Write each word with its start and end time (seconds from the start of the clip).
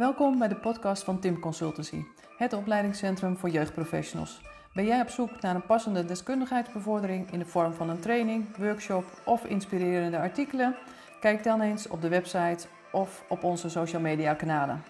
Welkom 0.00 0.38
bij 0.38 0.48
de 0.48 0.56
podcast 0.56 1.04
van 1.04 1.20
Tim 1.20 1.38
Consultancy, 1.38 2.04
het 2.36 2.52
opleidingscentrum 2.52 3.36
voor 3.36 3.48
jeugdprofessionals. 3.48 4.40
Ben 4.74 4.84
jij 4.84 5.00
op 5.00 5.08
zoek 5.08 5.40
naar 5.40 5.54
een 5.54 5.66
passende 5.66 6.04
deskundigheidsbevordering 6.04 7.32
in 7.32 7.38
de 7.38 7.44
vorm 7.44 7.72
van 7.72 7.90
een 7.90 8.00
training, 8.00 8.56
workshop 8.56 9.04
of 9.24 9.44
inspirerende 9.44 10.18
artikelen? 10.18 10.76
Kijk 11.20 11.44
dan 11.44 11.60
eens 11.60 11.88
op 11.88 12.02
de 12.02 12.08
website 12.08 12.66
of 12.92 13.24
op 13.28 13.44
onze 13.44 13.68
social 13.68 14.00
media 14.00 14.34
kanalen. 14.34 14.82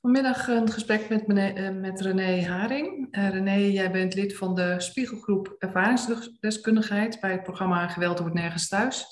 Vanmiddag 0.00 0.48
een 0.48 0.70
gesprek 0.70 1.08
met, 1.08 1.26
eh, 1.26 1.70
met 1.70 2.00
René 2.00 2.46
Haring. 2.46 3.16
Uh, 3.16 3.30
René, 3.30 3.54
jij 3.54 3.90
bent 3.90 4.14
lid 4.14 4.36
van 4.36 4.54
de 4.54 4.74
Spiegelgroep 4.80 5.56
Ervaringsdeskundigheid 5.58 7.20
bij 7.20 7.32
het 7.32 7.42
programma 7.42 7.88
Geweld 7.88 8.18
wordt 8.18 8.34
nergens 8.34 8.68
thuis. 8.68 9.06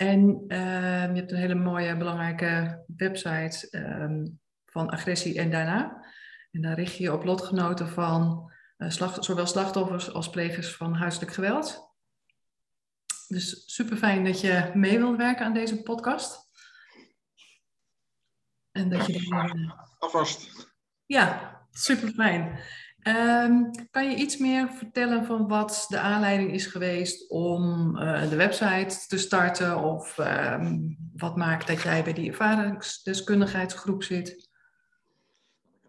En 0.00 0.44
uh, 0.48 1.06
je 1.06 1.14
hebt 1.20 1.30
een 1.32 1.38
hele 1.38 1.54
mooie, 1.54 1.96
belangrijke 1.96 2.84
website 2.96 3.68
um, 3.70 4.40
van 4.66 4.90
agressie 4.90 5.38
en 5.38 5.50
daarna. 5.50 6.04
En 6.50 6.62
daar 6.62 6.74
richt 6.74 6.96
je 6.96 7.02
je 7.02 7.12
op 7.12 7.24
lotgenoten 7.24 7.88
van 7.88 8.52
uh, 8.78 8.90
slacht, 8.90 9.24
zowel 9.24 9.46
slachtoffers 9.46 10.12
als 10.12 10.30
plegers 10.30 10.76
van 10.76 10.94
huiselijk 10.94 11.32
geweld. 11.32 11.94
Dus 13.28 13.62
super 13.66 13.96
fijn 13.96 14.24
dat 14.24 14.40
je 14.40 14.70
mee 14.74 14.98
wilt 14.98 15.16
werken 15.16 15.46
aan 15.46 15.54
deze 15.54 15.82
podcast. 15.82 16.48
En 18.70 18.90
dat 18.90 19.06
je 19.06 19.20
uh, 19.20 19.72
Alvast. 19.98 20.68
Ja, 21.06 21.56
super 21.70 22.08
fijn. 22.08 22.60
Um, 23.02 23.70
kan 23.90 24.10
je 24.10 24.16
iets 24.16 24.36
meer 24.36 24.68
vertellen 24.68 25.24
van 25.24 25.48
wat 25.48 25.84
de 25.88 25.98
aanleiding 25.98 26.52
is 26.52 26.66
geweest 26.66 27.30
om 27.30 27.96
uh, 27.96 28.30
de 28.30 28.36
website 28.36 29.06
te 29.06 29.18
starten? 29.18 29.82
Of 29.82 30.18
um, 30.18 30.96
wat 31.16 31.36
maakt 31.36 31.66
dat 31.66 31.82
jij 31.82 32.04
bij 32.04 32.12
die 32.12 32.28
ervaringsdeskundigheidsgroep 32.28 34.02
zit? 34.02 34.48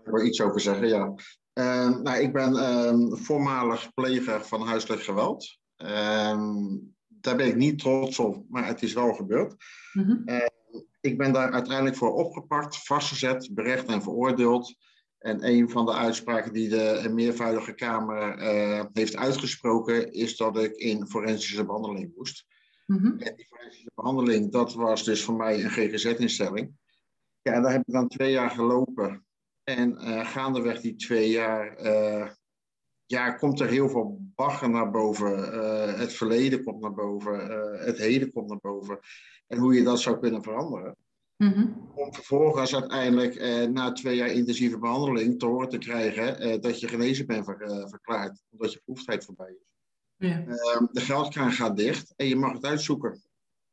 Ik 0.04 0.12
wil 0.12 0.26
iets 0.26 0.42
over 0.42 0.60
zeggen, 0.60 0.88
ja. 0.88 1.14
Uh, 1.54 2.02
nou, 2.02 2.20
ik 2.20 2.34
ben 2.34 3.18
voormalig 3.18 3.94
pleger 3.94 4.46
van 4.46 4.62
huiselijk 4.62 5.02
geweld. 5.02 5.58
daar 7.08 7.36
ben 7.36 7.48
ik 7.48 7.56
niet 7.56 7.80
trots 7.80 8.20
op, 8.20 8.44
maar 8.50 8.66
het 8.68 8.82
is 8.82 8.94
wel 8.94 9.14
gebeurd. 9.14 9.56
Mm 9.94 10.04
-hmm. 10.04 10.24
ik 11.02 11.18
ben 11.18 11.34
daar 11.34 11.52
uiteindelijk 11.52 11.96
voor 11.96 12.14
opgepakt, 12.14 12.86
vastgezet, 12.86 13.50
berecht 13.54 13.86
en 13.88 14.02
veroordeeld. 14.02 14.76
En 15.22 15.48
een 15.48 15.70
van 15.70 15.86
de 15.86 15.94
uitspraken 15.94 16.54
die 16.54 16.70
de 16.70 17.10
meervoudige 17.12 17.74
Kamer 17.74 18.40
uh, 18.40 18.84
heeft 18.94 19.16
uitgesproken, 19.16 20.12
is 20.12 20.38
dat 20.38 20.58
ik 20.58 20.76
in 20.76 21.08
forensische 21.08 21.66
behandeling 21.66 22.12
moest. 22.16 22.46
Mm-hmm. 22.86 23.20
En 23.20 23.36
die 23.36 23.46
forensische 23.46 23.92
behandeling, 23.96 24.52
dat 24.52 24.74
was 24.74 25.04
dus 25.04 25.24
voor 25.24 25.36
mij 25.36 25.64
een 25.64 25.70
GGZ-instelling. 25.70 26.72
Ja, 27.42 27.54
en 27.54 27.62
daar 27.62 27.72
heb 27.72 27.82
ik 27.88 27.94
dan 27.94 28.08
twee 28.08 28.32
jaar 28.32 28.50
gelopen. 28.50 29.26
En 29.64 29.92
uh, 29.92 30.26
gaandeweg 30.26 30.82
die 30.82 30.96
twee 30.96 31.30
jaar, 31.30 31.86
uh, 31.86 32.30
ja, 33.06 33.32
komt 33.32 33.60
er 33.60 33.68
heel 33.68 33.90
veel 33.90 34.18
bagger 34.36 34.70
naar 34.70 34.92
boven. 34.92 35.38
het 36.00 36.14
verleden 36.14 36.64
komt 36.64 36.82
naar 36.82 36.94
boven, 36.94 37.40
het 37.86 37.98
heden 37.98 38.32
komt 38.32 38.50
naar 38.50 38.60
boven. 38.62 39.00
En 39.48 39.58
hoe 39.58 39.74
je 39.74 39.84
dat 39.84 40.00
zou 40.00 40.20
kunnen 40.20 40.44
veranderen. 40.44 40.96
Mm-hmm. 41.42 41.90
Om 41.96 42.14
vervolgens 42.14 42.76
uiteindelijk 42.76 43.36
eh, 43.36 43.68
na 43.68 43.92
twee 43.92 44.16
jaar 44.16 44.32
intensieve 44.32 44.78
behandeling 44.78 45.40
te 45.40 45.46
horen 45.46 45.70
te 45.70 45.78
krijgen 45.78 46.40
eh, 46.40 46.62
dat 46.62 46.80
je 46.80 46.88
genezen 46.88 47.26
bent 47.26 47.46
ver, 47.46 47.62
uh, 47.62 47.88
verklaard, 47.88 48.42
omdat 48.50 48.74
je 48.74 48.82
proeftijd 48.86 49.26
voorbij 49.26 49.52
is. 49.52 49.72
Ja. 50.16 50.46
Ehm, 50.48 50.86
de 50.92 51.02
geldkraan 51.02 51.52
gaat 51.52 51.78
dicht 51.78 52.14
en 52.16 52.28
je 52.28 52.36
mag 52.36 52.54
het 52.54 52.66
uitzoeken. 52.66 53.22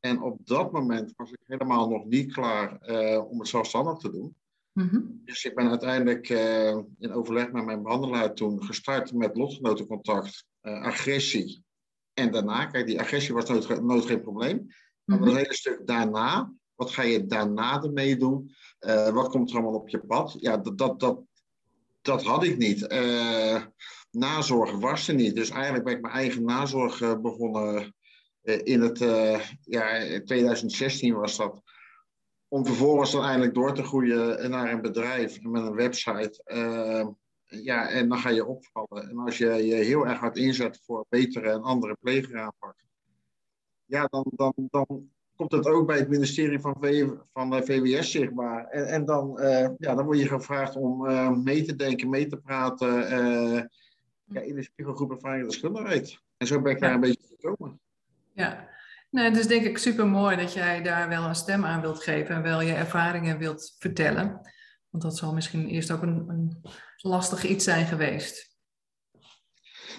En 0.00 0.22
op 0.22 0.46
dat 0.46 0.72
moment 0.72 1.12
was 1.16 1.30
ik 1.30 1.38
helemaal 1.46 1.88
nog 1.88 2.04
niet 2.04 2.32
klaar 2.32 2.78
eh, 2.80 3.30
om 3.30 3.38
het 3.38 3.48
zelfstandig 3.48 3.98
te 3.98 4.10
doen. 4.10 4.36
Mm-hmm. 4.72 5.20
Dus 5.24 5.44
ik 5.44 5.54
ben 5.54 5.68
uiteindelijk 5.68 6.28
eh, 6.28 6.78
in 6.98 7.12
overleg 7.12 7.52
met 7.52 7.64
mijn 7.64 7.82
behandelaar 7.82 8.34
toen 8.34 8.64
gestart 8.64 9.12
met 9.12 9.36
lotgenotencontact, 9.36 10.46
eh, 10.60 10.82
agressie. 10.82 11.64
En 12.12 12.32
daarna, 12.32 12.66
kijk, 12.66 12.86
die 12.86 13.00
agressie 13.00 13.34
was 13.34 13.48
nooit, 13.48 13.82
nooit 13.82 14.06
geen 14.06 14.22
probleem. 14.22 14.66
Maar 15.04 15.20
een 15.20 15.36
hele 15.36 15.54
stuk 15.54 15.86
daarna 15.86 16.52
wat 16.78 16.90
ga 16.90 17.02
je 17.02 17.26
daarna 17.26 17.82
ermee 17.82 18.16
doen? 18.16 18.54
Uh, 18.80 19.08
wat 19.08 19.28
komt 19.28 19.50
er 19.50 19.56
allemaal 19.56 19.80
op 19.80 19.88
je 19.88 19.98
pad? 19.98 20.36
Ja, 20.38 20.56
dat, 20.56 20.78
dat, 20.78 21.00
dat, 21.00 21.20
dat 22.00 22.24
had 22.24 22.44
ik 22.44 22.56
niet. 22.56 22.92
Uh, 22.92 23.62
nazorg 24.10 24.70
was 24.70 25.08
er 25.08 25.14
niet. 25.14 25.34
Dus 25.34 25.50
eigenlijk 25.50 25.84
ben 25.84 25.94
ik 25.94 26.00
mijn 26.00 26.14
eigen 26.14 26.44
nazorg 26.44 27.00
uh, 27.00 27.20
begonnen 27.20 27.94
in 28.42 28.80
het 28.80 28.98
ja, 29.60 30.00
2016 30.24 31.14
was 31.14 31.36
dat. 31.36 31.62
Om 32.48 32.66
vervolgens 32.66 33.10
dan 33.10 33.24
eindelijk 33.24 33.54
door 33.54 33.74
te 33.74 33.82
groeien 33.82 34.50
naar 34.50 34.72
een 34.72 34.80
bedrijf 34.80 35.42
met 35.42 35.62
een 35.62 35.74
website. 35.74 36.42
ja, 37.44 37.88
en 37.88 38.08
dan 38.08 38.18
ga 38.18 38.28
je 38.28 38.46
opvallen. 38.46 39.08
En 39.10 39.18
als 39.18 39.38
je 39.38 39.46
je 39.46 39.74
heel 39.74 40.06
erg 40.06 40.18
hard 40.18 40.36
inzet 40.36 40.80
voor 40.84 41.06
betere 41.08 41.50
en 41.50 41.62
andere 41.62 41.96
plegeraanpak, 42.00 42.74
ja, 43.84 44.06
dan, 44.10 44.24
dan, 44.36 44.52
dan 44.70 45.10
komt 45.38 45.52
het 45.52 45.66
ook 45.66 45.86
bij 45.86 45.98
het 45.98 46.08
ministerie 46.08 46.60
van, 46.60 46.76
v, 46.80 47.06
van 47.32 47.50
de 47.50 47.62
VWS 47.62 48.10
zichtbaar. 48.10 48.66
En, 48.66 48.86
en 48.86 49.04
dan, 49.04 49.40
uh, 49.40 49.68
ja, 49.78 49.94
dan 49.94 50.04
word 50.04 50.18
je 50.18 50.28
gevraagd 50.28 50.76
om 50.76 51.06
uh, 51.06 51.30
mee 51.30 51.62
te 51.62 51.76
denken, 51.76 52.08
mee 52.08 52.26
te 52.26 52.36
praten 52.36 53.12
uh, 53.12 53.62
ja, 54.24 54.40
in 54.40 54.54
de 54.54 54.62
spiegelgroep 54.62 55.10
ervaring 55.10 55.46
deskundigheid. 55.46 56.18
En 56.36 56.46
zo 56.46 56.62
ben 56.62 56.72
ik 56.72 56.80
daar 56.80 56.94
een 56.94 57.00
beetje 57.00 57.36
gekomen. 57.40 57.80
Ja, 58.34 58.68
nou, 59.10 59.32
dus 59.32 59.46
denk 59.46 59.64
ik 59.64 59.78
super 59.78 60.06
mooi 60.06 60.36
dat 60.36 60.52
jij 60.52 60.82
daar 60.82 61.08
wel 61.08 61.24
een 61.24 61.34
stem 61.34 61.64
aan 61.64 61.80
wilt 61.80 62.02
geven 62.02 62.34
en 62.34 62.42
wel 62.42 62.60
je 62.60 62.72
ervaringen 62.72 63.38
wilt 63.38 63.76
vertellen. 63.78 64.40
Want 64.90 65.02
dat 65.02 65.16
zal 65.16 65.34
misschien 65.34 65.68
eerst 65.68 65.90
ook 65.90 66.02
een, 66.02 66.28
een 66.28 66.62
lastig 66.96 67.44
iets 67.44 67.64
zijn 67.64 67.86
geweest. 67.86 68.56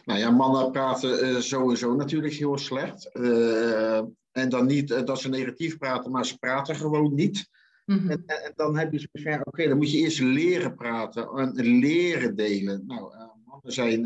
Nou 0.06 0.20
ja, 0.20 0.30
mannen 0.30 0.72
praten 0.72 1.44
sowieso 1.44 1.96
natuurlijk 1.96 2.34
heel 2.34 2.58
slecht. 2.58 3.10
En 4.31 4.50
dan 4.50 4.66
niet 4.66 4.91
uh, 4.91 5.06
dat 5.06 5.19
ze 5.19 5.29
negatief 5.29 5.78
praten, 5.78 6.12
maar 6.12 6.25
ze 6.25 6.38
praten 6.38 6.75
gewoon 6.75 7.13
niet. 7.13 7.50
Mm-hmm. 7.85 8.09
en, 8.09 8.23
en, 8.25 8.51
dan 8.56 8.78
heb 8.78 8.91
je 8.91 9.00
zoiets 9.00 9.35
van, 9.35 9.45
oké, 9.45 9.67
dan 9.67 9.78
moet 9.78 9.91
je 9.91 9.97
eerst 9.97 10.19
leren 10.19 10.75
praten 10.75 11.28
en 11.28 11.53
leren 11.79 12.35
delen. 12.35 12.84
Nou, 12.85 13.13
uh, 13.13 13.28
mannen 13.45 13.72
zijn 13.72 14.01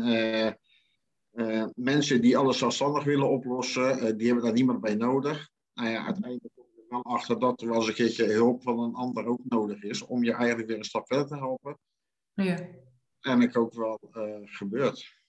mensen 1.74 2.20
die 2.20 2.36
alles 2.36 2.58
zelfstandig 2.58 3.04
willen 3.04 3.30
oplossen, 3.30 4.16
die 4.16 4.26
hebben 4.26 4.44
daar 4.44 4.52
niemand 4.52 4.80
bij 4.80 4.94
nodig. 4.94 5.48
Nou 5.74 5.88
ja, 5.88 6.04
uiteindelijk 6.04 6.54
kom 6.54 6.66
je 6.74 6.84
dan 6.88 7.02
achter 7.02 7.38
dat 7.38 7.60
er 7.60 7.68
wel 7.68 7.76
eens 7.76 7.88
een 7.88 7.94
keertje 7.94 8.24
hulp 8.24 8.62
van 8.62 8.78
een 8.78 8.94
ander 8.94 9.26
ook 9.26 9.40
nodig 9.44 9.82
is 9.82 10.02
om 10.02 10.24
je 10.24 10.32
eigenlijk 10.32 10.68
weer 10.68 10.78
een 10.78 10.84
stap 10.84 11.06
verder 11.06 11.26
te 11.26 11.36
helpen. 11.36 11.78
Ja. 12.34 12.68
En 13.20 13.40
ik 13.40 13.56
ook 13.56 13.74
wel 13.74 13.98
gebeurt. 14.44 15.23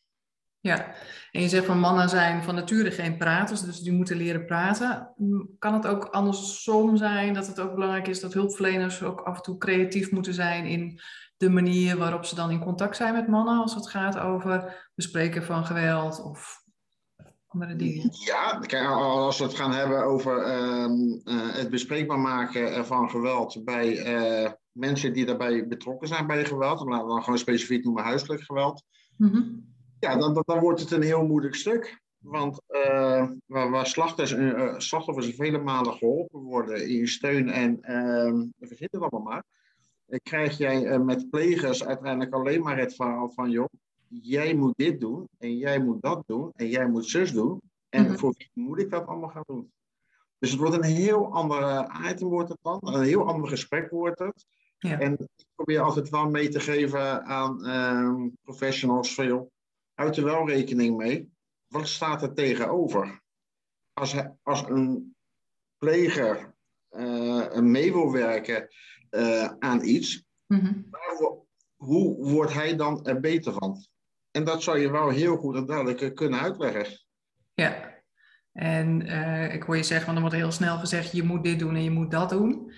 Ja, 0.66 0.94
en 1.31 1.42
je 1.42 1.50
zegt 1.50 1.66
van 1.66 1.80
mannen 1.80 2.09
zijn 2.09 2.44
van 2.44 2.56
nature 2.56 2.92
geen 2.92 3.18
praters, 3.18 3.62
dus 3.62 3.80
die 3.80 3.92
moeten 3.92 4.18
leren 4.18 4.46
praten. 4.46 5.14
Kan 5.59 5.74
het 5.74 5.88
ook 5.88 6.06
andersom 6.06 6.98
zijn 6.98 7.34
dat 7.34 7.48
het 7.48 7.59
ook 7.59 7.74
belangrijk 7.74 8.08
is 8.08 8.20
dat 8.20 8.34
hulpverleners 8.34 9.04
ook 9.04 9.22
af 9.22 9.36
en 9.36 9.42
toe 9.42 9.58
creatief 9.58 10.12
moeten 10.12 10.34
zijn 10.34 10.66
in 10.66 11.00
de 11.38 11.50
manier 11.50 11.98
waarop 11.98 12.25
ze 12.25 12.36
dan 12.36 12.52
in 12.52 12.59
contact 12.59 12.96
zijn 12.96 13.14
met 13.14 13.28
mannen 13.28 13.62
als 13.62 13.75
het 13.75 13.90
gaat 13.90 14.18
over 14.18 14.90
bespreken 14.96 15.44
van 15.44 15.66
geweld 15.66 16.22
of 16.24 16.64
andere 17.48 17.75
dingen? 17.75 18.09
Ja, 18.25 18.59
kijk, 18.59 18.88
als 18.88 19.38
we 19.38 19.44
het 19.44 19.56
gaan 19.56 19.74
hebben 19.74 20.04
over 20.04 20.48
uh, 20.48 21.36
uh, 21.36 21.54
het 21.54 21.70
bespreekbaar 21.70 22.20
maken 22.20 22.86
van 22.86 23.09
geweld 23.09 23.66
bij 23.66 24.16
uh, 24.44 24.52
mensen 24.72 25.14
die 25.14 25.25
daarbij 25.25 25.68
betrokken 25.68 26.08
zijn 26.08 26.28
bij 26.28 26.46
geweld, 26.46 26.80
laten 26.80 27.06
we 27.06 27.14
dan 27.14 27.24
gewoon 27.24 27.40
specifiek 27.40 27.84
noemen 27.84 28.04
huiselijk 28.04 28.42
geweld. 28.42 28.84
Mm-hmm 29.18 29.74
ja, 30.00 30.17
dan, 30.17 30.44
dan, 30.45 30.59
wordt 30.59 30.79
het 30.79 30.91
een 30.91 31.01
heel 31.01 31.25
moeilijk 31.25 31.56
stuk. 31.56 32.03
Want 32.17 32.61
uh, 32.67 33.29
waar, 33.45 33.69
waar 33.69 33.88
slachtoffers, 33.88 34.31
uh, 34.31 34.73
slachtoffers 34.78 35.35
vele 35.35 35.57
malen 35.57 35.94
geholpen 35.94 36.39
worden 36.39 36.88
in 36.88 37.07
steun 37.07 37.50
en 37.50 37.77
uh, 37.81 38.44
verzin 38.59 38.88
het 38.92 39.01
allemaal 39.01 39.21
maar, 39.21 39.44
krijg 40.24 40.57
jij 40.57 41.00
met 41.00 41.30
plegers 41.30 41.86
uiteindelijk 41.86 42.33
alleen 42.33 42.62
maar 42.62 42.77
het 42.77 42.95
verhaal 42.95 43.30
van, 43.30 43.50
joh, 43.50 43.69
jij 44.07 44.53
moet 44.53 44.74
dit 44.77 45.00
doen 45.00 45.27
en 45.38 45.57
jij 45.57 45.80
moet 45.80 46.01
dat 46.01 46.24
doen 46.25 46.51
en 46.56 46.68
jij 46.68 46.88
moet 46.88 47.06
zus 47.06 47.31
doen. 47.31 47.62
En 47.89 48.01
mm 48.01 48.07
-hmm. 48.07 48.18
voor 48.18 48.33
wie 48.38 48.51
moet 48.53 48.80
ik 48.80 48.89
dat 48.89 49.07
allemaal 49.07 49.30
gaan 49.30 49.44
doen? 49.45 49.71
Dus 50.39 50.51
het 50.51 50.59
wordt 50.59 50.75
een 50.75 50.83
heel 50.83 51.33
andere 51.33 51.89
item 52.09 52.27
wordt 52.27 52.50
het 52.50 52.57
dan, 52.62 52.80
een 52.81 53.03
heel 53.03 53.27
ander 53.27 53.50
gesprek 53.50 53.89
wordt 53.89 54.19
het. 54.19 54.45
Ja. 54.77 55.00
En 55.00 55.13
ik 55.13 55.45
probeer 55.56 55.80
altijd 55.80 56.09
wel 56.09 56.30
mee 56.30 56.50
te 56.50 56.59
geven 56.59 57.25
aan 57.25 57.65
ehm, 57.65 58.27
professionals 58.44 59.15
joh, 59.15 59.50
Houd 59.95 60.18
er 60.18 60.24
wel 60.24 60.50
rekening 60.50 60.97
mee. 60.97 61.31
Wat 61.68 61.88
staat 61.88 62.21
er 62.21 62.33
tegenover? 62.33 63.21
Als, 63.94 64.15
als 64.44 64.63
een 64.68 65.15
pleger 65.77 66.53
uh, 66.92 67.59
mee 67.59 67.92
wil 67.92 68.12
werken 68.12 68.68
uh, 69.12 69.51
aan 69.59 69.83
iets, 69.83 70.25
mm-hmm. 70.47 70.89
hoe 71.75 72.30
wordt 72.31 72.53
hij 72.53 72.75
dan 72.75 73.06
er 73.06 73.19
beter 73.19 73.53
van? 73.53 73.86
En 74.31 74.44
dat 74.44 74.63
zou 74.63 74.80
je 74.80 74.92
wel 74.92 75.09
heel 75.09 75.38
goed 75.38 75.56
en 75.56 75.65
duidelijk 75.65 76.15
kunnen 76.15 76.39
uitleggen. 76.39 77.00
Ja, 77.53 77.94
en 78.51 79.01
uh, 79.01 79.53
ik 79.53 79.63
hoor 79.63 79.77
je 79.77 79.83
zeggen, 79.83 80.06
want 80.06 80.19
dan 80.19 80.30
wordt 80.30 80.44
heel 80.44 80.51
snel 80.51 80.77
gezegd, 80.77 81.12
je 81.12 81.24
moet 81.24 81.44
dit 81.44 81.59
doen 81.59 81.75
en 81.75 81.83
je 81.83 81.91
moet 81.91 82.12
dat 82.12 82.30
doen. 82.30 82.74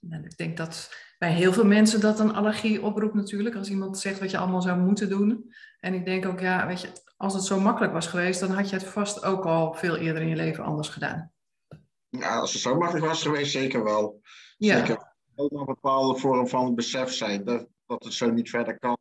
Nou, 0.00 0.24
ik 0.24 0.36
denk 0.36 0.56
dat 0.56 0.94
bij 1.18 1.32
heel 1.32 1.52
veel 1.52 1.64
mensen 1.64 2.00
dat 2.00 2.20
een 2.20 2.34
allergie 2.34 2.82
oproept 2.82 3.14
natuurlijk. 3.14 3.54
Als 3.54 3.70
iemand 3.70 3.98
zegt 3.98 4.20
wat 4.20 4.30
je 4.30 4.38
allemaal 4.38 4.62
zou 4.62 4.78
moeten 4.78 5.08
doen. 5.08 5.52
En 5.80 5.94
ik 5.94 6.04
denk 6.04 6.26
ook, 6.26 6.40
ja, 6.40 6.66
weet 6.66 6.80
je, 6.80 6.92
als 7.16 7.34
het 7.34 7.44
zo 7.44 7.60
makkelijk 7.60 7.92
was 7.92 8.06
geweest, 8.06 8.40
dan 8.40 8.50
had 8.50 8.70
je 8.70 8.76
het 8.76 8.84
vast 8.84 9.24
ook 9.24 9.44
al 9.44 9.74
veel 9.74 9.96
eerder 9.96 10.22
in 10.22 10.28
je 10.28 10.36
leven 10.36 10.64
anders 10.64 10.88
gedaan. 10.88 11.32
Ja, 12.08 12.38
als 12.38 12.52
het 12.52 12.62
zo 12.62 12.76
makkelijk 12.76 13.06
was 13.06 13.22
geweest, 13.22 13.52
zeker 13.52 13.84
wel. 13.84 14.20
Ja. 14.56 14.78
Zeker. 14.78 15.08
Ook 15.34 15.52
een 15.52 15.64
bepaalde 15.64 16.18
vorm 16.18 16.48
van 16.48 16.74
besef 16.74 17.12
zijn 17.12 17.44
dat, 17.44 17.66
dat 17.86 18.04
het 18.04 18.12
zo 18.12 18.30
niet 18.30 18.50
verder 18.50 18.78
kan. 18.78 18.98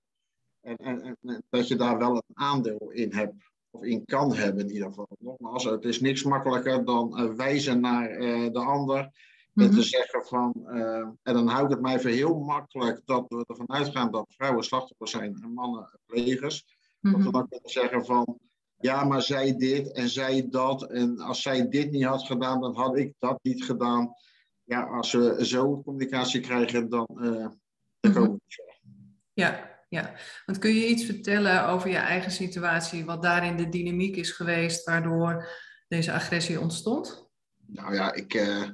En, 0.62 0.76
en, 0.76 1.18
en, 1.22 1.44
dat 1.50 1.68
je 1.68 1.76
daar 1.76 1.98
wel 1.98 2.16
een 2.16 2.38
aandeel 2.38 2.92
in 2.92 3.14
hebt, 3.14 3.34
of 3.70 3.84
in 3.84 4.06
kan 4.06 4.36
hebben 4.36 4.68
in 4.68 4.74
ieder 4.74 4.88
geval. 4.88 5.08
Nogmaals, 5.20 5.64
het 5.64 5.84
is 5.84 6.00
niks 6.00 6.24
makkelijker 6.24 6.86
dan 6.86 7.22
uh, 7.22 7.34
wijzen 7.34 7.80
naar 7.80 8.12
uh, 8.12 8.52
de 8.52 8.60
ander 8.60 9.12
en 9.54 9.70
te 9.70 9.76
mhm. 9.76 9.82
zeggen 9.82 10.26
van, 10.26 10.54
uh, 10.66 11.08
en 11.24 11.34
dan 11.34 11.48
houdt 11.48 11.72
het 11.72 11.82
mij 11.82 12.00
voor 12.00 12.10
heel 12.10 12.40
makkelijk 12.40 13.02
dat 13.06 13.26
we 13.28 13.44
ervan 13.48 13.70
uitgaan 13.70 14.12
dat 14.12 14.34
vrouwen 14.38 14.64
slachtoffers 14.64 15.12
zijn 15.12 15.40
en 15.42 15.54
mannen 15.54 16.00
plegers. 16.06 16.66
Dat 17.00 17.12
we 17.12 17.18
mhm. 17.18 17.32
dan 17.32 17.48
kunnen 17.48 17.70
zeggen 17.70 18.06
van, 18.06 18.40
ja, 18.78 19.04
maar 19.04 19.22
zij 19.22 19.56
dit 19.56 19.92
en 19.92 20.10
zij 20.10 20.48
dat. 20.50 20.92
En 20.92 21.20
als 21.20 21.42
zij 21.42 21.70
dit 21.70 21.92
niet 21.92 22.04
had 22.04 22.24
gedaan, 22.24 22.62
dan 22.62 22.76
had 22.76 22.98
ik 22.98 23.14
dat 23.20 23.40
niet 23.42 23.64
gedaan. 23.64 24.14
Ja, 24.64 24.84
als 24.84 25.12
we 25.12 25.46
zo 25.46 25.82
communicatie 25.82 26.42
krijgen, 26.42 26.90
dan, 26.90 27.08
uh, 27.16 27.48
dan 28.00 28.14
komen 28.14 28.32
we 28.32 28.40
niet. 28.46 28.68
Ja, 29.34 29.80
ja. 29.90 30.14
Want 30.46 30.58
kun 30.58 30.74
je 30.74 30.88
iets 30.88 31.06
vertellen 31.06 31.68
over 31.68 31.90
je 31.90 31.98
eigen 31.98 32.32
situatie, 32.32 33.06
wat 33.06 33.22
daarin 33.22 33.58
de 33.58 33.70
dynamiek 33.70 34.16
is 34.16 34.32
geweest, 34.32 34.86
waardoor 34.86 35.50
deze 35.88 36.12
agressie 36.12 36.60
ontstond? 36.60 37.30
Nou 37.66 37.94
ja, 37.94 38.14
ik, 38.14 38.34
uh, 38.34 38.70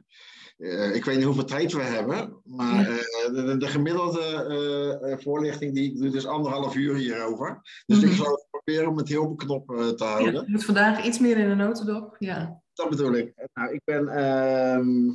uh, 0.57 0.95
ik 0.95 1.05
weet 1.05 1.15
niet 1.15 1.25
hoeveel 1.25 1.45
tijd 1.45 1.73
we 1.73 1.81
hebben, 1.81 2.41
maar 2.43 2.89
uh, 2.89 2.97
de, 3.33 3.55
de, 3.57 3.67
gemiddelde 3.67 4.99
uh, 5.03 5.17
voorlichting 5.17 5.73
die 5.73 5.91
ik 5.91 5.97
doe, 5.97 6.15
is 6.15 6.25
anderhalf 6.25 6.75
uur 6.75 6.95
hierover. 6.95 7.61
Dus 7.85 8.01
ik 8.01 8.09
mhm. 8.09 8.15
zal 8.15 8.47
proberen 8.49 8.89
om 8.89 8.97
het 8.97 9.09
heel 9.09 9.23
op 9.23 9.37
knop 9.37 9.67
te 9.67 10.03
houden. 10.03 10.33
Ja, 10.33 10.41
je 10.41 10.51
moet 10.51 10.65
vandaag 10.65 11.05
iets 11.05 11.19
meer 11.19 11.37
in 11.37 11.49
de 11.49 11.55
notendop. 11.55 12.15
Ja. 12.19 12.61
Dat 12.73 12.89
bedoel 12.89 13.13
ik. 13.13 13.33
Nou, 13.53 13.73
ik 13.73 13.81
ben 13.83 14.07
ehm, 14.07 15.11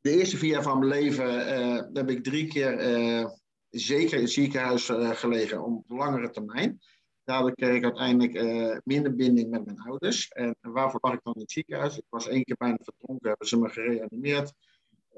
de 0.00 0.10
eerste 0.10 0.36
vier 0.36 0.50
jaar 0.50 0.62
van 0.62 0.78
mijn 0.78 0.90
leven 0.90 1.28
heb 1.92 2.10
ik 2.10 2.24
drie 2.24 2.46
keer 2.46 2.78
zeker 3.70 4.16
in 4.16 4.22
het 4.22 4.32
ziekenhuis 4.32 4.90
gelegen 4.94 5.64
op 5.64 5.84
langere 5.88 6.30
termijn. 6.30 6.80
Daardoor 7.24 7.54
kreeg 7.54 7.74
ik 7.74 7.84
uiteindelijk 7.84 8.34
uh, 8.34 8.76
minder 8.84 9.14
binding 9.14 9.50
met 9.50 9.64
mijn 9.64 9.80
ouders. 9.80 10.28
En 10.28 10.56
waarvoor 10.60 11.00
lag 11.02 11.12
ik 11.12 11.20
dan 11.22 11.34
in 11.34 11.40
het 11.40 11.52
ziekenhuis? 11.52 11.96
Ik 11.96 12.04
was 12.08 12.28
één 12.28 12.44
keer 12.44 12.56
bijna 12.56 12.78
verdronken, 12.82 13.28
hebben 13.28 13.48
ze 13.48 13.58
me 13.58 13.68
gereanimeerd. 13.68 14.52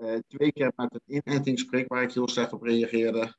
Uh, 0.00 0.14
twee 0.26 0.52
keer 0.52 0.72
met 0.76 0.94
een 0.94 1.22
inentingsprik 1.25 1.88
waar 1.88 2.02
ik 2.02 2.12
heel 2.12 2.28
slecht 2.28 2.52
op 2.52 2.62
reageerde. 2.62 3.37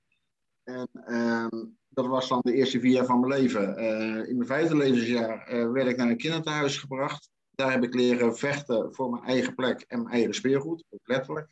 En 0.63 0.89
uh, 1.07 1.47
dat 1.89 2.07
was 2.07 2.27
dan 2.27 2.39
de 2.43 2.53
eerste 2.53 2.79
vier 2.79 2.91
jaar 2.91 3.05
van 3.05 3.19
mijn 3.19 3.41
leven. 3.41 3.79
Uh, 3.79 4.29
in 4.29 4.35
mijn 4.35 4.47
vijfde 4.47 4.77
levensjaar 4.77 5.71
werd 5.73 5.87
ik 5.87 5.97
naar 5.97 6.09
een 6.09 6.17
kinderthuis 6.17 6.77
gebracht. 6.77 7.29
Daar 7.51 7.71
heb 7.71 7.83
ik 7.83 7.93
leren 7.93 8.37
vechten 8.37 8.93
voor 8.93 9.09
mijn 9.09 9.23
eigen 9.23 9.55
plek 9.55 9.81
en 9.87 10.03
mijn 10.03 10.13
eigen 10.13 10.33
speelgoed, 10.33 10.83
ook 10.89 11.07
letterlijk. 11.07 11.47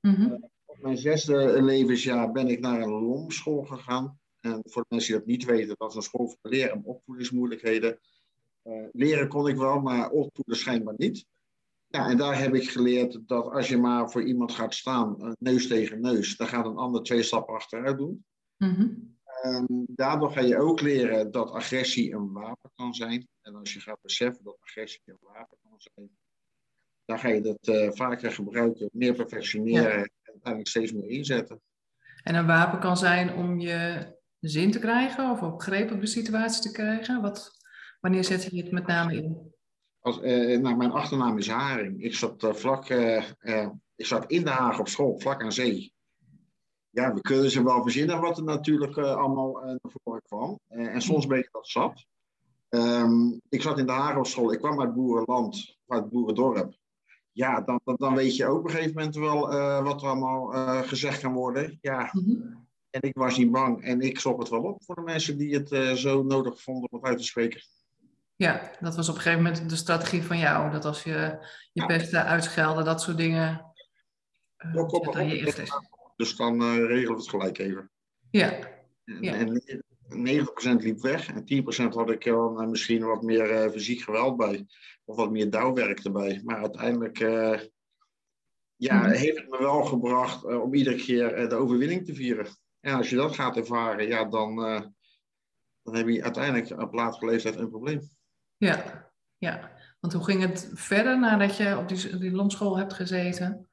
Mm 0.00 0.14
-hmm. 0.14 0.50
op 0.64 0.78
mijn 0.80 0.98
zesde 0.98 1.62
levensjaar 1.62 2.32
ben 2.32 2.48
ik 2.48 2.60
naar 2.60 2.80
een 2.80 2.90
lomschool 2.90 3.62
gegaan. 3.62 4.20
En 4.42 4.60
voor 4.64 4.82
de 4.82 4.88
mensen 4.88 5.10
die 5.10 5.18
dat 5.18 5.28
niet 5.28 5.44
weten, 5.44 5.74
dat 5.78 5.90
is 5.90 5.96
een 5.96 6.02
school 6.02 6.28
voor 6.28 6.50
leren 6.50 6.72
en 6.72 6.84
opvoedingsmoeilijkheden. 6.84 7.98
Uh, 8.64 8.86
leren 8.92 9.28
kon 9.28 9.48
ik 9.48 9.56
wel, 9.56 9.80
maar 9.80 10.10
opvoeden 10.10 10.56
schijnbaar 10.56 10.94
niet. 10.96 11.26
Ja, 11.86 12.08
en 12.08 12.16
daar 12.16 12.38
heb 12.38 12.54
ik 12.54 12.70
geleerd 12.70 13.28
dat 13.28 13.50
als 13.50 13.68
je 13.68 13.76
maar 13.76 14.10
voor 14.10 14.22
iemand 14.22 14.52
gaat 14.52 14.74
staan, 14.74 15.36
neus 15.38 15.66
tegen 15.66 16.00
neus, 16.00 16.36
dan 16.36 16.46
gaat 16.46 16.66
een 16.66 16.76
ander 16.76 17.02
twee 17.02 17.22
stappen 17.22 17.54
achteruit 17.54 17.98
doen. 17.98 18.24
Mm 18.56 19.12
daardoor 19.86 20.32
ga 20.32 20.40
je 20.40 20.58
ook 20.58 20.80
leren 20.80 21.30
dat 21.30 21.50
agressie 21.50 22.14
een 22.14 22.32
wapen 22.32 22.70
kan 22.74 22.94
zijn. 22.94 23.28
En 23.42 23.54
als 23.54 23.72
je 23.72 23.80
gaat 23.80 23.98
beseffen 24.02 24.44
dat 24.44 24.58
agressie 24.60 25.02
een 25.04 25.16
wapen 25.20 25.58
kan 25.62 25.74
zijn, 25.76 26.10
dan 27.04 27.18
ga 27.18 27.28
je 27.28 27.40
dat 27.40 27.68
uh, 27.68 27.90
vaker 27.90 28.32
gebruiken, 28.32 28.88
meer 28.92 29.14
perfectioneren 29.14 29.92
en 29.92 30.10
uiteindelijk 30.22 30.68
steeds 30.68 30.92
meer 30.92 31.08
inzetten. 31.08 31.60
En 32.22 32.34
een 32.34 32.46
wapen 32.46 32.80
kan 32.80 32.96
zijn 32.96 33.34
om 33.34 33.60
je 33.60 34.06
zin 34.48 34.70
te 34.70 34.78
krijgen 34.78 35.30
of 35.30 35.42
op 35.42 35.60
greep 35.60 35.90
op 35.90 36.00
de 36.00 36.06
situatie 36.06 36.62
te 36.62 36.70
krijgen? 36.70 37.22
Wat, 37.22 37.50
wanneer 38.00 38.24
zet 38.24 38.42
je 38.42 38.62
het 38.62 38.72
met 38.72 38.86
name 38.86 39.14
in? 39.14 39.52
Als, 40.00 40.20
eh, 40.20 40.60
nou, 40.60 40.76
mijn 40.76 40.90
achternaam 40.90 41.38
is 41.38 41.48
Haring. 41.48 42.02
Ik 42.02 42.14
zat, 42.14 42.42
uh, 42.42 42.52
vlak, 42.52 42.88
uh, 42.88 43.68
ik 43.94 44.06
zat 44.06 44.30
in 44.30 44.44
Den 44.44 44.52
Haag 44.52 44.78
op 44.78 44.88
school, 44.88 45.18
vlak 45.18 45.42
aan 45.42 45.52
zee. 45.52 45.92
Ja, 46.90 47.14
we 47.14 47.20
kunnen 47.20 47.50
ze 47.50 47.64
wel 47.64 47.82
verzinnen 47.82 48.20
wat 48.20 48.38
er 48.38 48.44
natuurlijk 48.44 48.98
allemaal 48.98 49.52
naar 49.52 49.78
voren 50.02 50.22
kwam. 50.22 50.58
en 50.68 51.02
soms 51.02 51.26
ben 51.26 51.38
ik 51.38 51.48
dat 51.52 51.68
zat. 51.68 52.04
Um, 52.68 53.40
ik 53.48 53.62
zat 53.62 53.78
in 53.78 53.86
Den 53.86 53.94
Haag 53.94 54.16
op 54.16 54.26
school. 54.26 54.52
Ik 54.52 54.58
kwam 54.58 54.80
uit 54.80 54.94
boerenland, 54.94 55.78
uit 55.86 56.08
boerendorp. 56.08 56.74
Ja, 57.32 57.60
dan, 57.60 57.80
dan, 57.84 57.96
dan, 57.98 58.14
weet 58.14 58.36
je 58.36 58.46
ook 58.46 58.58
op 58.58 58.64
een 58.64 58.70
gegeven 58.70 58.94
moment 58.94 59.14
wel 59.14 59.40
wat 59.82 60.02
er 60.02 60.08
allemaal 60.08 60.46
gezegd 60.82 61.20
kan 61.20 61.32
worden. 61.32 61.78
Ja, 61.80 62.10
mm 62.12 62.70
en 62.92 63.02
ik 63.02 63.16
was 63.16 63.38
niet 63.38 63.50
bang 63.50 63.84
en 63.84 64.00
ik 64.00 64.18
zocht 64.20 64.38
het 64.38 64.48
wel 64.48 64.62
op 64.62 64.84
voor 64.84 64.94
de 64.94 65.00
mensen 65.00 65.38
die 65.38 65.54
het 65.54 65.72
uh, 65.72 65.92
zo 65.92 66.22
nodig 66.22 66.62
vonden 66.62 66.90
om 66.90 66.98
het 66.98 67.08
uit 67.08 67.18
te 67.18 67.24
spreken. 67.24 67.60
Ja, 68.36 68.70
dat 68.80 68.96
was 68.96 69.08
op 69.08 69.14
een 69.14 69.20
gegeven 69.20 69.42
moment 69.42 69.70
de 69.70 69.76
strategie 69.76 70.22
van 70.22 70.38
jou. 70.38 70.70
Dat 70.70 70.84
als 70.84 71.02
je 71.02 71.46
je 71.72 71.86
beste 71.86 72.22
uitschelde, 72.22 72.82
dat 72.82 73.00
soort 73.00 73.16
dingen. 73.16 73.72
Uh, 74.58 74.74
ja, 74.74 74.84
kom 74.84 75.12
maar 75.12 75.24
je 75.24 75.38
is. 75.38 75.72
Dus 76.16 76.36
dan 76.36 76.62
uh, 76.62 76.76
regelen 76.76 77.14
we 77.14 77.20
het 77.20 77.28
gelijk 77.28 77.58
even. 77.58 77.90
Ja. 78.30 78.58
ja. 79.04 79.34
En, 79.34 79.62
90% 80.12 80.14
liep 80.82 81.00
weg 81.00 81.28
en 81.28 81.64
10% 81.88 81.88
had 81.88 82.10
ik 82.10 82.24
uh, 82.24 82.58
misschien 82.58 83.04
wat 83.04 83.22
meer 83.22 83.70
fysiek 83.70 84.00
geweld 84.00 84.36
bij. 84.36 84.66
Of 85.04 85.16
wat 85.16 85.30
meer 85.30 85.50
douwwerk 85.50 86.04
erbij. 86.04 86.40
Maar 86.44 86.56
uiteindelijk 86.56 87.18
ja, 88.76 88.98
mhm. 88.98 89.10
heeft 89.10 89.36
het 89.36 89.48
me 89.48 89.58
wel 89.58 89.84
gebracht 89.84 90.44
om 90.44 90.74
iedere 90.74 90.96
keer 90.96 91.48
de 91.48 91.54
overwinning 91.54 92.06
te 92.06 92.14
vieren. 92.14 92.46
En 92.82 92.94
als 92.94 93.10
je 93.10 93.16
dat 93.16 93.34
gaat 93.34 93.56
ervaren, 93.56 94.06
ja, 94.06 94.24
dan, 94.24 94.58
uh, 94.58 94.80
dan 95.82 95.96
heb 95.96 96.08
je 96.08 96.22
uiteindelijk 96.22 96.80
op 96.80 96.92
latere 96.92 97.26
leeftijd 97.26 97.56
een 97.56 97.70
probleem. 97.70 98.10
Ja, 98.56 99.10
ja. 99.36 99.70
Want 100.00 100.12
hoe 100.12 100.24
ging 100.24 100.42
het 100.42 100.70
verder 100.74 101.18
nadat 101.18 101.56
je 101.56 101.78
op 101.78 101.88
die, 101.88 102.18
die 102.18 102.30
londschool 102.30 102.78
hebt 102.78 102.92
gezeten? 102.92 103.68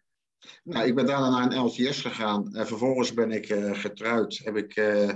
Nou, 0.64 0.88
ik 0.88 0.96
ben 0.96 1.06
daarna 1.06 1.30
naar 1.30 1.52
een 1.52 1.64
LTS 1.64 2.02
gegaan. 2.02 2.56
En 2.56 2.68
vervolgens 2.68 3.14
ben 3.14 3.32
ik 3.32 3.50
uh, 3.50 3.80
getrouwd. 3.80 4.38
Heb 4.44 4.56
ik 4.56 4.76
uh, 4.76 5.12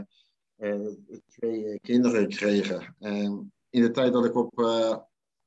twee 1.28 1.80
kinderen 1.80 2.32
gekregen. 2.32 2.96
En 3.00 3.54
in 3.70 3.82
de 3.82 3.92
tijd 3.92 4.14
dat 4.14 4.26
ik 4.26 4.36
op 4.36 4.52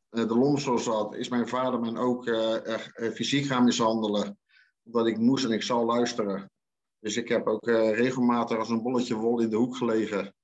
de 0.09 0.27
londschool 0.27 0.79
zat, 0.79 1.15
is 1.15 1.29
mijn 1.29 1.49
vader 1.49 1.81
me 1.81 1.99
ook 1.99 2.25
fysiek 3.15 3.47
gaan 3.47 3.65
mishandelen. 3.65 4.39
Omdat 4.83 5.07
ik 5.07 5.19
moest 5.19 5.45
en 5.45 5.51
ik 5.51 5.63
zal 5.63 5.85
luisteren. 5.85 6.51
Dus 7.01 7.17
ik 7.17 7.29
heb 7.29 7.47
ook 7.47 7.69
uh, 7.69 7.95
regelmatig 7.95 8.59
als 8.59 8.69
een 8.69 8.83
bolletje 8.83 9.15
wol 9.15 9.41
in 9.41 9.51
de 9.51 9.57
hoek 9.57 9.77
gelegen. 9.77 10.35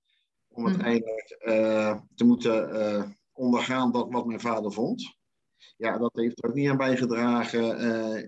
Om 0.48 0.62
mhm. 0.62 0.72
uiteindelijk 0.72 1.42
uh, 1.44 2.00
te 2.14 2.24
moeten 2.24 2.74
uh, 2.74 3.04
ondergaan 3.32 3.92
dat 3.92 4.10
wat 4.10 4.26
mijn 4.26 4.40
vader 4.40 4.72
vond. 4.72 5.16
Ja, 5.76 5.98
dat 5.98 6.10
heeft 6.14 6.42
er 6.42 6.48
ook 6.48 6.54
niet 6.54 6.68
aan 6.68 6.76
bijgedragen 6.76 7.80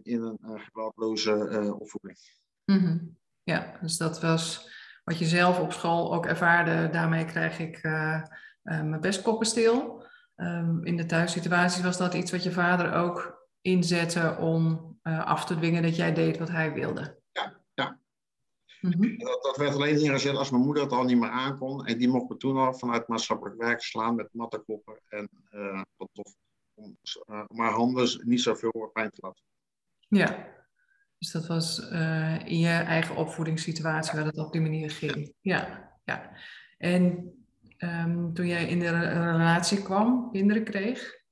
in 0.02 0.22
een 0.22 0.60
geweldloze 0.60 1.32
opvoeding. 1.78 2.18
Mm 2.64 3.16
Ja, 3.42 3.78
dus 3.80 3.96
dat 3.96 4.20
was 4.20 4.70
wat 5.04 5.18
je 5.18 5.24
zelf 5.24 5.60
op 5.60 5.72
school 5.72 6.14
ook 6.14 6.26
ervaarde. 6.26 6.88
Daarmee 6.90 7.24
krijg 7.24 7.58
ik 7.58 7.82
mijn 8.62 9.00
best 9.00 9.22
koppen 9.22 9.46
stil. 9.46 10.06
Um, 10.36 10.84
in 10.84 10.96
de 10.96 11.06
thuissituatie 11.06 11.82
was 11.82 11.96
dat 11.96 12.14
iets 12.14 12.30
wat 12.30 12.42
je 12.42 12.52
vader 12.52 12.92
ook 12.92 13.48
inzette 13.60 14.36
om 14.40 14.92
af 15.02 15.44
te 15.44 15.56
dwingen 15.56 15.82
dat 15.82 15.96
jij 15.96 16.14
deed 16.14 16.38
wat 16.38 16.50
hij 16.50 16.72
wilde. 16.72 17.22
Mhm. 18.84 19.16
dat, 19.18 19.42
dat, 19.42 19.56
werd 19.56 19.74
alleen 19.74 20.00
ingezet 20.00 20.36
als 20.36 20.50
mijn 20.50 20.62
moeder 20.62 20.82
het 20.82 20.92
al 20.92 21.04
niet 21.04 21.18
meer 21.18 21.28
aankon. 21.28 21.86
En 21.86 21.98
die 21.98 22.08
mocht 22.08 22.28
me 22.28 22.36
toen 22.36 22.56
al 22.56 22.74
vanuit 22.74 23.08
maatschappelijk 23.08 23.60
werk 23.60 23.82
slaan 23.82 24.14
met 24.14 24.28
mattenkloppen 24.32 25.00
en 25.08 25.28
uh, 25.50 25.82
wat 25.96 26.08
tof. 26.12 26.34
Om, 26.74 26.96
uh, 27.30 27.44
om 27.46 27.60
haar 27.60 27.72
handen 27.72 28.20
niet 28.26 28.40
zoveel 28.40 28.90
pijn 28.92 29.10
te 29.10 29.20
laten. 29.20 29.42
Ja, 30.08 30.48
dus 31.18 31.32
dat 31.32 31.46
was 31.46 31.78
uh, 31.78 32.46
in 32.46 32.58
je 32.58 32.68
eigen 32.68 33.16
opvoedingssituatie 33.16 34.14
waar 34.16 34.26
het 34.26 34.38
op 34.38 34.52
die 34.52 34.60
manier 34.60 34.90
ging. 34.90 35.34
Ja, 35.40 35.92
ja. 36.04 36.36
En 36.78 37.32
um, 37.78 38.34
toen 38.34 38.46
jij 38.46 38.68
in 38.68 38.78
de 38.78 38.88
relatie 38.88 39.82
kwam, 39.82 40.30
kinderen 40.32 40.64
kreeg, 40.64 41.22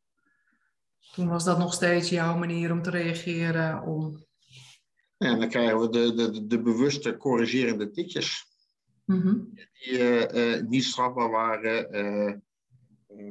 toen 1.12 1.28
was 1.28 1.44
dat 1.44 1.58
nog 1.58 1.74
steeds 1.74 2.08
jouw 2.08 2.36
manier 2.36 2.72
om 2.72 2.82
te 2.82 2.90
reageren, 2.90 3.82
om 3.82 4.24
en 5.30 5.38
dan 5.38 5.48
krijgen 5.48 5.80
we 5.80 5.88
de, 5.88 6.14
de, 6.14 6.46
de 6.46 6.62
bewuste 6.62 7.16
corrigerende 7.16 7.90
tikjes. 7.90 8.46
Mm 9.04 9.50
Die 9.54 9.98
uh, 9.98 10.56
uh, 10.56 10.62
niet 10.62 10.84
strafbaar 10.84 11.30
waren, 11.30 11.96
uh, 11.96 12.34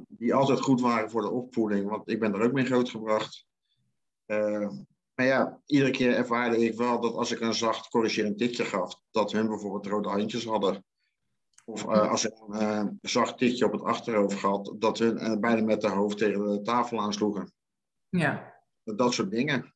die 0.08 0.34
altijd 0.34 0.62
goed 0.62 0.82
waren 0.82 1.10
voor 1.10 1.22
de 1.22 1.30
opvoeding, 1.30 1.90
want 1.90 2.10
ik 2.10 2.20
ben 2.20 2.34
er 2.34 2.42
ook 2.42 2.52
mee 2.52 2.66
grootgebracht. 2.66 3.46
maar 4.26 4.72
Maar 5.16 5.26
ja, 5.26 5.62
iedere 5.66 5.92
keer 5.92 6.16
ervaarde 6.16 6.66
ik 6.66 6.78
wel 6.78 7.02
dat 7.02 7.14
als 7.14 7.32
ik 7.32 7.40
een 7.40 7.54
zacht 7.54 7.88
corrigerend 7.88 8.38
tikje 8.38 8.66
gaf, 8.66 9.02
dat 9.12 9.32
hun 9.32 9.48
bijvoorbeeld 9.48 9.86
rode 9.86 10.10
handjes 10.10 10.46
hadden. 10.46 10.86
Of 11.66 11.86
als 11.86 12.26
ik 12.26 12.34
een 12.50 13.00
zacht 13.02 13.38
tikje 13.38 13.66
op 13.66 13.72
het 13.72 13.84
achterhoofd 13.84 14.42
had, 14.42 14.76
dat 14.80 14.98
hun 15.00 15.40
bijna 15.40 15.62
met 15.62 15.82
de 15.82 15.90
hoofd 15.90 16.18
tegen 16.18 16.44
de 16.44 16.62
tafel 16.62 17.00
aansloegen. 17.00 17.52
Ja. 18.10 18.54
Dat 18.84 19.14
soort 19.14 19.32
dingen. 19.32 19.74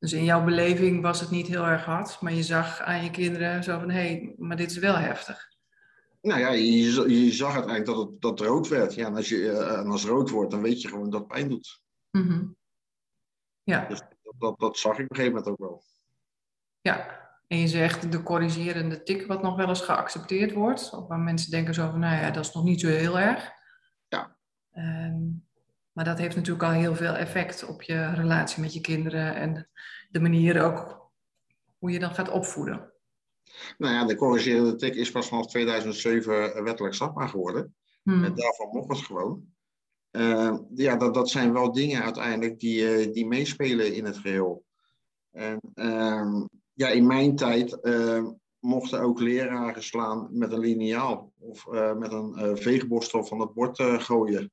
Dus 0.00 0.12
in 0.12 0.24
jouw 0.24 0.44
beleving 0.44 1.02
was 1.02 1.20
het 1.20 1.30
niet 1.30 1.46
heel 1.46 1.66
erg 1.66 1.84
hard, 1.84 2.20
maar 2.20 2.32
je 2.32 2.42
zag 2.42 2.80
aan 2.80 3.04
je 3.04 3.10
kinderen 3.10 3.64
zo 3.64 3.78
van, 3.78 3.90
hé, 3.90 4.00
hey, 4.00 4.34
maar 4.38 4.56
dit 4.56 4.70
is 4.70 4.78
wel 4.78 4.96
heftig. 4.96 5.48
Nou 6.20 6.40
ja, 6.40 6.50
je, 6.50 7.24
je 7.24 7.32
zag 7.32 7.54
uiteindelijk 7.54 7.86
dat 7.86 8.06
het 8.06 8.20
dat 8.20 8.40
rood 8.40 8.68
werd. 8.68 8.94
Ja, 8.94 9.06
en 9.06 9.16
als, 9.16 9.28
je, 9.28 9.50
en 9.52 9.86
als 9.86 10.02
het 10.02 10.10
rood 10.10 10.30
wordt, 10.30 10.50
dan 10.50 10.62
weet 10.62 10.82
je 10.82 10.88
gewoon 10.88 11.10
dat 11.10 11.20
het 11.20 11.28
pijn 11.28 11.48
doet. 11.48 11.82
Mm 12.10 12.28
-hmm. 12.28 12.56
Ja. 13.62 13.86
Dus 13.88 13.98
dat, 13.98 14.34
dat, 14.38 14.58
dat 14.58 14.78
zag 14.78 14.98
ik 14.98 15.04
op 15.04 15.10
een 15.10 15.16
gegeven 15.16 15.36
moment 15.36 15.52
ook 15.52 15.68
wel. 15.68 15.82
Ja, 16.80 17.28
en 17.46 17.58
je 17.58 17.68
zegt 17.68 18.12
de 18.12 18.22
corrigerende 18.22 19.02
tik 19.02 19.26
wat 19.26 19.42
nog 19.42 19.56
wel 19.56 19.68
eens 19.68 19.80
geaccepteerd 19.80 20.52
wordt. 20.52 20.90
Waar 21.08 21.18
mensen 21.18 21.50
denken 21.50 21.74
zo 21.74 21.90
van, 21.90 22.00
nou 22.00 22.16
ja, 22.16 22.30
dat 22.30 22.44
is 22.44 22.52
nog 22.52 22.64
niet 22.64 22.80
zo 22.80 22.88
heel 22.88 23.18
erg. 23.18 23.52
Ja. 24.08 24.36
Um, 24.76 25.48
maar 25.92 26.04
dat 26.04 26.18
heeft 26.18 26.36
natuurlijk 26.36 26.64
al 26.64 26.70
heel 26.70 26.94
veel 26.94 27.14
effect 27.14 27.66
op 27.66 27.82
je 27.82 28.14
relatie 28.14 28.62
met 28.62 28.74
je 28.74 28.80
kinderen 28.80 29.34
en 29.34 29.68
de 30.10 30.20
manier 30.20 30.62
ook 30.62 31.10
hoe 31.78 31.90
je 31.90 31.98
dan 31.98 32.14
gaat 32.14 32.30
opvoeden. 32.30 32.92
Nou 33.78 33.94
ja, 33.94 34.04
de 34.04 34.16
corrigerende 34.16 34.76
tik 34.76 34.94
is 34.94 35.10
pas 35.10 35.28
vanaf 35.28 35.46
2007 35.46 36.64
wettelijk 36.64 36.94
strafbaar 36.94 37.28
geworden. 37.28 37.74
Hmm. 38.02 38.24
En 38.24 38.34
daarvan 38.34 38.68
mocht 38.72 38.88
het 38.88 39.06
gewoon. 39.06 39.44
Uh, 40.10 40.58
ja, 40.74 40.96
dat, 40.96 41.14
dat 41.14 41.30
zijn 41.30 41.52
wel 41.52 41.72
dingen 41.72 42.02
uiteindelijk 42.02 42.60
die, 42.60 43.06
uh, 43.06 43.12
die 43.12 43.26
meespelen 43.26 43.94
in 43.94 44.04
het 44.04 44.18
geheel. 44.18 44.64
En 45.30 45.60
uh, 45.74 46.42
ja, 46.72 46.88
in 46.88 47.06
mijn 47.06 47.36
tijd 47.36 47.78
mochten 48.58 49.00
ook 49.00 49.20
leraren 49.20 49.82
slaan 49.82 50.28
met 50.30 50.52
een 50.52 50.58
liniaal 50.58 51.32
of 51.38 51.66
uh, 51.66 51.94
met 51.94 52.12
een 52.12 52.56
veegborstel 52.56 53.24
van 53.24 53.40
het 53.40 53.54
bord 53.54 53.82
gooien. 53.82 54.52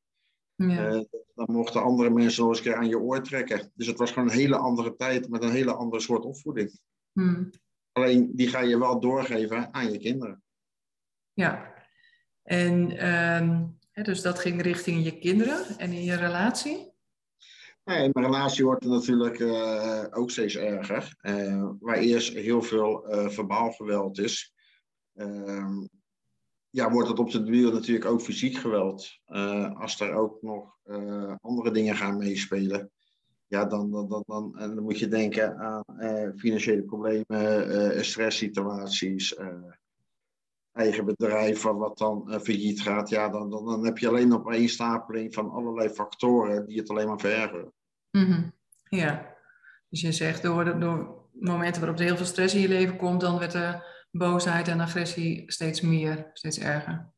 Ja. 0.57 1.05
dan 1.35 1.45
mochten 1.47 1.81
andere 1.81 2.09
mensen 2.09 2.41
nog 2.41 2.49
eens 2.49 2.57
een 2.57 2.63
keer 2.63 2.75
aan 2.75 2.87
je 2.87 2.99
oor 2.99 3.23
trekken. 3.23 3.71
Dus 3.75 3.87
het 3.87 3.97
was 3.97 4.11
gewoon 4.11 4.29
een 4.29 4.35
hele 4.35 4.57
andere 4.57 4.95
tijd 4.95 5.29
met 5.29 5.43
een 5.43 5.51
hele 5.51 5.73
andere 5.73 6.01
soort 6.01 6.25
opvoeding. 6.25 6.79
Hmm. 7.11 7.49
Alleen 7.91 8.31
die 8.35 8.47
ga 8.47 8.59
je 8.59 8.79
wel 8.79 8.99
doorgeven 8.99 9.73
aan 9.73 9.91
je 9.91 9.97
kinderen. 9.97 10.43
Ja, 11.33 11.73
en 12.43 13.07
um, 13.07 13.77
hè, 13.91 14.03
dus 14.03 14.21
dat 14.21 14.39
ging 14.39 14.61
richting 14.61 15.03
je 15.03 15.19
kinderen 15.19 15.77
en 15.77 15.91
in 15.91 16.03
je 16.03 16.15
relatie? 16.15 16.91
Nee, 17.83 18.03
in 18.03 18.09
mijn 18.13 18.25
relatie 18.25 18.65
wordt 18.65 18.83
het 18.83 18.93
natuurlijk 18.93 19.39
uh, 19.39 20.05
ook 20.09 20.31
steeds 20.31 20.55
erger. 20.55 21.15
Uh, 21.21 21.69
waar 21.79 21.97
eerst 21.97 22.33
heel 22.33 22.61
veel 22.61 23.05
verbaal 23.29 23.71
geweld 23.71 24.19
is, 24.19 24.53
ehm, 25.13 25.85
ja, 26.69 26.91
wordt 26.91 27.09
het 27.09 27.19
op 27.19 27.31
de 27.31 27.43
duur 27.43 27.73
natuurlijk 27.73 28.05
ook 28.05 28.21
fysiek 28.21 28.57
geweld. 28.57 29.19
als 29.73 29.99
er 29.99 30.13
ook 30.13 30.41
nog 30.41 30.77
andere 31.41 31.71
dingen 31.71 31.95
gaan 31.95 32.17
meespelen, 32.17 32.91
ja, 33.47 33.65
dan, 33.65 33.91
dan, 33.91 34.07
dan, 34.07 34.23
dan, 34.25 34.57
en 34.57 34.75
dan 34.75 34.83
moet 34.83 34.99
je 34.99 35.07
denken 35.07 35.57
aan 35.57 35.83
financiële 36.37 36.83
problemen, 36.83 38.05
stresssituaties, 38.05 39.35
eigen 40.71 41.05
bedrijf 41.05 41.61
wat 41.61 41.97
dan 41.97 42.39
failliet 42.41 42.81
gaat. 42.81 43.09
Ja, 43.09 43.29
dan, 43.29 43.49
dan, 43.49 43.65
dan 43.65 43.85
heb 43.85 43.97
je 43.97 44.07
alleen 44.07 44.33
op 44.33 44.51
één 44.51 44.69
stapeling 44.69 45.33
van 45.33 45.49
allerlei 45.49 45.89
factoren 45.89 46.65
die 46.65 46.77
het 46.77 46.89
alleen 46.89 47.07
maar 47.07 47.19
verergeren. 47.19 47.73
Mm. 48.11 48.53
Ja, 48.89 49.35
dus 49.89 50.01
je 50.01 50.11
zegt 50.11 50.41
door, 50.41 50.79
door 50.79 51.25
momenten 51.31 51.81
waarop 51.81 51.99
er 51.99 52.05
heel 52.05 52.17
veel 52.17 52.25
stress 52.25 52.53
in 52.53 52.61
je 52.61 52.67
leven 52.67 52.97
komt, 52.97 53.21
dan 53.21 53.39
werd 53.39 53.51
de 53.51 53.95
boosheid 54.11 54.67
en 54.67 54.79
agressie 54.79 55.43
steeds 55.51 55.81
meer, 55.81 56.29
steeds 56.33 56.59
erger. 56.59 57.11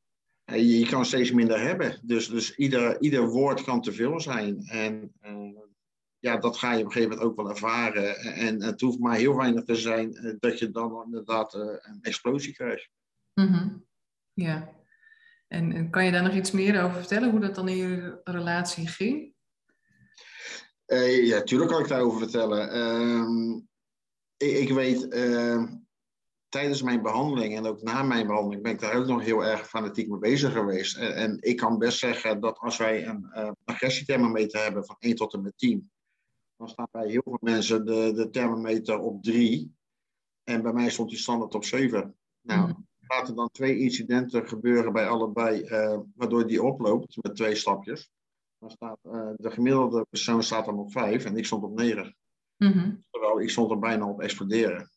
Je, 0.43 0.87
kan 0.89 1.05
steeds 1.05 1.31
minder 1.31 1.59
hebben, 1.59 1.99
dus, 2.03 2.27
dus 2.27 2.55
ieder, 2.55 3.01
ieder 3.01 3.27
woord 3.27 3.63
kan 3.63 3.81
te 3.81 3.91
veel 3.91 4.19
zijn. 4.19 4.65
En 4.65 5.13
uh, 5.21 5.59
ja, 6.19 6.37
dat 6.37 6.57
ga 6.57 6.71
je 6.71 6.79
op 6.79 6.85
een 6.85 6.91
gegeven 6.91 7.09
moment 7.09 7.29
ook 7.29 7.35
wel 7.35 7.49
ervaren. 7.49 8.17
En 8.17 8.63
het 8.63 8.81
hoeft 8.81 8.99
maar 8.99 9.15
heel 9.15 9.35
weinig 9.35 9.63
te 9.63 9.75
zijn 9.75 10.25
uh, 10.25 10.35
dat 10.39 10.59
je 10.59 10.71
dan 10.71 11.03
inderdaad 11.05 11.55
uh, 11.55 11.61
een 11.61 11.99
explosie 12.01 12.53
krijgt. 12.53 12.89
Mm 13.33 13.47
-hmm. 13.47 13.85
Ja, 14.33 14.69
en, 15.47 15.71
en 15.71 15.89
kan 15.89 16.05
je 16.05 16.11
daar 16.11 16.23
nog 16.23 16.35
iets 16.35 16.51
meer 16.51 16.83
over 16.83 16.97
vertellen, 16.97 17.29
hoe 17.29 17.39
dat 17.39 17.55
dan 17.55 17.67
in 17.67 17.77
je 17.77 18.21
relatie 18.23 18.87
ging? 18.87 19.33
Uh, 20.87 21.25
ja, 21.27 21.41
tuurlijk 21.41 21.71
kan 21.71 21.81
ik 21.81 21.87
daarover 21.87 22.19
vertellen. 22.19 22.75
Uh, 22.75 23.61
ik, 24.37 24.57
ik, 24.57 24.69
weet, 24.73 25.13
uh, 25.13 25.63
tijdens 26.49 26.81
mijn 26.81 27.01
behandeling 27.01 27.55
en 27.55 27.65
ook 27.65 27.81
na 27.81 28.03
mijn 28.03 28.27
behandeling 28.27 28.63
ben 28.63 28.71
ik 28.71 28.79
daar 28.79 28.95
ook 28.95 29.07
nog 29.07 29.21
heel 29.21 29.45
erg 29.45 29.67
fanatiek 29.67 30.09
mee 30.09 30.19
bezig 30.19 30.53
geweest. 30.53 30.97
En, 30.97 31.15
en 31.15 31.37
ik 31.39 31.57
kan 31.57 31.77
best 31.77 31.99
zeggen 31.99 32.39
dat 32.39 32.57
als 32.57 32.77
wij 32.77 33.07
een 33.07 33.31
uh, 33.33 33.51
agressiethermometer 33.65 34.63
hebben 34.63 34.85
van 34.85 34.95
1 34.99 35.15
tot 35.15 35.33
en 35.33 35.41
met 35.41 35.57
10, 35.57 35.91
dan 36.57 36.69
staat 36.69 36.91
bij 36.91 37.09
heel 37.09 37.21
veel 37.23 37.37
mensen 37.41 37.85
de, 37.85 38.11
de 38.13 38.29
thermometer 38.29 38.99
op 38.99 39.23
3. 39.23 39.75
En 40.43 40.61
bij 40.61 40.73
mij 40.73 40.89
stond 40.89 41.09
die 41.09 41.19
standaard 41.19 41.55
op 41.55 41.63
7. 41.63 42.15
Nou, 42.41 42.67
mm. 42.67 42.87
laten 43.07 43.35
dan 43.35 43.49
twee 43.51 43.79
incidenten 43.79 44.47
gebeuren 44.47 44.93
bij 44.93 45.07
allebei, 45.07 45.63
waardoor 46.15 46.47
die 46.47 46.63
oploopt 46.63 47.17
met 47.21 47.35
twee 47.35 47.55
stapjes. 47.55 48.09
Dan 48.59 48.69
staat 48.69 48.99
uh, 49.03 49.29
de 49.35 49.51
gemiddelde 49.51 50.05
persoon 50.09 50.43
staat 50.43 50.65
dan 50.65 50.79
op 50.79 50.91
5 50.91 51.25
en 51.25 51.37
ik 51.37 51.45
stond 51.45 51.63
op 51.63 51.75
9. 51.75 52.15
Mm 52.57 52.71
-hmm. 52.71 53.03
Terwijl 53.09 53.41
ik 53.41 53.49
stond 53.49 53.71
er 53.71 53.79
bijna 53.79 54.09
op 54.09 54.21
exploderen. 54.21 54.89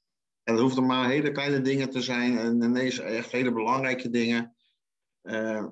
En 0.42 0.54
dat 0.54 0.62
hoefden 0.62 0.86
maar 0.86 1.08
hele 1.08 1.32
kleine 1.32 1.60
dingen 1.60 1.90
te 1.90 2.00
zijn 2.00 2.38
en 2.38 2.62
ineens 2.62 2.98
echt 2.98 3.30
hele 3.30 3.52
belangrijke 3.52 4.10
dingen. 4.10 4.56
Uh, 5.22 5.66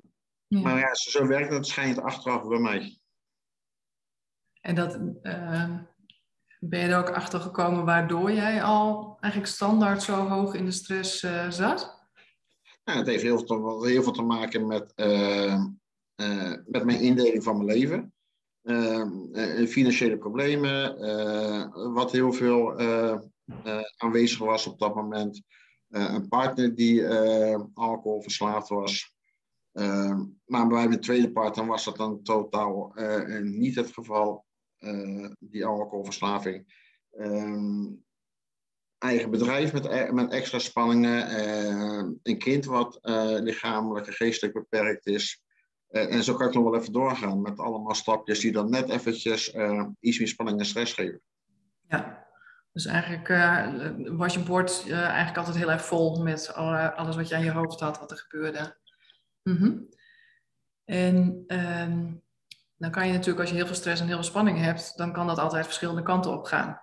ja. 0.47 0.59
Maar 0.59 0.77
ja, 0.77 0.93
zo 0.93 1.27
werkt 1.27 1.53
het 1.53 1.67
schijnt 1.67 2.01
achteraf 2.01 2.47
bij 2.47 2.59
mij. 2.59 2.99
En 4.61 4.75
dat, 4.75 4.99
uh, 5.23 5.77
ben 6.59 6.79
je 6.79 6.87
er 6.87 6.97
ook 6.97 7.09
achter 7.09 7.39
gekomen 7.39 7.85
waardoor 7.85 8.31
jij 8.31 8.63
al 8.63 9.17
eigenlijk 9.19 9.53
standaard 9.53 10.03
zo 10.03 10.27
hoog 10.27 10.53
in 10.53 10.65
de 10.65 10.71
stress 10.71 11.23
uh, 11.23 11.49
zat? 11.49 11.99
Nou, 12.83 12.97
het 12.99 13.07
heeft 13.07 13.23
heel 13.23 13.45
veel, 13.45 13.83
heel 13.83 14.03
veel 14.03 14.11
te 14.11 14.21
maken 14.21 14.67
met 14.67 14.93
met 16.65 16.83
mijn 16.83 16.99
indeling 16.99 17.43
van 17.43 17.57
mijn 17.57 17.77
leven. 17.77 18.13
Financiële 19.67 20.17
problemen, 20.17 20.97
wat 21.93 22.11
heel 22.11 22.33
veel 22.33 22.75
aanwezig 23.97 24.39
was 24.39 24.67
op 24.67 24.79
dat 24.79 24.95
moment. 24.95 25.41
een 25.89 26.27
partner 26.27 26.75
die 26.75 27.07
alcoholverslaafd 27.73 28.69
was. 28.69 29.15
maar 30.45 30.67
bij 30.67 30.87
mijn 30.87 30.99
tweede 30.99 31.31
partner 31.31 31.65
was 31.65 31.83
dat 31.83 31.97
dan 31.97 32.23
totaal 32.23 32.93
niet 33.41 33.75
het 33.75 33.93
geval, 33.93 34.45
die 35.39 35.65
alcoholverslaving. 35.65 36.79
Um, 37.17 38.03
eigen 38.97 39.31
bedrijf 39.31 39.73
met, 39.73 40.11
met 40.11 40.31
extra 40.31 40.59
spanningen, 40.59 41.39
een 42.23 42.37
kind 42.37 42.65
wat 42.65 42.99
lichamelijk 43.41 44.07
en 44.07 44.13
geestelijk 44.13 44.53
beperkt 44.53 45.07
is. 45.07 45.43
En 45.87 46.23
zo 46.23 46.35
kan 46.35 46.47
ik 46.47 46.53
nog 46.53 46.63
wel 46.63 46.75
even 46.75 46.93
doorgaan 46.93 47.41
met 47.41 47.59
allemaal 47.59 47.95
stapjes 47.95 48.39
die 48.39 48.51
dan 48.51 48.69
net 48.69 48.89
eventjes 48.89 49.55
iets 49.99 50.19
meer 50.19 50.27
spanning 50.27 50.59
en 50.59 50.65
stress 50.65 50.93
geven. 50.93 51.21
Ja, 51.87 52.20
dus 52.71 52.85
eigenlijk 52.85 53.29
uh, 53.29 54.17
was 54.17 54.33
je 54.33 54.39
bord 54.39 54.89
eigenlijk 54.91 55.37
altijd 55.37 55.55
heel 55.55 55.71
erg 55.71 55.85
vol 55.85 56.21
met 56.21 56.53
alle, 56.53 56.93
alles 56.93 57.15
wat 57.15 57.29
je 57.29 57.35
aan 57.35 57.43
je 57.43 57.51
hoofd 57.51 57.79
had, 57.79 57.99
wat 57.99 58.11
er 58.11 58.17
gebeurde. 58.17 58.77
Mm 59.43 59.55
-hmm. 59.55 59.89
En 60.83 61.43
um, 61.47 62.23
dan 62.77 62.91
kan 62.91 63.07
je 63.07 63.13
natuurlijk, 63.13 63.39
als 63.39 63.49
je 63.49 63.55
heel 63.55 63.65
veel 63.65 63.75
stress 63.75 64.01
en 64.01 64.07
heel 64.07 64.15
veel 64.15 64.25
spanning 64.25 64.59
hebt, 64.59 64.97
dan 64.97 65.13
kan 65.13 65.27
dat 65.27 65.37
altijd 65.37 65.65
verschillende 65.65 66.03
kanten 66.03 66.31
op 66.31 66.43
gaan. 66.43 66.81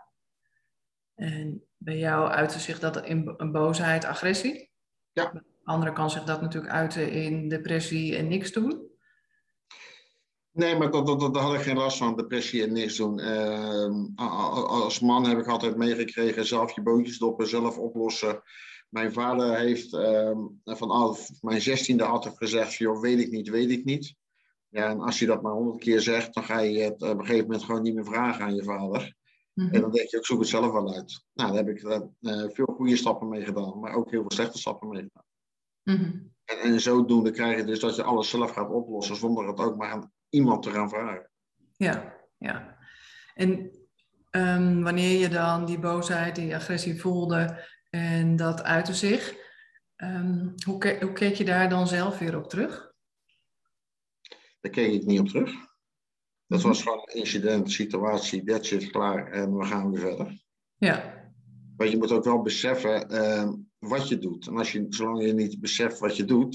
En 1.14 1.64
bij 1.76 1.98
jou 1.98 2.28
uitte 2.30 2.58
zich 2.58 2.78
dat 2.78 3.04
in 3.04 3.34
een 3.36 3.52
boosheid, 3.52 4.04
agressie. 4.04 4.70
Ja. 5.12 5.42
Anderen 5.64 5.94
kan 5.94 6.10
zich 6.10 6.24
dat 6.24 6.40
natuurlijk 6.40 6.72
uiten 6.72 7.10
in 7.10 7.48
depressie 7.48 8.16
en 8.16 8.28
niks 8.28 8.52
doen. 8.52 8.88
Nee, 10.58 10.76
maar 10.76 10.90
dat, 10.90 11.06
dat, 11.06 11.20
dat, 11.20 11.34
daar 11.34 11.42
had 11.42 11.54
ik 11.54 11.60
geen 11.60 11.76
last 11.76 11.98
van, 11.98 12.16
depressie 12.16 12.62
en 12.62 12.72
niks 12.72 12.96
doen. 12.96 13.18
Uh, 13.18 14.14
als 14.66 15.00
man 15.00 15.26
heb 15.26 15.38
ik 15.38 15.46
altijd 15.46 15.76
meegekregen, 15.76 16.46
zelf 16.46 16.74
je 16.74 16.82
bootjes 16.82 17.18
doppen, 17.18 17.48
zelf 17.48 17.78
oplossen. 17.78 18.42
Mijn 18.88 19.12
vader 19.12 19.58
heeft 19.58 19.92
uh, 19.92 20.38
van 20.64 20.90
al, 20.90 21.16
mijn 21.40 21.60
zestiende 21.60 22.04
altijd 22.04 22.36
gezegd, 22.36 22.74
joh, 22.74 23.00
weet 23.00 23.18
ik 23.18 23.30
niet, 23.30 23.48
weet 23.48 23.70
ik 23.70 23.84
niet. 23.84 24.14
Ja, 24.68 24.88
en 24.88 25.00
als 25.00 25.18
je 25.18 25.26
dat 25.26 25.42
maar 25.42 25.52
honderd 25.52 25.78
keer 25.78 26.00
zegt, 26.00 26.34
dan 26.34 26.44
ga 26.44 26.58
je 26.58 26.82
het 26.82 27.02
op 27.02 27.18
een 27.18 27.26
gegeven 27.26 27.46
moment 27.46 27.64
gewoon 27.64 27.82
niet 27.82 27.94
meer 27.94 28.04
vragen 28.04 28.44
aan 28.44 28.54
je 28.54 28.64
vader. 28.64 29.14
Mm 29.54 29.64
-hmm. 29.64 29.74
En 29.74 29.80
dan 29.80 29.90
denk 29.90 30.08
je, 30.08 30.16
ik 30.16 30.26
zoek 30.26 30.40
het 30.40 30.48
zelf 30.48 30.72
wel 30.72 30.94
uit. 30.94 31.24
Nou, 31.32 31.52
daar 31.52 31.64
heb 31.64 31.76
ik 31.76 31.82
uh, 31.82 32.48
veel 32.48 32.74
goede 32.76 32.96
stappen 32.96 33.28
mee 33.28 33.44
gedaan, 33.44 33.78
maar 33.80 33.94
ook 33.94 34.10
heel 34.10 34.20
veel 34.20 34.32
slechte 34.32 34.58
stappen 34.58 34.88
mee 34.88 35.02
gedaan. 35.02 35.24
Mm 35.82 36.04
-hmm. 36.04 36.34
en, 36.44 36.58
en 36.58 36.80
zodoende 36.80 37.30
krijg 37.30 37.58
je 37.58 37.64
dus 37.64 37.80
dat 37.80 37.96
je 37.96 38.02
alles 38.02 38.28
zelf 38.28 38.50
gaat 38.50 38.70
oplossen, 38.70 39.16
zonder 39.16 39.46
het 39.46 39.60
ook 39.60 39.76
maar 39.76 39.90
aan 39.90 40.12
iemand 40.28 40.62
te 40.62 40.70
gaan 40.70 40.88
vragen. 40.88 41.30
Ja, 41.76 42.14
ja. 42.38 42.78
En 43.34 43.70
ehm, 44.30 44.82
wanneer 44.82 45.18
je 45.18 45.28
dan 45.28 45.64
die 45.64 45.78
boosheid, 45.78 46.34
die 46.34 46.54
agressie 46.54 47.00
voelde 47.00 47.66
en 47.90 48.36
dat 48.36 48.62
uitte 48.62 48.94
zich, 48.94 49.34
um, 49.96 50.54
hoe, 50.66 50.96
hoe 51.00 51.12
keek 51.12 51.34
je 51.34 51.44
daar 51.44 51.68
dan 51.68 51.86
zelf 51.88 52.18
weer 52.18 52.36
op 52.36 52.48
terug? 52.48 52.92
Daar 54.60 54.72
keek 54.72 54.92
ik 54.92 55.06
niet 55.06 55.20
op 55.20 55.28
terug. 55.28 55.52
Dat 56.46 56.58
mhm. 56.58 56.68
was 56.68 56.82
gewoon 56.82 56.98
een 56.98 57.14
incident, 57.14 57.72
situatie, 57.72 58.44
dat 58.44 58.66
zit 58.66 58.90
klaar 58.90 59.32
en 59.32 59.56
we 59.56 59.64
gaan 59.64 59.90
weer 59.90 60.00
verder. 60.00 60.44
Ja. 60.76 61.26
Maar 61.76 61.88
je 61.88 61.96
moet 61.96 62.12
ook 62.12 62.24
wel 62.24 62.42
beseffen 62.42 63.14
uh, 63.14 63.52
wat 63.78 64.08
je 64.08 64.18
doet. 64.18 64.46
En 64.46 64.56
als 64.56 64.72
je, 64.72 64.86
zolang 64.88 65.22
je 65.22 65.32
niet 65.32 65.60
beseft 65.60 65.98
wat 65.98 66.16
je 66.16 66.24
doet, 66.24 66.54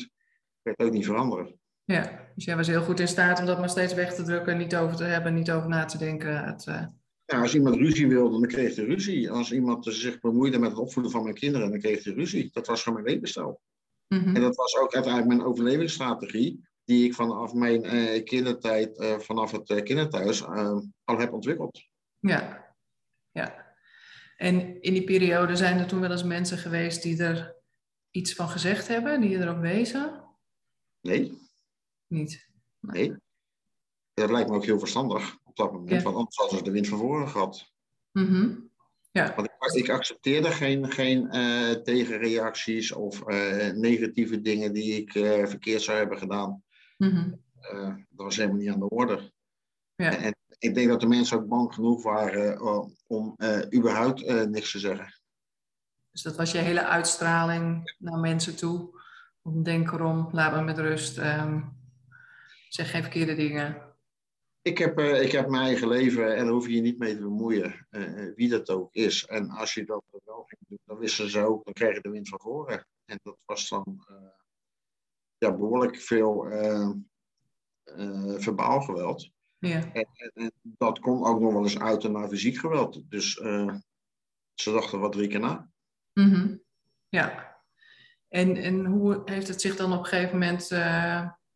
kan 0.61 0.73
je 0.75 0.83
het 0.83 0.87
ook 0.87 0.93
niet 0.93 1.05
veranderen. 1.05 1.59
Ja, 1.85 2.29
dus 2.35 2.45
jij 2.45 2.55
was 2.55 2.67
heel 2.67 2.83
goed 2.83 2.99
in 2.99 3.07
staat 3.07 3.39
om 3.39 3.45
dat 3.45 3.59
maar 3.59 3.69
steeds 3.69 3.93
weg 3.93 4.13
te 4.13 4.23
drukken, 4.23 4.57
niet 4.57 4.75
over 4.75 4.95
te 4.95 5.03
hebben, 5.03 5.33
niet 5.33 5.51
over 5.51 5.69
na 5.69 5.85
te 5.85 5.97
denken. 5.97 6.43
Het, 6.45 6.65
uh... 6.65 6.85
ja, 7.25 7.41
als 7.41 7.55
iemand 7.55 7.75
ruzie 7.75 8.07
wilde, 8.07 8.39
dan 8.39 8.47
kreeg 8.47 8.75
hij 8.75 8.85
ruzie. 8.85 9.31
Als 9.31 9.51
iemand 9.51 9.85
zich 9.85 10.19
bemoeide 10.19 10.59
met 10.59 10.69
het 10.69 10.79
opvoeden 10.79 11.11
van 11.11 11.23
mijn 11.23 11.35
kinderen, 11.35 11.69
dan 11.69 11.79
kreeg 11.79 12.03
hij 12.03 12.13
ruzie. 12.13 12.49
Dat 12.53 12.67
was 12.67 12.83
gewoon 12.83 13.01
mijn 13.01 13.13
levensstijl. 13.13 13.61
Mm 14.07 14.35
En 14.35 14.41
dat 14.41 14.55
was 14.55 14.77
ook 14.77 14.93
uiteindelijk 14.93 15.35
mijn 15.35 15.47
overlevingsstrategie, 15.47 16.67
die 16.83 17.05
ik 17.05 17.13
vanaf 17.13 17.53
mijn 17.53 17.95
uh, 17.95 18.23
kindertijd, 18.23 18.99
uh, 18.99 19.19
vanaf 19.19 19.51
het 19.51 19.69
uh, 19.69 19.83
kinderthuis, 19.83 20.45
al 21.03 21.19
heb 21.19 21.33
ontwikkeld. 21.33 21.83
Ja, 22.19 22.73
ja. 23.31 23.75
En 24.37 24.81
in 24.81 24.93
die 24.93 25.03
periode 25.03 25.55
zijn 25.55 25.79
er 25.79 25.85
toen 25.85 25.99
wel 25.99 26.11
eens 26.11 26.23
mensen 26.23 26.57
geweest 26.57 27.03
die 27.03 27.23
er 27.23 27.55
iets 28.11 28.33
van 28.33 28.49
gezegd 28.49 28.87
hebben, 28.87 29.21
die 29.21 29.37
erop 29.37 29.59
wezen? 29.59 30.23
Nee. 31.01 31.42
Niet? 32.13 32.49
Nee. 32.79 33.15
Dat 34.13 34.29
lijkt 34.29 34.49
me 34.49 34.55
ook 34.55 34.65
heel 34.65 34.79
verstandig 34.79 35.37
op 35.43 35.55
dat 35.55 35.71
moment, 35.71 36.03
want 36.03 36.15
anders 36.15 36.35
hadden 36.35 36.57
ze 36.57 36.63
de 36.63 36.71
wind 36.71 36.87
van 36.87 36.97
voren 36.97 37.29
gehad. 37.29 37.71
Mm 38.11 38.71
ja. 39.11 39.35
Want 39.35 39.47
ik, 39.47 39.83
ik 39.83 39.89
accepteerde 39.89 40.51
geen, 40.51 40.91
geen 40.91 41.35
uh, 41.35 41.71
tegenreacties 41.71 42.91
of 42.91 43.29
uh, 43.29 43.71
negatieve 43.71 44.41
dingen 44.41 44.73
die 44.73 45.01
ik 45.01 45.15
uh, 45.15 45.45
verkeerd 45.45 45.81
zou 45.81 45.97
hebben 45.97 46.17
gedaan. 46.17 46.63
Mm 46.97 47.41
dat 48.09 48.25
was 48.25 48.35
helemaal 48.35 48.57
niet 48.57 48.69
aan 48.69 48.79
de 48.79 48.89
orde. 48.89 49.31
Ja. 49.95 50.17
En, 50.17 50.35
ik 50.57 50.75
denk 50.75 50.89
dat 50.89 51.01
de 51.01 51.07
mensen 51.07 51.37
ook 51.37 51.47
bang 51.47 51.73
genoeg 51.73 52.03
waren 52.03 52.61
om 53.07 53.35
überhaupt 53.75 54.47
niks 54.49 54.71
te 54.71 54.79
zeggen. 54.79 55.21
Dus 56.11 56.21
dat 56.21 56.35
was 56.35 56.51
je 56.51 56.57
hele 56.57 56.85
uitstraling 56.85 57.95
naar 57.97 58.19
mensen 58.19 58.55
toe. 58.55 59.01
Om 59.41 59.63
denk 59.63 59.91
erom, 59.91 60.29
laat 60.31 60.55
me 60.55 60.61
met 60.61 60.77
rust. 60.77 61.17
Um, 61.17 61.82
zeg 62.73 62.91
geen 62.91 63.01
verkeerde 63.01 63.35
dingen. 63.35 63.91
Ik 64.61 64.77
heb, 64.77 64.99
uh, 64.99 65.21
ik 65.21 65.31
heb 65.31 65.49
mijn 65.49 65.63
eigen 65.63 65.87
leven 65.87 66.35
en 66.35 66.43
daar 66.43 66.53
hoef 66.53 66.67
je 66.67 66.75
je 66.75 66.81
niet 66.81 66.97
mee 66.97 67.15
te 67.15 67.21
bemoeien. 67.21 67.87
Uh, 67.89 68.35
wie 68.35 68.49
dat 68.49 68.69
ook 68.69 68.93
is. 68.93 69.25
En 69.25 69.49
als 69.49 69.73
je 69.73 69.85
dat 69.85 70.03
wel 70.25 70.43
ging 70.47 70.61
doen, 70.67 70.79
dan 70.85 70.97
wisten 70.97 71.29
ze 71.29 71.39
ook, 71.39 71.63
dan 71.65 71.73
krijg 71.73 71.95
je 71.95 72.01
de 72.01 72.09
wind 72.09 72.29
van 72.29 72.39
voren. 72.39 72.87
En 73.05 73.19
dat 73.23 73.37
was 73.45 73.69
dan 73.69 74.05
uh, 74.11 74.17
ja, 75.37 75.51
behoorlijk 75.51 75.97
veel 75.97 76.45
verbaal 78.37 78.81
geweld. 78.81 79.29
Ja. 79.57 79.91
En, 79.93 80.07
en, 80.13 80.31
en, 80.33 80.51
dat 80.61 80.99
kon 80.99 81.25
ook 81.25 81.39
nog 81.39 81.53
wel 81.53 81.63
eens 81.63 81.79
uiten 81.79 82.11
naar 82.11 82.29
fysiek 82.29 82.57
geweld. 82.57 83.03
Dus 83.09 83.33
ze 84.53 84.71
dachten 84.71 84.99
wat 84.99 85.11
drie 85.11 85.27
keer 85.27 85.39
na. 85.39 85.69
Mm 86.13 86.31
-hmm. 86.31 86.63
Ja. 87.09 87.57
En, 88.27 88.57
en 88.57 88.85
hoe 88.85 89.21
heeft 89.25 89.47
het 89.47 89.61
zich 89.61 89.75
dan 89.75 89.93
op 89.93 89.99
een 89.99 90.05
gegeven 90.05 90.39
moment 90.39 90.67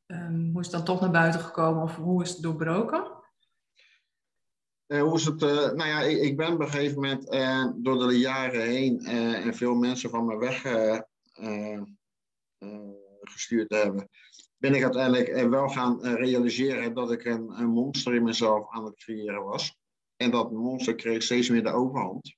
Um, 0.07 0.49
hoe 0.51 0.61
is 0.61 0.69
dan 0.69 0.83
toch 0.83 1.01
naar 1.01 1.11
buiten 1.11 1.41
gekomen 1.41 1.83
of 1.83 1.95
hoe 1.95 2.23
is 2.23 2.29
het 2.29 2.41
doorbroken? 2.41 3.15
Uh, 4.87 5.01
hoe 5.01 5.15
is 5.15 5.25
het? 5.25 5.41
Uh, 5.41 5.49
nou 5.49 5.85
ja, 5.85 6.01
ik, 6.01 6.17
ik, 6.17 6.37
ben 6.37 6.53
op 6.53 6.59
een 6.59 6.69
gegeven 6.69 6.95
moment 6.95 7.33
uh, 7.33 7.65
door 7.75 8.07
de 8.07 8.19
jaren 8.19 8.61
heen 8.61 9.05
en 9.05 9.53
veel 9.53 9.75
mensen 9.75 10.09
van 10.09 10.25
me 10.25 10.37
weg 10.37 10.61
gestuurd 13.21 13.71
hebben, 13.71 14.09
ben 14.57 14.73
ik 14.73 14.83
uiteindelijk 14.83 15.49
wel 15.49 15.69
gaan 15.69 16.01
realiseren 16.01 16.93
dat 16.93 17.11
ik 17.11 17.25
een, 17.25 17.59
een, 17.59 17.69
monster 17.69 18.15
in 18.15 18.23
mezelf 18.23 18.69
aan 18.69 18.85
het 18.85 18.95
creëren 18.95 19.43
was. 19.43 19.77
En 20.15 20.31
dat 20.31 20.51
monster 20.51 20.95
kreeg 20.95 21.23
steeds 21.23 21.49
meer 21.49 21.63
de 21.63 21.71
overhand. 21.71 22.35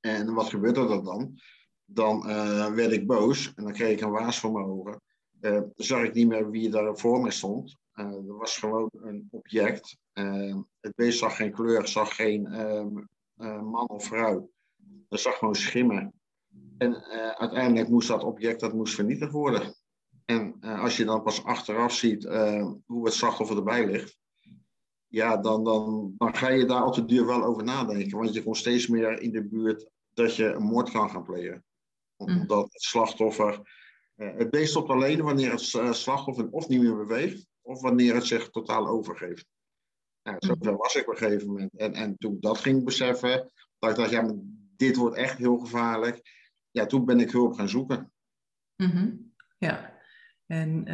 En 0.00 0.34
wat 0.34 0.48
gebeurde 0.48 0.80
er 0.80 1.04
dan? 1.04 1.40
Dan 1.84 2.26
werd 2.74 2.92
ik 2.92 3.06
boos 3.06 3.54
en 3.54 3.64
dan 3.64 3.72
kreeg 3.72 3.92
ik 3.92 4.00
een 4.00 4.10
waas 4.10 4.38
voor 4.38 4.52
mijn 4.52 4.64
ogen 4.64 5.02
uh, 5.42 5.60
zag 5.76 6.02
ik 6.02 6.14
niet 6.14 6.28
meer 6.28 6.50
wie 6.50 6.70
daar 6.70 6.98
voor 6.98 7.20
me 7.20 7.30
stond. 7.30 7.76
Uh, 7.94 8.06
er 8.06 8.36
was 8.36 8.56
gewoon 8.56 8.90
een 8.92 9.28
object. 9.30 9.96
Uh, 10.14 10.56
het 10.80 10.94
beest 10.94 11.18
zag 11.18 11.36
geen 11.36 11.52
kleur, 11.52 11.88
zag 11.88 12.14
geen 12.14 12.46
ehm, 12.46 12.92
man 13.64 13.88
of 13.88 14.04
vrouw. 14.04 14.50
Er 15.08 15.18
zag 15.18 15.38
gewoon 15.38 15.54
schimmen. 15.54 16.12
En 16.78 17.04
uiteindelijk 17.36 17.88
moest 17.88 18.08
dat 18.08 18.24
object 18.24 18.60
dat 18.60 18.72
moest 18.72 18.94
vernietigd 18.94 19.32
worden. 19.32 19.74
En 20.24 20.60
als 20.60 20.96
je 20.96 21.04
dan 21.04 21.22
pas 21.22 21.44
achteraf 21.44 21.92
ziet 21.92 22.24
hoe 22.86 23.04
het 23.04 23.14
slachtoffer 23.14 23.56
erbij 23.56 23.86
ligt, 23.86 24.18
ja, 25.08 25.36
dan, 25.36 25.64
dan, 25.64 26.14
dan 26.18 26.34
ga 26.36 26.48
je 26.48 26.66
daar 26.66 26.82
altijd 26.82 27.08
duur 27.08 27.26
wel 27.26 27.44
over 27.44 27.64
nadenken. 27.64 28.18
Want 28.18 28.34
je 28.34 28.42
komt 28.42 28.56
steeds 28.56 28.86
meer 28.86 29.20
in 29.20 29.32
de 29.32 29.44
buurt 29.44 29.88
dat 30.14 30.36
je 30.36 30.44
een 30.44 30.62
moord 30.62 30.90
kan 30.90 31.10
gaan 31.10 31.24
plegen. 31.24 31.64
Mm. 32.16 32.40
Omdat 32.40 32.72
het 32.72 32.82
slachtoffer 32.82 33.52
eh, 33.52 33.60
het 34.16 34.50
beest 34.50 34.70
stopt 34.70 34.90
alleen 34.90 35.22
wanneer 35.22 35.50
het 35.50 35.74
eh, 35.74 35.92
slachtoffer 35.92 36.50
of 36.50 36.68
niet 36.68 36.80
meer 36.80 36.96
beweegt, 36.96 37.46
of 37.62 37.80
wanneer 37.80 38.14
het 38.14 38.26
zich 38.26 38.50
totaal 38.50 38.88
overgeeft. 38.88 39.46
Nou, 40.22 40.36
zo 40.40 40.54
mhm. 40.58 40.76
was 40.76 40.94
ik 40.94 41.08
op 41.08 41.12
een 41.12 41.18
gegeven 41.18 41.46
moment. 41.46 41.70
En, 41.76 41.92
en 41.92 42.16
toen 42.18 42.34
ik 42.34 42.42
dat 42.42 42.58
ging 42.58 42.84
beseffen, 42.84 43.50
dat 43.78 43.90
ik 43.90 43.96
dacht, 43.96 44.10
ja, 44.10 44.22
maar 44.22 44.34
dit 44.76 44.96
wordt 44.96 45.16
echt 45.16 45.38
heel 45.38 45.58
gevaarlijk. 45.58 46.20
Ja, 46.70 46.86
toen 46.86 47.04
ben 47.04 47.20
ik 47.20 47.30
hulp 47.30 47.54
gaan 47.54 47.68
zoeken. 47.68 48.12
Mm 48.76 49.32
Ja. 49.58 50.00
En 50.46 50.90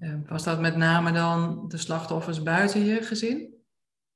uh, 0.00 0.28
was 0.28 0.44
dat 0.44 0.60
met 0.60 0.76
name 0.76 1.12
dan 1.12 1.68
de 1.68 1.76
slachtoffers 1.76 2.42
buiten 2.42 2.84
je 2.84 3.02
gezin? 3.02 3.54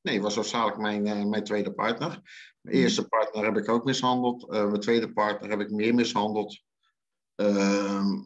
Nee, 0.01 0.21
was 0.21 0.35
hoofdzakelijk 0.35 0.79
mijn, 0.79 1.07
uh, 1.07 1.25
mijn 1.25 1.45
tweede 1.45 1.73
partner. 1.73 2.09
Mijn 2.09 2.77
mhm. 2.77 2.85
eerste 2.85 3.09
partner 3.09 3.45
heb 3.45 3.57
ik 3.57 3.69
ook 3.69 3.85
mishandeld. 3.85 4.43
Uh, 4.43 4.67
mijn 4.67 4.81
tweede 4.81 5.13
partner 5.13 5.51
heb 5.51 5.61
ik 5.61 5.71
meer 5.71 5.95
mishandeld. 5.95 6.63
Ehm, 7.41 8.23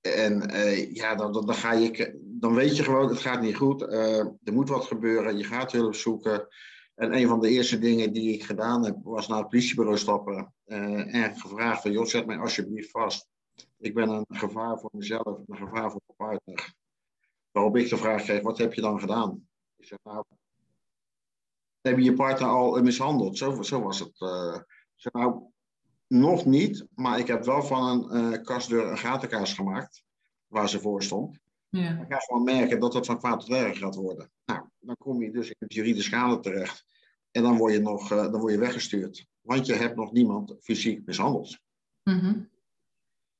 en 0.00 0.50
uh, 0.54 0.92
ja, 0.94 1.14
dan, 1.14 1.32
dan, 1.32 1.54
ga 1.54 1.72
je, 1.72 2.20
dan 2.22 2.54
weet 2.54 2.76
je 2.76 2.82
gewoon, 2.82 3.08
het 3.08 3.18
gaat 3.18 3.40
niet 3.40 3.56
goed. 3.56 3.82
Uh, 3.82 4.18
er 4.18 4.52
moet 4.52 4.68
wat 4.68 4.84
gebeuren, 4.84 5.38
je 5.38 5.44
gaat 5.44 5.72
hulp 5.72 5.94
zoeken. 5.94 6.48
En 6.94 7.14
een 7.14 7.28
van 7.28 7.40
de 7.40 7.48
eerste 7.48 7.78
dingen 7.78 8.12
die 8.12 8.32
ik 8.32 8.44
gedaan 8.44 8.84
heb, 8.84 8.96
was 9.02 9.28
naar 9.28 9.38
het 9.38 9.48
politiebureau 9.48 9.98
stappen. 9.98 10.54
Uh, 10.66 11.14
en 11.14 11.36
gevraagd 11.36 11.82
van, 11.82 11.92
joh, 11.92 12.04
zet 12.04 12.26
mij 12.26 12.38
alsjeblieft 12.38 12.90
vast. 12.90 13.28
Ik 13.78 13.94
ben 13.94 14.08
een 14.08 14.26
gevaar 14.28 14.78
voor 14.78 14.90
mezelf, 14.92 15.38
een 15.46 15.56
gevaar 15.56 15.90
voor 15.90 16.00
mijn 16.06 16.30
partner. 16.30 16.74
Waarop 17.50 17.76
ik 17.76 17.88
de 17.88 17.96
vraag 17.96 18.22
kreeg, 18.22 18.42
wat 18.42 18.58
heb 18.58 18.74
je 18.74 18.80
dan 18.80 19.00
gedaan? 19.00 19.48
Ik 19.76 19.86
zeg, 19.86 19.98
nou, 20.02 20.24
heb 21.80 21.96
je 21.96 22.04
je 22.04 22.14
partner 22.14 22.48
al 22.48 22.82
mishandeld? 22.82 23.38
Zo, 23.38 23.62
zo 23.62 23.82
was 23.82 23.98
het. 23.98 24.16
zeg, 24.94 25.12
nou, 25.12 25.52
nog 26.06 26.44
niet, 26.44 26.86
maar 26.94 27.18
ik 27.18 27.26
heb 27.26 27.44
wel 27.44 27.62
van 27.62 28.10
een 28.10 28.32
uh, 28.32 28.42
kastdeur 28.42 28.90
een 28.90 28.98
gatenkaas 28.98 29.52
gemaakt, 29.52 30.04
waar 30.46 30.68
ze 30.68 30.80
voor 30.80 31.02
stond. 31.02 31.38
Ja. 31.68 32.00
Ik 32.00 32.12
ga 32.12 32.18
gewoon 32.18 32.44
merken 32.44 32.80
dat 32.80 32.92
dat 32.92 33.06
van 33.06 33.18
kwaad 33.18 33.40
tot 33.40 33.50
erg 33.50 33.78
gaat 33.78 33.94
worden. 33.94 34.30
Nou, 34.44 34.68
dan 34.78 34.96
kom 34.96 35.22
je 35.22 35.30
dus 35.30 35.48
in 35.48 35.56
het 35.58 35.74
juridische 35.74 36.10
schade 36.10 36.40
terecht. 36.40 36.84
En 37.30 37.42
dan 37.42 37.56
word 37.56 37.72
je 37.72 37.80
nog 37.80 38.12
uh, 38.12 38.22
dan 38.22 38.40
word 38.40 38.52
je 38.52 38.58
weggestuurd. 38.58 39.26
Want 39.40 39.66
je 39.66 39.74
hebt 39.74 39.96
nog 39.96 40.12
niemand 40.12 40.56
fysiek 40.60 41.06
mishandeld. 41.06 41.58
Mm 42.02 42.50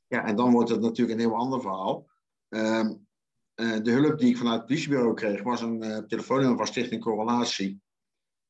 Ja, 0.06 0.24
en 0.24 0.36
dan 0.36 0.52
wordt 0.52 0.70
het 0.70 0.80
natuurlijk 0.80 1.18
een 1.18 1.26
heel 1.26 1.36
ander 1.36 1.60
verhaal. 1.60 2.06
Uh, 2.48 2.90
uh, 3.54 3.82
de 3.82 3.90
hulp 3.90 4.18
die 4.18 4.28
ik 4.28 4.36
vanuit 4.36 4.58
het 4.58 4.66
politiebureau 4.66 5.14
kreeg, 5.14 5.42
was 5.42 5.60
een 5.60 5.84
uh, 5.84 5.98
telefoonnummer 5.98 6.56
van 6.56 6.66
Stichting 6.66 7.02
Correlatie. 7.02 7.80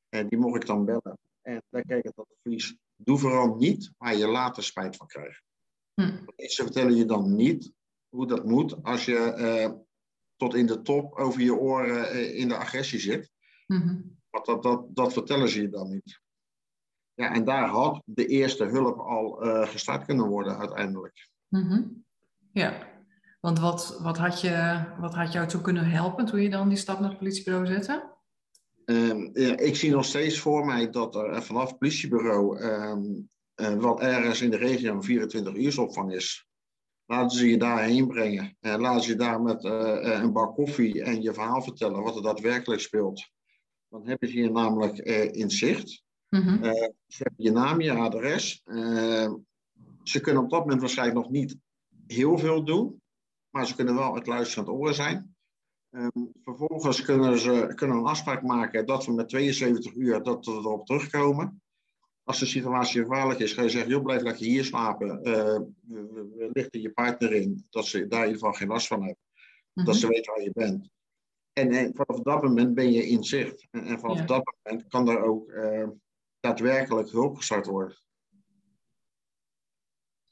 En 0.09 0.29
die 0.29 0.38
mocht 0.38 0.57
ik 0.57 0.66
dan 0.66 0.85
bellen. 0.85 1.18
En 1.42 1.62
daar 1.70 1.83
kreeg 1.83 2.03
ik 2.03 2.12
dat 2.14 2.27
advies 2.37 2.77
Doe 3.05 3.19
vooral 3.19 3.55
niet 3.55 3.93
waar 3.99 4.17
je 4.17 4.27
later 4.27 4.62
spijt 4.62 4.97
van 4.97 5.07
krijgt. 5.07 5.43
Hm. 5.95 6.17
Ze 6.37 6.62
vertellen 6.62 6.97
je 6.97 7.05
dan 7.05 7.35
niet 7.35 7.73
hoe 8.09 8.27
dat 8.27 8.45
moet 8.45 8.83
als 8.83 9.05
je 9.05 9.35
uh, 9.38 9.79
tot 10.37 10.55
in 10.55 10.67
de 10.67 10.83
top 10.83 11.14
over 11.14 11.40
je 11.40 11.55
oren 11.55 12.17
uh, 12.17 12.38
in 12.38 12.49
de 12.49 12.57
agressie 12.57 12.99
zit. 12.99 13.31
Mm 13.67 14.19
Want 14.31 14.47
dat, 14.47 14.62
dat, 14.62 14.87
dat 14.88 15.12
vertellen 15.12 15.49
ze 15.49 15.61
je 15.61 15.69
dan 15.69 15.90
niet. 15.90 16.21
Ja, 17.14 17.35
en 17.35 17.45
daar 17.45 17.69
had 17.69 18.03
de 18.05 18.27
eerste 18.27 18.64
hulp 18.64 18.99
al 18.99 19.47
uh, 19.47 19.69
gestart 19.69 20.05
kunnen 20.05 20.27
worden 20.27 20.59
uiteindelijk. 20.59 21.29
Mm 21.49 21.69
-hmm. 21.69 22.05
Ja, 22.53 22.88
want 23.40 23.59
wat, 23.59 23.99
wat, 24.03 24.19
had 24.19 24.40
je, 24.40 24.85
wat 24.99 25.14
had 25.14 25.33
jou 25.33 25.47
toe 25.47 25.61
kunnen 25.61 25.90
helpen 25.90 26.27
toen 26.27 26.40
je 26.40 26.51
dan 26.51 26.69
die 26.69 26.79
stap 26.79 27.01
naar 27.01 27.09
het 27.09 27.19
politiebureau 27.19 27.67
zette? 27.67 28.13
Um, 28.85 29.31
ik 29.35 29.77
zie 29.77 29.90
nog 29.90 30.05
steeds 30.05 30.38
voor 30.38 30.64
mij 30.64 30.90
dat 30.90 31.14
er 31.14 31.42
vanaf 31.42 31.68
het 31.68 31.79
politiebureau 31.79 32.62
um, 32.62 33.29
uh, 33.57 33.75
wat 33.75 34.01
ergens 34.01 34.40
in 34.40 34.51
de 34.51 34.57
regio 34.57 35.01
een 35.01 35.31
24-uursopvang 35.31 36.14
is. 36.14 36.47
Laten 37.07 37.38
ze 37.38 37.49
je 37.49 37.59
daarheen 37.59 38.07
brengen. 38.07 38.57
Uh, 38.61 38.75
laten 38.79 39.03
ze 39.03 39.11
je 39.11 39.16
daar 39.16 39.42
met 39.42 39.64
uh, 39.64 40.20
een 40.23 40.33
bak 40.33 40.55
koffie 40.55 41.03
en 41.03 41.23
je 41.23 41.33
verhaal 41.33 41.62
vertellen 41.62 42.03
wat 42.03 42.16
er 42.16 42.23
daadwerkelijk 42.23 42.81
speelt. 42.81 43.31
Dan 43.88 44.07
hebben 44.07 44.29
ze 44.29 44.38
je 44.38 44.51
namelijk 44.51 44.99
in 45.33 45.51
zicht. 45.51 46.03
Mm 46.29 46.62
ze 47.07 47.23
hebben 47.23 47.44
je 47.44 47.51
naam, 47.51 47.81
je 47.81 47.92
adres. 47.92 48.62
ze 50.03 50.20
kunnen 50.20 50.42
op 50.42 50.51
dat 50.51 50.61
moment 50.61 50.81
waarschijnlijk 50.81 51.18
nog 51.18 51.31
niet 51.31 51.57
heel 52.07 52.38
veel 52.38 52.64
doen, 52.64 53.03
maar 53.51 53.66
ze 53.66 53.75
kunnen 53.75 53.94
wel 53.94 54.14
het 54.14 54.27
luisterend 54.27 54.68
oor 54.68 54.94
zijn. 54.94 55.34
Um, 55.94 56.33
vervolgens 56.42 57.02
kunnen 57.02 57.38
ze 57.38 57.72
kunnen 57.74 57.96
een 57.96 58.07
afspraak 58.07 58.42
maken 58.42 58.87
dat 58.87 59.07
we 59.07 59.12
met 59.12 59.28
72 59.28 59.94
uur 59.94 60.22
dat 60.22 60.46
we 60.46 60.52
erop 60.52 60.87
terugkomen. 60.87 61.62
Als 62.22 62.38
de 62.38 62.46
situatie 62.46 63.02
gevaarlijk 63.02 63.40
is, 63.40 63.52
ga 63.52 63.62
je 63.62 63.68
zeggen, 63.68 63.90
joh, 63.90 64.02
blijf 64.02 64.22
lekker 64.22 64.44
hier 64.44 64.64
slapen. 64.64 65.28
Uh, 65.28 65.61
lichten 66.52 66.80
je 66.80 66.90
partner 66.90 67.33
in, 67.33 67.66
dat 67.70 67.87
ze 67.87 68.07
daar 68.07 68.20
in 68.20 68.26
ieder 68.26 68.40
geval 68.40 68.52
geen 68.52 68.68
last 68.68 68.87
van 68.87 68.98
hebben. 68.98 69.22
Dat 69.74 69.87
mhm. 69.87 69.94
ze 69.94 70.09
weten 70.09 70.35
waar 70.35 70.42
je 70.42 70.50
bent. 70.52 70.90
En, 71.52 71.72
en, 71.72 71.94
vanaf 71.94 72.22
dat 72.22 72.42
moment 72.42 72.74
ben 72.74 72.92
je 72.92 73.07
in 73.07 73.24
zicht. 73.24 73.66
En, 73.70 73.85
en 73.85 73.98
vanaf 73.98 74.20
dat 74.20 74.54
moment 74.62 74.88
kan 74.88 75.09
er 75.09 75.22
ook 75.22 75.50
uh, 75.50 75.88
daadwerkelijk 76.40 77.11
hulp 77.11 77.37
gestart 77.37 77.66
worden. 77.66 77.96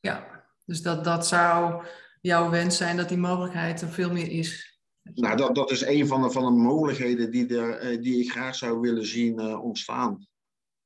Ja, 0.01 0.45
dus 0.65 0.83
dat, 0.83 1.05
dat 1.05 1.27
zou 1.27 1.85
jouw 2.21 2.51
wens 2.51 2.77
zijn 2.77 2.97
dat 2.97 3.09
die 3.09 3.19
mogelijkheid 3.19 3.81
er 3.81 3.89
veel 3.89 4.13
meer 4.13 4.31
is. 4.31 4.72
Nou, 5.15 5.37
dat, 5.37 5.55
dat 5.55 5.71
is 5.71 5.87
een 5.87 6.07
van 6.07 6.23
de, 6.23 6.31
van 6.31 6.45
de 6.45 6.61
mogelijkheden 6.61 7.31
die, 7.31 7.57
er, 7.57 7.79
eh, 7.79 8.03
die 8.03 8.21
ik 8.25 8.31
graag 8.31 8.55
zou 8.55 8.81
willen 8.81 9.07
zien 9.07 9.41
uh, 9.41 9.65
ontstaan. 9.65 10.27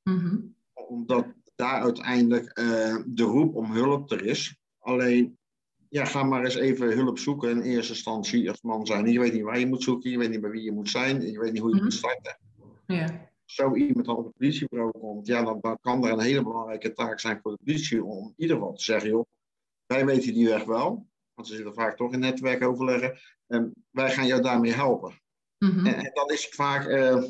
Mm 0.02 0.55
Omdat 0.72 1.26
daar 1.55 1.81
uiteindelijk 1.81 2.59
uh, 2.59 2.96
de 3.07 3.22
roep 3.22 3.55
om 3.55 3.72
hulp 3.72 4.11
er 4.11 4.24
is. 4.24 4.57
Alleen, 4.79 5.38
ja, 5.88 6.05
ga 6.05 6.22
maar 6.22 6.44
eens 6.44 6.55
even 6.55 6.96
hulp 6.96 7.18
zoeken 7.18 7.50
in 7.50 7.61
eerste 7.61 7.92
instantie 7.92 8.48
als 8.48 8.62
man 8.62 8.87
zijn. 8.87 9.12
Je 9.12 9.18
weet 9.18 9.33
niet 9.33 9.42
waar 9.42 9.59
je 9.59 9.66
moet 9.66 9.83
zoeken, 9.83 10.11
je 10.11 10.18
weet 10.18 10.31
niet 10.31 10.40
bij 10.40 10.50
wie 10.50 10.62
je 10.62 10.72
moet 10.72 10.90
zijn, 10.90 11.31
je 11.31 11.38
weet 11.38 11.52
niet 11.52 11.62
hoe 11.62 11.74
je 11.74 11.83
moet 11.83 11.85
mhm. 11.85 11.96
starten. 11.96 12.38
Ja. 12.87 13.31
Zo 13.44 13.74
iemand 13.74 14.07
dan 14.07 14.16
op 14.16 14.24
het 14.24 14.37
politiebureau 14.37 14.90
komt, 14.98 15.26
ja, 15.26 15.42
dan, 15.42 15.59
dan 15.61 15.79
kan 15.81 16.05
er 16.05 16.12
een 16.12 16.20
hele 16.20 16.42
belangrijke 16.42 16.92
taak 16.92 17.20
zijn 17.20 17.40
voor 17.42 17.50
de 17.50 17.59
politie 17.64 18.05
om 18.05 18.26
in 18.26 18.35
ieder 18.37 18.57
geval 18.57 18.72
te 18.72 18.83
zeggen, 18.83 19.11
joh, 19.11 19.26
wij 19.87 20.07
weten 20.07 20.35
die 20.35 20.48
weg 20.48 20.64
wel, 20.64 21.07
want 21.35 21.48
ze 21.48 21.55
zitten 21.55 21.74
vaak 21.74 21.96
toch 21.96 22.12
in 22.12 22.18
netwerkoverleggen. 22.18 23.18
En 23.46 23.72
wij 23.90 24.11
gaan 24.11 24.26
jou 24.26 24.42
daarmee 24.42 24.72
helpen. 24.72 25.20
Mhm. 25.59 25.87
en, 25.87 26.11
dan 26.14 26.30
is 26.30 26.44
het 26.44 26.54
vaak 26.54 26.87
uh, 26.87 27.24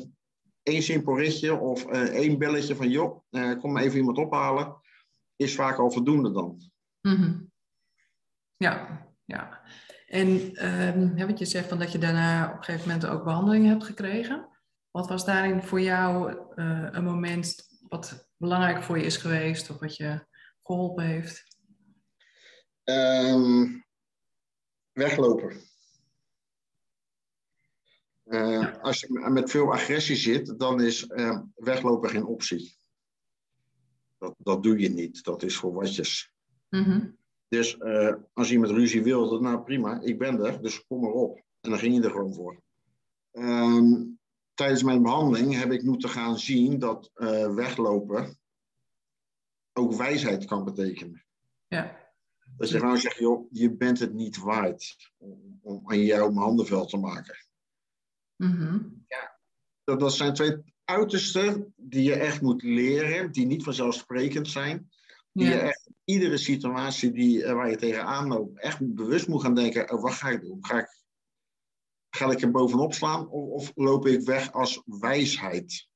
één 0.63 0.81
simpel 0.83 1.17
ritje 1.17 1.55
of 1.55 1.85
uh, 1.85 2.01
één 2.01 2.37
belletje 2.37 2.75
van 2.75 2.89
joh, 2.89 3.23
uh, 3.29 3.59
kom 3.59 3.71
maar 3.71 3.83
even 3.83 3.97
iemand 3.97 4.17
ophalen. 4.17 4.75
Is 5.35 5.55
vaak 5.55 5.77
al 5.77 5.91
voldoende 5.91 6.31
dan. 6.31 6.71
Mhm. 7.01 7.39
Ja, 8.57 9.05
ja. 9.25 9.61
En 10.07 10.27
um, 10.97 11.27
wat 11.27 11.39
je 11.39 11.45
zegt 11.45 11.67
van 11.67 11.79
dat 11.79 11.91
je 11.91 11.97
daarna 11.97 12.45
op 12.45 12.57
een 12.57 12.63
gegeven 12.63 12.87
moment 12.87 13.07
ook 13.07 13.23
behandeling 13.23 13.65
hebt 13.67 13.83
gekregen. 13.83 14.47
Wat 14.91 15.07
was 15.07 15.25
daarin 15.25 15.63
voor 15.63 15.81
jou 15.81 16.37
een 16.55 17.03
moment 17.03 17.67
wat 17.87 18.27
belangrijk 18.37 18.83
voor 18.83 18.97
je 18.97 19.05
is 19.05 19.17
geweest 19.17 19.69
of 19.69 19.79
wat 19.79 19.95
je 19.95 20.25
geholpen 20.63 21.05
heeft? 21.05 21.43
Um, 22.83 23.85
weglopen. 24.91 25.61
Uh, 28.29 28.77
als 28.81 28.99
je 28.99 29.29
met 29.29 29.49
veel 29.51 29.73
agressie 29.73 30.15
zit, 30.15 30.59
dan 30.59 30.81
is 30.81 31.07
uh, 31.07 31.41
weglopen 31.55 32.09
geen 32.09 32.25
optie. 32.25 32.77
Dat, 34.17 34.35
dat 34.37 34.63
doe 34.63 34.79
je 34.79 34.89
niet, 34.89 35.23
dat 35.23 35.43
is 35.43 35.57
voor 35.57 35.73
watjes. 35.73 36.31
Mm 36.69 37.17
Dus 37.47 37.75
uh, 37.75 38.13
als 38.33 38.51
iemand 38.51 38.71
ruzie 38.71 39.03
wil, 39.03 39.29
dan 39.29 39.41
nou 39.41 39.63
prima, 39.63 40.01
ik 40.01 40.17
ben 40.17 40.45
er, 40.45 40.61
dus 40.61 40.85
kom 40.85 41.01
maar 41.01 41.11
op. 41.11 41.37
En 41.61 41.69
dan 41.69 41.79
ging 41.79 41.95
je 41.95 42.01
er 42.01 42.11
gewoon 42.11 42.33
voor. 42.33 42.61
Um, 43.31 44.19
tijdens 44.53 44.83
mijn 44.83 45.01
behandeling 45.01 45.53
heb 45.53 45.71
ik 45.71 45.83
moeten 45.83 46.09
gaan 46.09 46.39
zien 46.39 46.79
dat 46.79 47.11
weglopen 47.55 48.39
ook 49.73 49.93
wijsheid 49.93 50.45
kan 50.45 50.63
betekenen. 50.63 51.25
Ja. 51.67 52.05
Dat 52.57 52.69
je 52.69 52.79
gewoon 52.79 52.97
zegt, 52.97 53.17
joh, 53.17 53.47
je 53.51 53.71
bent 53.71 53.99
het 53.99 54.13
niet 54.13 54.37
waard 54.37 55.11
om, 55.17 55.59
om 55.61 55.81
aan 55.83 55.99
jou 55.99 56.33
mijn 56.33 56.45
handen 56.45 56.87
te 56.87 56.97
maken. 56.97 57.46
Mm 58.37 58.97
ja, 59.07 59.39
dat, 59.83 59.99
dat 59.99 60.13
zijn 60.13 60.33
twee 60.33 60.57
uitersten 60.83 61.73
die 61.75 62.03
je 62.03 62.15
echt 62.15 62.41
moet 62.41 62.63
leren, 62.63 63.31
die 63.31 63.45
niet 63.45 63.63
vanzelfsprekend 63.63 64.47
zijn. 64.47 64.89
Die 65.31 65.47
je 65.47 65.59
echt 65.59 65.89
iedere 66.03 66.37
situatie 66.37 67.11
die, 67.11 67.43
eh, 67.43 67.53
waar 67.53 67.69
je 67.69 67.75
tegenaan 67.75 68.27
loopt, 68.27 68.59
echt 68.59 68.93
bewust 68.95 69.27
moet 69.27 69.41
gaan 69.41 69.55
denken, 69.55 69.91
oh, 69.91 70.01
wat 70.01 70.13
ga 70.13 70.29
ik 70.29 70.41
doen? 70.41 70.57
Ga 70.61 70.77
ik, 70.77 70.87
ga 72.09 72.31
ik 72.31 72.41
er 72.41 72.51
bovenop 72.51 72.93
slaan 72.93 73.29
of, 73.29 73.49
of 73.49 73.71
loop 73.75 74.07
ik 74.07 74.25
weg 74.25 74.51
als 74.51 74.81
wijsheid? 74.85 75.87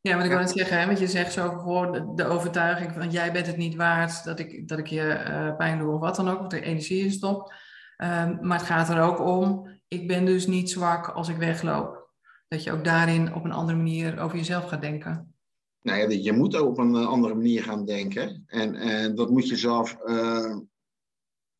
Ja, 0.00 0.16
maar 0.16 0.24
ik 0.24 0.30
wil 0.30 0.40
het 0.40 0.50
zeggen, 0.50 0.78
hè, 0.78 0.86
want 0.86 0.98
je 0.98 1.06
zegt 1.06 1.32
zo 1.32 1.58
voor 1.58 2.14
de, 2.16 2.24
overtuiging 2.24 2.92
van 2.92 3.10
jij 3.10 3.32
bent 3.32 3.46
het 3.46 3.56
niet 3.56 3.74
waard 3.74 4.24
dat 4.24 4.38
ik, 4.38 4.68
dat 4.68 4.78
ik 4.78 4.86
je 4.86 5.24
uh, 5.28 5.56
pijn 5.56 5.78
doe 5.78 5.92
of 5.92 6.00
wat 6.00 6.16
dan 6.16 6.28
ook, 6.28 6.40
of 6.40 6.52
er 6.52 6.62
energie 6.62 7.04
in 7.04 7.10
stop. 7.10 7.54
Um, 7.96 8.38
maar 8.40 8.58
het 8.58 8.66
gaat 8.66 8.88
er 8.88 9.00
ook 9.00 9.20
om, 9.20 9.75
ik 10.00 10.08
ben 10.08 10.24
dus 10.24 10.46
niet 10.46 10.70
zwak 10.70 11.08
als 11.08 11.28
ik 11.28 11.36
wegloop. 11.36 12.10
Dat 12.48 12.62
je 12.62 12.72
ook 12.72 12.84
daarin 12.84 13.34
op 13.34 13.44
een 13.44 13.52
andere 13.52 13.76
manier 13.76 14.20
over 14.20 14.36
jezelf 14.36 14.68
gaat 14.68 14.80
denken. 14.80 15.34
Nou 15.82 15.98
ja, 15.98 16.08
je 16.08 16.32
moet 16.32 16.56
ook 16.56 16.68
op 16.68 16.78
een 16.78 16.94
eh, 16.94 17.06
andere 17.06 17.34
manier 17.34 17.62
gaan 17.62 17.84
denken. 17.84 18.44
En, 18.46 18.74
en 18.74 19.14
dat 19.14 19.30
moet 19.30 19.48
je 19.48 19.56
zelf 19.56 19.96
uh, 20.04 20.56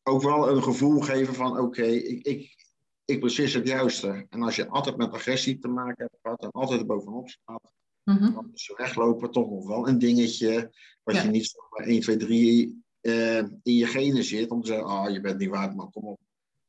ook 0.03 0.21
wel 0.21 0.49
een 0.49 0.63
gevoel 0.63 0.99
geven 0.99 1.33
van 1.33 1.59
oké, 1.59 1.83
ik, 1.83 2.25
ik, 2.25 2.55
ik 3.05 3.19
precies 3.19 3.53
het 3.53 3.67
juiste. 3.67 4.25
En 4.29 4.41
als 4.41 4.55
je 4.55 4.67
altijd 4.67 4.97
met 4.97 5.11
agressie 5.11 5.59
te 5.59 5.67
maken 5.67 6.03
hebt 6.03 6.17
gehad 6.21 6.43
en 6.43 6.51
altijd 6.51 6.87
bovenop 6.87 7.29
staat, 7.29 7.71
Mm-hmm. 8.07 8.33
Dan 8.33 8.49
is 8.53 8.73
weglopen 8.75 9.31
toch 9.31 9.49
nog 9.49 9.67
wel 9.67 9.87
een 9.87 9.99
dingetje. 9.99 10.71
Wat 11.03 11.21
je 11.21 11.29
niet 11.29 11.55
maar 11.69 11.87
1, 11.87 12.01
2, 12.01 12.17
3 12.17 12.83
uh, 13.01 13.37
in 13.37 13.59
je 13.63 13.85
genen 13.85 14.23
zit. 14.23 14.49
Om 14.49 14.61
te 14.61 14.67
zeggen, 14.67 14.87
ah, 14.87 15.05
oh, 15.05 15.09
je 15.11 15.21
bent 15.21 15.37
niet 15.37 15.49
waard, 15.49 15.75
maar 15.75 15.89
kom 15.89 16.03
op. 16.03 16.19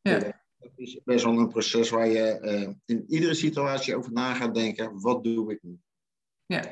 Ja. 0.00 0.46
Dat 0.58 0.70
is 0.76 1.00
best 1.04 1.24
wel 1.24 1.38
een 1.38 1.48
proces 1.48 1.90
waar 1.90 2.08
je 2.08 2.38
uh, 2.42 2.74
in 2.84 3.04
iedere 3.08 3.34
situatie 3.34 3.96
over 3.96 4.12
na 4.12 4.34
gaat 4.34 4.54
denken. 4.54 5.00
Wat 5.00 5.24
doe 5.24 5.52
ik 5.52 5.58
nu? 5.62 5.78
Ja, 6.46 6.62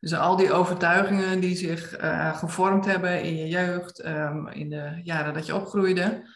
dus 0.00 0.14
al 0.14 0.36
die 0.36 0.52
overtuigingen 0.52 1.40
die 1.40 1.56
zich 1.56 2.00
uh, 2.00 2.38
gevormd 2.38 2.84
hebben 2.84 3.22
in 3.22 3.36
je 3.36 3.48
jeugd, 3.48 4.04
um, 4.04 4.48
in 4.48 4.70
de 4.70 5.00
jaren 5.02 5.34
dat 5.34 5.46
je 5.46 5.54
opgroeide, 5.54 6.28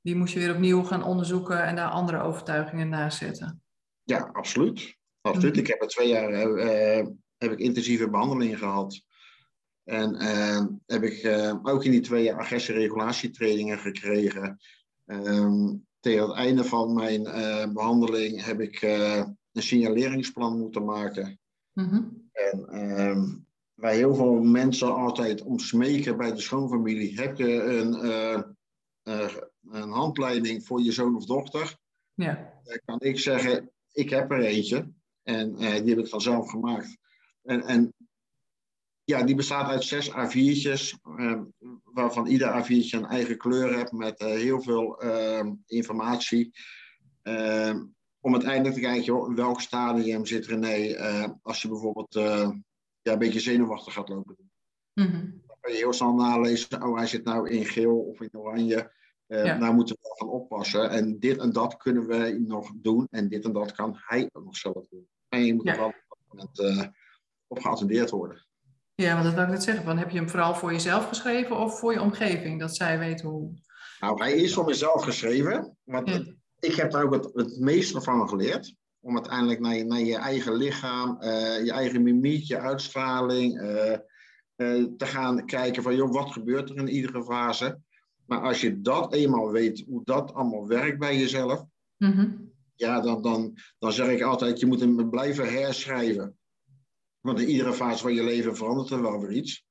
die 0.00 0.16
moest 0.16 0.32
je 0.32 0.40
weer 0.40 0.54
opnieuw 0.54 0.82
gaan 0.82 1.04
onderzoeken 1.04 1.64
en 1.64 1.76
daar 1.76 1.90
andere 1.90 2.20
overtuigingen 2.20 2.88
naast 2.88 3.18
zetten. 3.18 3.62
Ja, 4.02 4.30
absoluut. 4.32 4.96
absoluut. 5.20 5.44
Mm-hmm. 5.44 5.60
Ik 5.60 5.66
heb 5.66 5.82
er 5.82 5.88
twee 5.88 6.08
jaar 6.08 6.30
uh, 6.32 7.06
heb 7.38 7.52
ik 7.52 7.58
intensieve 7.58 8.10
behandelingen 8.10 8.58
gehad. 8.58 9.02
En 9.84 10.22
uh, 10.22 10.64
heb 10.86 11.02
ik 11.02 11.22
uh, 11.22 11.54
ook 11.62 11.84
in 11.84 11.90
die 11.90 12.00
twee 12.00 12.24
jaar 12.24 12.38
agressieregulatietrainingen 12.38 13.78
gekregen. 13.78 14.58
Um, 15.06 15.86
tegen 16.00 16.28
het 16.28 16.36
einde 16.36 16.64
van 16.64 16.94
mijn 16.94 17.20
uh, 17.20 17.72
behandeling 17.72 18.44
heb 18.44 18.60
ik 18.60 18.82
een 19.52 19.62
signaleringsplan 19.62 20.58
moeten 20.58 20.84
maken. 20.84 21.40
Mm-hmm. 21.72 22.28
En 22.32 22.88
um, 22.90 23.46
waar 23.74 23.92
heel 23.92 24.14
veel 24.14 24.42
mensen 24.42 24.94
altijd 24.94 25.42
om 25.42 25.58
smeken 25.58 26.16
bij 26.16 26.32
de 26.32 26.40
schoonfamilie, 26.40 27.20
heb 27.20 27.36
je 27.36 27.62
een, 27.62 28.08
een 29.70 29.90
handleiding 29.90 30.64
voor 30.64 30.82
je 30.82 30.92
zoon 30.92 31.16
of 31.16 31.24
dochter? 31.24 31.78
Ja. 32.14 32.60
Dan 32.64 32.80
kan 32.84 33.00
ik 33.00 33.18
zeggen, 33.18 33.70
ik 33.92 34.10
heb 34.10 34.30
er 34.30 34.40
eentje. 34.40 34.92
En 35.22 35.54
die 35.54 35.94
heb 35.94 35.98
ik 35.98 36.10
dan 36.10 36.20
zelf 36.20 36.50
gemaakt. 36.50 36.96
En, 37.42 37.62
en 37.62 37.94
ja, 39.10 39.22
die 39.22 39.34
bestaat 39.34 39.68
uit 39.68 39.84
zes 39.84 40.10
A4'tjes, 40.10 40.94
uh, 41.16 41.40
waarvan 41.84 42.26
ieder 42.26 42.62
A4'tje 42.62 42.98
een 42.98 43.06
eigen 43.06 43.38
kleur 43.38 43.74
heeft 43.76 43.92
met 43.92 44.20
uh, 44.20 44.28
heel 44.28 44.62
veel 44.62 45.04
uh, 45.04 45.50
informatie. 45.66 46.52
Ehm, 47.22 47.82
om 48.20 48.32
uiteindelijk 48.32 48.74
te 48.74 48.80
kijken 48.80 49.26
in 49.26 49.34
welk 49.34 49.60
stadium 49.60 50.26
zit 50.26 50.46
René 50.46 50.94
eh, 50.94 51.30
als 51.42 51.62
je 51.62 51.68
bijvoorbeeld 51.68 52.16
eh, 52.16 52.50
ja, 53.02 53.12
een 53.12 53.18
beetje 53.18 53.40
zenuwachtig 53.40 53.92
gaat 53.92 54.08
lopen. 54.08 54.36
Mm 54.94 55.06
-hmm. 55.06 55.42
Dan 55.46 55.56
kan 55.60 55.72
je 55.72 55.78
heel 55.78 55.92
snel 55.92 56.14
nalezen, 56.14 56.82
oh 56.82 56.96
hij 56.96 57.06
zit 57.06 57.24
nou 57.24 57.50
in 57.50 57.64
geel 57.64 57.98
of 57.98 58.20
in 58.20 58.38
oranje. 58.38 58.98
Ja. 59.26 59.56
Nou 59.56 59.74
moeten 59.74 59.94
we 59.94 60.00
wel 60.02 60.16
gaan 60.16 60.40
oppassen. 60.40 60.90
En 60.90 61.18
dit 61.18 61.38
en 61.38 61.52
dat 61.52 61.76
kunnen 61.76 62.06
we 62.06 62.44
nog 62.46 62.72
doen. 62.74 63.06
En 63.10 63.28
dit 63.28 63.44
en 63.44 63.52
dat 63.52 63.72
kan 63.72 63.96
hij 63.96 64.28
ook 64.32 64.44
nog 64.44 64.56
zelf 64.56 64.88
doen. 64.88 65.08
En 65.28 65.44
je 65.44 65.54
moet 65.54 65.64
ja. 65.64 65.72
er 65.72 65.78
wel 65.78 65.92
met, 66.30 66.92
op 67.46 67.58
geattendeerd 67.58 68.10
worden. 68.10 68.46
Ja, 69.00 69.12
want 69.12 69.24
dat 69.24 69.34
wil 69.34 69.42
ik 69.42 69.50
net 69.50 69.62
zeggen. 69.62 69.84
Van, 69.84 69.98
heb 69.98 70.10
je 70.10 70.18
hem 70.18 70.28
vooral 70.28 70.54
voor 70.54 70.72
jezelf 70.72 71.08
geschreven 71.08 71.58
of 71.58 71.78
voor 71.78 71.92
je 71.92 72.00
omgeving? 72.00 72.60
Dat 72.60 72.76
zij 72.76 72.98
weten 72.98 73.28
hoe... 73.28 73.52
Nou, 74.00 74.22
hij 74.22 74.32
is 74.32 74.54
voor 74.54 74.64
mezelf 74.64 75.02
geschreven. 75.02 75.76
Want 75.84 76.08
ik 76.58 76.74
heb 76.74 76.90
daar 76.90 77.04
ook 77.04 77.14
het, 77.14 77.30
het 77.32 77.58
meeste 77.58 78.00
van 78.00 78.28
geleerd. 78.28 78.74
Om 79.00 79.14
uiteindelijk 79.14 79.60
naar 79.60 79.74
je, 79.74 79.84
naar 79.84 80.00
je 80.00 80.16
eigen 80.16 80.54
lichaam, 80.54 81.18
uh, 81.20 81.64
je 81.64 81.72
eigen 81.72 82.02
mimiek, 82.02 82.44
je 82.44 82.58
uitstraling... 82.58 83.60
Uh, 83.60 83.96
uh, 84.56 84.86
te 84.96 85.06
gaan 85.06 85.46
kijken 85.46 85.82
van, 85.82 85.96
joh, 85.96 86.12
wat 86.12 86.32
gebeurt 86.32 86.70
er 86.70 86.76
in 86.76 86.88
iedere 86.88 87.24
fase? 87.24 87.78
Maar 88.26 88.40
als 88.40 88.60
je 88.60 88.80
dat 88.80 89.14
eenmaal 89.14 89.50
weet, 89.50 89.84
hoe 89.86 90.04
dat 90.04 90.34
allemaal 90.34 90.66
werkt 90.66 90.98
bij 90.98 91.18
jezelf... 91.18 91.64
Mm 91.96 92.12
-hmm. 92.12 92.52
Ja, 92.74 93.00
dan, 93.00 93.22
dan, 93.22 93.58
dan 93.78 93.92
zeg 93.92 94.08
ik 94.08 94.22
altijd, 94.22 94.60
je 94.60 94.66
moet 94.66 94.80
hem 94.80 95.10
blijven 95.10 95.52
herschrijven. 95.52 96.38
Want 97.20 97.40
in 97.40 97.48
iedere 97.48 97.72
fase 97.72 98.02
van 98.02 98.14
je 98.14 98.24
leven 98.24 98.56
verandert 98.56 98.90
er 98.90 99.02
wel 99.02 99.20
weer 99.20 99.32
iets. 99.32 99.64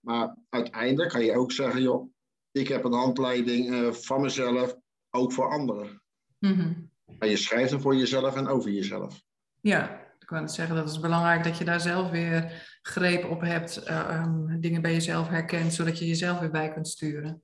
Maar 0.00 0.36
uiteindelijk 0.48 1.10
kan 1.10 1.24
je 1.24 1.36
ook 1.36 1.52
zeggen, 1.52 1.82
joh, 1.82 2.12
ik 2.50 2.68
heb 2.68 2.84
een 2.84 2.92
handleiding 2.92 3.70
uh, 3.70 3.92
van 3.92 4.20
mezelf, 4.20 4.76
ook 5.10 5.32
voor 5.32 5.50
anderen. 5.50 6.02
Mm 6.38 6.90
Maar 7.18 7.28
je 7.28 7.36
schrijft 7.36 7.70
hem 7.70 7.80
voor 7.80 7.96
jezelf 7.96 8.36
en 8.36 8.46
over 8.46 8.70
jezelf. 8.70 9.22
Ja, 9.60 10.04
ik 10.18 10.26
kan 10.26 10.42
het 10.42 10.52
zeggen, 10.52 10.76
dat 10.76 10.90
is 10.90 11.00
belangrijk 11.00 11.44
dat 11.44 11.58
je 11.58 11.64
daar 11.64 11.80
zelf 11.80 12.10
weer 12.10 12.68
greep 12.82 13.30
op 13.30 13.40
hebt, 13.40 13.88
uh, 13.88 14.26
dingen 14.58 14.82
bij 14.82 14.92
jezelf 14.92 15.28
herkent, 15.28 15.74
zodat 15.74 15.98
je 15.98 16.06
jezelf 16.06 16.38
weer 16.38 16.50
bij 16.50 16.72
kunt 16.72 16.88
sturen. 16.88 17.42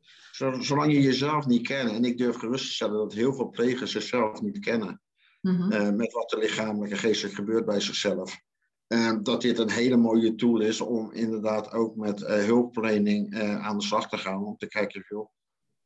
Zolang 0.61 0.93
je 0.93 1.01
jezelf 1.01 1.47
niet 1.47 1.67
kent, 1.67 1.91
en 1.91 2.05
ik 2.05 2.19
durf 2.19 2.37
gerust 2.37 2.67
te 2.67 2.73
stellen 2.73 2.99
dat 2.99 3.13
heel 3.13 3.35
veel 3.35 3.49
plegers 3.49 3.93
zichzelf 3.93 4.41
niet 4.41 4.59
kennen, 4.59 5.01
mm 5.41 5.73
uh, 5.73 5.91
met 5.91 6.13
wat 6.13 6.33
er 6.33 6.39
lichamelijk 6.39 6.93
en 6.93 6.99
geestelijk 6.99 7.35
gebeurt 7.35 7.65
bij 7.65 7.81
zichzelf. 7.81 8.41
Uh, 8.93 9.13
dat 9.23 9.41
dit 9.41 9.59
een 9.59 9.71
hele 9.71 9.97
mooie 9.97 10.35
tool 10.35 10.61
is 10.61 10.81
om 10.81 11.13
inderdaad 11.13 11.73
ook 11.73 11.97
met 11.97 12.21
uh, 12.21 12.29
hulpverlening 12.29 13.39
aan 13.41 13.79
de 13.79 13.85
slag 13.85 14.09
te 14.09 14.19
gaan. 14.19 14.45
Om 14.45 14.57
te 14.57 14.67
kijken, 14.67 15.05
joh, 15.09 15.29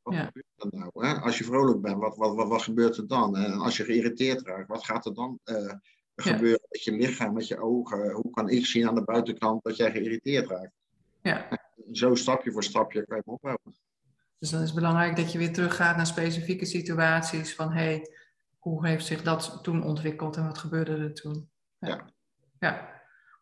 wat 0.03 0.15
Ja. 0.15 0.25
gebeurt 0.25 0.47
er 0.57 0.79
nou? 0.79 1.07
Hè? 1.07 1.15
Als 1.15 1.39
je 1.39 1.45
vrolijk 1.45 1.81
bent, 1.81 1.99
wat, 1.99 2.17
wat, 2.17 2.35
wat, 2.35 2.49
wat 2.49 2.63
gebeurt 2.63 2.97
er 2.97 3.07
dan? 3.07 3.37
En 3.37 3.53
als 3.53 3.77
je 3.77 3.85
geïrriteerd 3.85 4.43
raakt, 4.47 4.69
wat 4.69 4.85
gaat 4.85 5.07
er 5.07 5.15
dan 5.15 5.39
gebeuren 6.17 6.67
met 6.69 6.85
je 6.85 6.93
lichaam, 6.93 7.33
met 7.35 7.49
je 7.49 7.59
ogen? 7.59 8.13
Hoe 8.13 8.31
kan 8.31 8.49
ik 8.49 8.67
zien 8.67 8.89
aan 8.89 8.95
de 8.95 9.05
buitenkant 9.05 9.63
dat 9.65 9.77
jij 9.77 9.91
geïrriteerd 9.91 10.49
raakt? 10.49 10.73
Ja. 11.23 11.49
Zo 11.93 12.15
stapje 12.15 12.53
voor 12.53 12.65
stapje 12.65 13.07
kan 13.07 13.17
je 13.17 13.23
hem 13.25 13.35
opbouwen. 13.35 13.75
Dus 14.39 14.51
dan 14.51 14.61
is 14.61 14.67
het 14.67 14.79
belangrijk 14.79 15.17
dat 15.17 15.33
je 15.33 15.39
weer 15.39 15.53
teruggaat 15.53 15.97
naar 15.97 16.07
specifieke 16.07 16.65
situaties 16.65 17.55
van 17.55 17.73
hey, 17.73 18.09
hoe 18.59 18.87
heeft 18.87 19.07
zich 19.07 19.23
dat 19.23 19.59
toen 19.63 19.85
ontwikkeld 19.85 20.37
en 20.37 20.47
wat 20.47 20.59
gebeurde 20.59 20.97
er 20.97 21.15
toen? 21.15 21.51
Ja. 21.79 22.11
ja. 22.59 22.94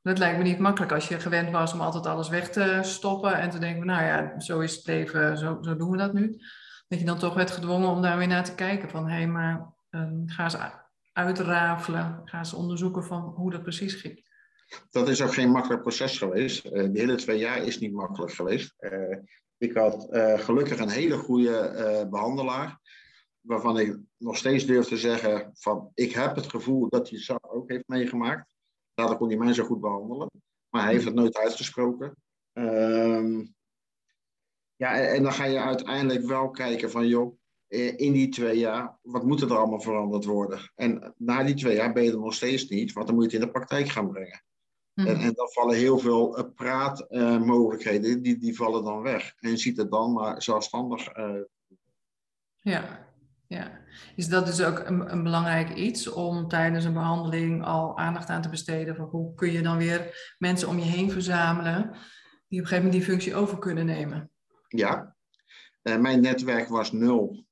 Dat 0.02 0.18
lijkt 0.18 0.38
me 0.38 0.44
niet 0.44 0.58
makkelijk 0.58 0.92
als 0.92 1.08
je 1.08 1.20
gewend 1.20 1.50
was 1.50 1.72
om 1.72 1.80
altijd 1.80 2.06
alles 2.06 2.28
weg 2.28 2.50
te 2.50 2.78
stoppen 2.82 3.34
en 3.34 3.50
te 3.50 3.58
denken, 3.58 3.86
nou 3.86 4.04
ja, 4.04 4.40
zo 4.40 4.60
is 4.60 4.76
het 4.76 4.86
leven, 4.86 5.38
zo, 5.38 5.58
zo 5.60 5.76
doen 5.76 5.90
we 5.90 5.96
dat 5.96 6.12
nu. 6.12 6.40
Dat 6.88 6.98
je 6.98 7.04
dan 7.04 7.18
toch 7.18 7.34
werd 7.34 7.50
gedwongen 7.50 7.88
om 7.88 8.02
daar 8.02 8.18
weer 8.18 8.26
naar 8.26 8.44
te 8.44 8.54
kijken 8.54 8.90
van 8.90 9.08
hé, 9.08 9.16
hey, 9.16 9.26
maar 9.26 9.74
um, 9.90 10.22
ga 10.26 10.44
eens 10.44 10.56
uitrafelen, 11.12 12.20
ga 12.24 12.38
eens 12.38 12.54
onderzoeken 12.54 13.04
van 13.04 13.20
hoe 13.20 13.50
dat 13.50 13.62
precies 13.62 13.94
ging. 13.94 14.30
Dat 14.90 15.08
is 15.08 15.22
ook 15.22 15.34
geen 15.34 15.50
makkelijk 15.50 15.82
proces 15.82 16.18
geweest. 16.18 16.64
Uh, 16.64 16.72
de 16.72 16.98
hele 16.98 17.14
twee 17.14 17.38
jaar 17.38 17.62
is 17.62 17.78
niet 17.78 17.92
makkelijk 17.92 18.32
geweest. 18.32 18.74
Uh, 18.80 19.16
ik 19.58 19.76
had 19.76 20.08
uh, 20.10 20.38
gelukkig 20.38 20.78
een 20.78 20.88
hele 20.88 21.16
goede 21.16 22.06
behandelaar, 22.10 22.80
waarvan 23.40 23.78
ik 23.78 23.98
nog 24.18 24.36
steeds 24.36 24.66
durf 24.66 24.86
te 24.86 24.96
zeggen 24.96 25.50
van 25.54 25.90
ik 25.94 26.12
heb 26.12 26.36
het 26.36 26.48
gevoel 26.48 26.88
dat 26.88 27.10
hij 27.10 27.18
het 27.26 27.42
ook 27.42 27.70
heeft 27.70 27.88
meegemaakt. 27.88 28.51
Daardoor 28.94 29.16
kon 29.16 29.28
hij 29.28 29.37
mij 29.37 29.52
zo 29.52 29.64
goed 29.64 29.81
behandelen. 29.81 30.31
Maar 30.68 30.83
hij 30.83 30.92
heeft 30.92 31.05
het 31.05 31.14
nooit 31.14 31.37
uitgesproken. 31.37 32.16
Um, 32.52 33.55
ja, 34.76 35.00
en, 35.00 35.22
dan 35.22 35.33
ga 35.33 35.44
je 35.44 35.61
uiteindelijk 35.61 36.24
wel 36.24 36.50
kijken 36.50 36.90
van, 36.90 37.09
joh, 37.09 37.38
in 37.96 38.12
die 38.12 38.28
twee 38.28 38.59
jaar, 38.59 38.98
wat 39.02 39.24
moet 39.24 39.40
er 39.40 39.57
allemaal 39.57 39.81
veranderd 39.81 40.24
worden? 40.24 40.72
En 40.74 41.14
na 41.16 41.42
die 41.42 41.55
twee 41.55 41.76
jaar 41.76 41.92
ben 41.92 42.02
je 42.02 42.11
er 42.11 42.18
nog 42.18 42.35
steeds 42.35 42.68
niet, 42.68 42.92
want 42.92 43.07
dan 43.07 43.14
moet 43.14 43.24
je 43.24 43.31
het 43.31 43.40
in 43.40 43.46
de 43.46 43.59
praktijk 43.59 43.88
gaan 43.88 44.11
brengen. 44.11 44.44
Mhm. 44.94 45.09
En, 45.09 45.16
en 45.16 45.33
dan 45.35 45.48
vallen 45.48 45.76
heel 45.76 45.98
veel 45.98 46.38
uh, 46.38 46.44
praatmogelijkheden, 46.55 48.16
uh, 48.16 48.22
die, 48.22 48.38
die 48.38 48.57
vallen 48.57 48.85
dan 48.85 49.02
weg. 49.02 49.35
En 49.38 49.50
je 49.50 49.57
ziet 49.57 49.76
het 49.76 49.90
dan 49.90 50.12
maar 50.12 50.42
zelfstandig. 50.42 51.16
Uh... 51.16 51.40
Ja, 52.61 53.12
ja. 53.52 53.80
Is 54.16 54.28
dat 54.28 54.46
dus 54.46 54.62
ook 54.62 54.78
een, 54.78 55.12
een, 55.12 55.22
belangrijk 55.22 55.74
iets 55.74 56.08
om 56.08 56.48
tijdens 56.48 56.84
een 56.84 56.92
behandeling 56.92 57.64
al 57.64 57.98
aandacht 57.98 58.28
aan 58.28 58.42
te 58.42 58.48
besteden? 58.48 58.96
Van 58.96 59.04
hoe 59.04 59.34
kun 59.34 59.52
je 59.52 59.62
dan 59.62 59.76
weer 59.76 60.34
mensen 60.38 60.68
om 60.68 60.78
je 60.78 60.84
heen 60.84 61.10
verzamelen 61.10 61.82
die 61.82 62.60
op 62.60 62.66
een 62.66 62.66
gegeven 62.66 62.76
moment 62.76 62.92
die 62.92 63.02
functie 63.02 63.34
over 63.34 63.58
kunnen 63.58 63.86
nemen? 63.86 64.30
Ja, 64.68 65.16
uh, 65.82 65.98
mijn 65.98 66.20
netwerk 66.20 66.68
was 66.68 66.92
nul. 66.92 67.44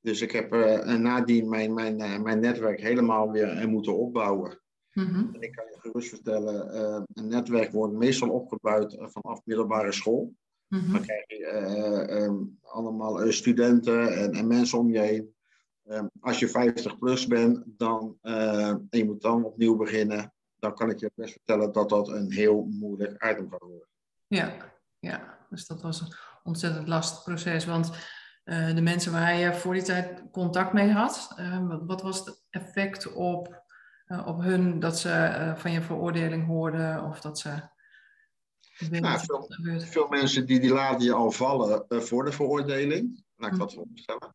Dus 0.00 0.20
ik 0.20 0.32
heb 0.32 0.54
uh, 0.54 0.96
nadien 0.96 1.48
mijn, 1.48 1.74
mijn, 1.74 2.00
uh, 2.00 2.18
mijn 2.18 2.40
netwerk 2.40 2.80
helemaal 2.80 3.30
weer 3.30 3.68
moeten 3.68 3.96
opbouwen. 3.96 4.60
Mm-hmm. 4.92 5.34
En 5.34 5.40
ik 5.40 5.52
kan 5.52 5.64
je 5.64 5.80
gerust 5.80 6.08
vertellen, 6.08 6.78
een 7.12 7.28
netwerk 7.28 7.72
wordt 7.72 7.94
meestal 7.94 8.30
opgebouwd 8.30 8.96
vanaf 8.98 9.40
middelbare 9.44 9.92
school. 9.92 10.34
Mm-hmm. 10.68 10.92
Dan 10.92 11.02
krijg 11.02 11.24
je 11.26 12.06
um, 12.10 12.58
allemaal 12.62 13.32
studenten 13.32 14.16
en, 14.16 14.32
en, 14.32 14.46
mensen 14.46 14.78
om 14.78 14.90
je 14.90 14.98
heen. 14.98 15.33
Um, 15.86 16.10
als 16.20 16.38
je 16.38 16.48
50 16.48 16.98
plus 16.98 17.26
bent 17.26 17.62
dan, 17.66 18.18
en 18.20 18.88
je 18.90 19.04
moet 19.04 19.22
dan 19.22 19.44
opnieuw 19.44 19.76
beginnen, 19.76 20.34
dan 20.64 20.74
kan 20.74 20.90
ik 20.90 21.00
je 21.00 21.10
best 21.14 21.32
vertellen 21.32 21.72
dat 21.72 21.88
dat 21.88 22.08
een 22.08 22.32
heel 22.32 22.66
moeilijk 22.70 23.12
item 23.12 23.48
kan 23.48 23.68
worden. 23.68 23.88
Ja, 24.26 24.54
ja. 24.98 25.38
dus 25.50 25.66
dat 25.66 25.82
was 25.82 26.00
een 26.00 26.14
ontzettend 26.42 26.88
lastig 26.88 27.24
proces. 27.24 27.64
Want 27.64 27.90
uh, 28.44 28.74
de 28.74 28.80
mensen 28.80 29.12
waar 29.12 29.34
je 29.34 29.54
voor 29.54 29.74
die 29.74 29.82
tijd 29.82 30.22
contact 30.30 30.72
mee 30.72 30.90
had, 30.90 31.34
uh, 31.40 31.78
wat, 31.86 32.02
was 32.02 32.24
het 32.24 32.44
effect 32.50 33.12
op, 33.12 33.62
uh, 34.06 34.26
op 34.26 34.40
hun 34.40 34.80
dat 34.80 34.98
ze 34.98 35.52
van 35.56 35.72
je 35.72 35.82
veroordeling 35.82 36.46
hoorden 36.46 37.04
of 37.04 37.20
dat 37.20 37.38
ze. 37.38 37.72
Nou, 38.90 39.20
veel, 39.20 39.50
veel, 39.78 40.08
mensen 40.08 40.46
die, 40.46 40.60
die 40.60 40.72
laten 40.72 41.04
je 41.04 41.12
al 41.12 41.30
vallen 41.30 41.84
voor 41.88 42.24
de 42.24 42.32
veroordeling, 42.32 43.24
laat 43.36 43.50
ik 43.50 43.56
Hm. 43.56 43.60
dat 43.60 43.74
voorstellen. 43.74 44.34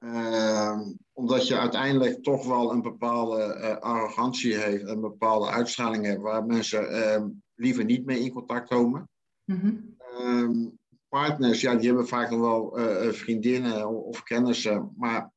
Ehm, 0.00 0.92
omdat 1.12 1.46
je 1.46 1.58
uiteindelijk 1.58 2.22
toch 2.22 2.46
wel 2.46 2.72
een 2.72 2.82
bepaalde 2.82 3.80
arrogantie 3.80 4.56
heeft, 4.56 4.88
een 4.88 5.00
bepaalde 5.00 5.50
uitstraling 5.50 6.04
hebt, 6.04 6.20
waar 6.20 6.44
mensen 6.44 6.90
ehm, 6.90 7.28
liever 7.54 7.84
niet 7.84 8.04
mee 8.04 8.20
in 8.20 8.32
contact 8.32 8.68
komen. 8.68 9.08
Mm-hmm. 9.44 9.96
Um, 10.20 10.78
partners, 11.08 11.60
ja, 11.60 11.74
die 11.74 11.86
hebben 11.86 12.08
vaak 12.08 12.30
nog 12.30 12.40
wel 12.40 12.78
uh, 12.78 13.12
vriendinnen 13.12 13.88
of 13.88 14.22
kennissen, 14.22 14.92
maar 14.96 15.32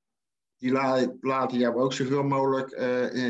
die 0.58 0.72
la 0.72 1.16
laten 1.22 1.58
jou 1.58 1.76
ook 1.76 1.94
zoveel 1.94 2.24
mogelijk 2.24 2.80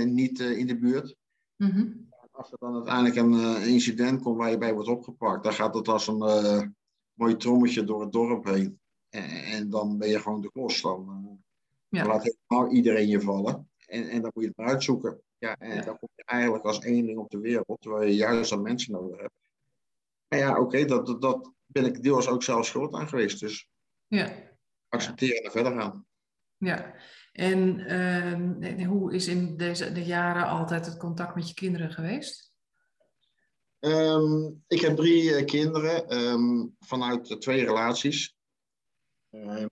niet 0.05 0.39
in 0.39 0.67
de 0.67 0.77
buurt. 0.77 1.15
Mm-hmm. 1.57 2.09
Als 2.31 2.51
er 2.51 2.57
dan 2.59 2.73
uiteindelijk 2.73 3.15
een 3.15 3.61
incident 3.67 4.21
komt 4.21 4.37
waar 4.37 4.49
je 4.49 4.57
bij 4.57 4.73
wordt 4.73 4.89
opgepakt, 4.89 5.43
dan 5.43 5.53
gaat 5.53 5.75
het 5.75 5.87
als 5.87 6.07
een 6.07 6.75
mooi 7.13 7.35
trommetje 7.37 7.83
door 7.83 8.01
het 8.01 8.11
dorp 8.11 8.45
heen. 8.45 8.79
En, 9.13 9.29
en, 9.29 9.69
dan 9.69 9.97
ben 9.97 10.09
je 10.09 10.19
gewoon 10.19 10.41
de 10.41 10.51
klos. 10.51 10.81
Dan, 10.81 11.43
ja. 11.89 12.05
laat 12.05 12.23
helemaal 12.23 12.71
iedereen 12.73 13.07
je 13.07 13.21
vallen. 13.21 13.69
En, 13.85 14.09
en 14.09 14.21
dan 14.21 14.31
moet 14.33 14.43
je 14.43 14.49
het 14.49 14.57
maar 14.57 14.67
uitzoeken. 14.67 15.21
Ja, 15.37 15.55
en 15.59 15.75
Ja. 15.75 15.81
dan 15.81 15.99
kom 15.99 16.09
je 16.15 16.23
eigenlijk 16.25 16.65
als 16.65 16.81
eenling 16.81 17.17
op 17.17 17.29
de 17.29 17.39
wereld, 17.39 17.81
terwijl 17.81 18.07
je 18.09 18.15
juist 18.15 18.51
aan 18.51 18.61
mensen 18.61 18.91
nodig 18.93 19.19
hebt. 19.19 19.33
En 20.27 20.37
ja, 20.37 20.51
oké, 20.51 20.59
okay, 20.61 20.85
dat, 20.85 21.05
dat, 21.05 21.21
dat 21.21 21.51
ben 21.65 21.85
ik 21.85 22.03
deels 22.03 22.27
ook 22.27 22.43
zelf 22.43 22.65
schuld 22.65 22.93
aan 22.93 23.07
geweest. 23.07 23.39
Dus 23.39 23.69
Ja, 24.07 24.33
accepteren 24.89 25.43
en 25.43 25.51
verder 25.51 25.73
gaan. 25.79 26.05
ja. 26.57 26.95
En 27.31 27.79
uh, 28.71 28.87
hoe 28.87 29.13
is 29.13 29.27
in 29.27 29.57
deze 29.57 29.91
de 29.91 30.03
jaren 30.03 30.47
altijd 30.47 30.85
het 30.85 30.97
contact 30.97 31.35
met 31.35 31.47
je 31.47 31.53
kinderen 31.53 31.91
geweest? 31.91 32.51
Um, 33.79 34.63
ik 34.67 34.81
heb 34.81 34.95
drie 34.95 35.23
uh, 35.23 35.45
kinderen 35.45 36.17
um, 36.17 36.75
vanuit 36.79 37.29
uh, 37.29 37.37
twee 37.37 37.65
relaties. 37.65 38.35
Uh, 39.35 39.65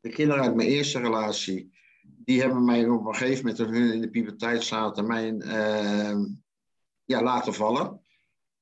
de 0.00 0.08
kinderen 0.08 0.42
uit 0.42 0.54
mijn 0.54 0.68
eerste 0.68 1.00
relatie, 1.00 1.72
die 2.02 2.40
hebben 2.40 2.64
mij 2.64 2.88
op 2.88 3.06
een 3.06 3.14
gegeven 3.14 3.38
moment, 3.38 3.56
toen 3.56 3.74
hun 3.74 3.92
in 3.92 4.00
de 4.00 4.10
puberteit 4.10 4.64
zaten, 4.64 5.06
mij 5.06 5.38
ehm, 5.38 6.24
ja, 7.04 7.22
laten 7.22 7.54
vallen. 7.54 8.00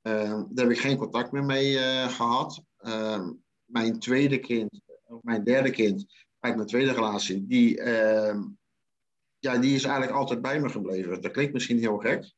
daar 0.02 0.46
heb 0.54 0.70
ik 0.70 0.78
geen 0.78 0.96
contact 0.96 1.32
meer 1.32 1.44
mee 1.44 1.78
eh, 1.78 2.08
gehad. 2.08 2.62
mijn 3.64 3.98
tweede 3.98 4.38
kind, 4.38 4.80
of 5.04 5.22
mijn 5.22 5.44
derde 5.44 5.70
kind, 5.70 6.06
uit 6.38 6.56
mijn 6.56 6.68
tweede 6.68 6.92
relatie, 6.92 7.46
die, 7.46 7.82
ja, 9.38 9.58
die 9.58 9.74
is 9.74 9.84
eigenlijk 9.84 10.16
altijd 10.16 10.42
bij 10.42 10.60
me 10.60 10.68
gebleven. 10.68 11.22
Dat 11.22 11.32
klinkt 11.32 11.52
misschien 11.52 11.78
heel 11.78 11.98
gek. 11.98 12.34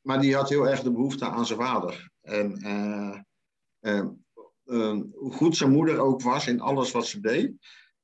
Maar 0.00 0.20
die 0.20 0.34
had 0.34 0.48
heel 0.48 0.68
erg 0.68 0.82
de 0.82 0.92
behoefte 0.92 1.24
aan 1.24 1.46
zijn 1.46 1.58
vader. 1.58 2.10
En 2.20 2.58
uh, 3.80 4.06
hoe 5.12 5.32
goed 5.32 5.56
zijn 5.56 5.70
moeder 5.70 5.98
ook 5.98 6.22
was 6.22 6.46
in 6.46 6.60
alles 6.60 6.90
wat 6.90 7.06
ze 7.06 7.20
deed, 7.20 7.52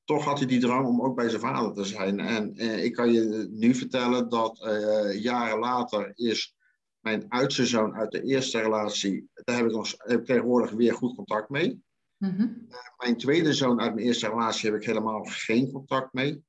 toch 0.05 0.25
had 0.25 0.39
hij 0.39 0.47
die 0.47 0.61
drang 0.61 0.87
om 0.87 1.03
ook 1.03 1.17
bij 1.17 1.29
zijn 1.29 1.41
vader 1.41 1.73
te 1.73 1.85
zijn. 1.85 2.21
En 2.21 2.57
ik 2.85 2.93
kan 2.93 3.13
je 3.13 3.49
nu 3.51 3.75
vertellen 3.75 4.29
dat 4.29 4.59
jaren 5.13 5.59
later 5.59 6.13
is 6.15 6.57
mijn 7.07 7.29
oudste 7.29 7.67
zoon 7.67 7.95
uit 7.95 8.11
de 8.11 8.23
eerste 8.23 8.61
relatie, 8.61 9.29
daar 9.35 9.57
heb 9.57 9.67
ik, 9.67 9.73
nog, 9.73 9.95
heb 9.97 10.21
ik 10.21 10.27
tegenwoordig 10.27 10.71
weer 10.71 10.95
goed 10.95 11.15
contact 11.15 11.51
mee. 11.51 11.85
Mm-hmm. 12.17 12.67
Uh, 12.69 12.77
mijn 12.97 13.17
tweede 13.17 13.53
zoon 13.53 13.81
uit 13.81 13.95
mijn 13.95 14.07
eerste 14.07 14.29
relatie 14.29 14.71
heb 14.71 14.81
ik 14.81 14.87
helemaal 14.87 15.25
geen 15.25 15.73
contact 15.73 16.13
mee. 16.13 16.45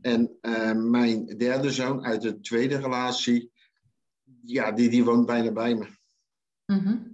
En 0.00 0.38
uh, 0.40 0.72
mijn 0.72 1.26
derde 1.26 1.70
zoon 1.70 2.04
uit 2.04 2.22
de 2.22 2.40
tweede 2.40 2.76
relatie, 2.76 3.50
ja, 4.42 4.72
die, 4.72 4.88
die 4.88 5.04
woont 5.04 5.26
bijna 5.26 5.52
bij 5.52 5.74
me. 5.74 5.86
Mm-hmm. 6.66 7.13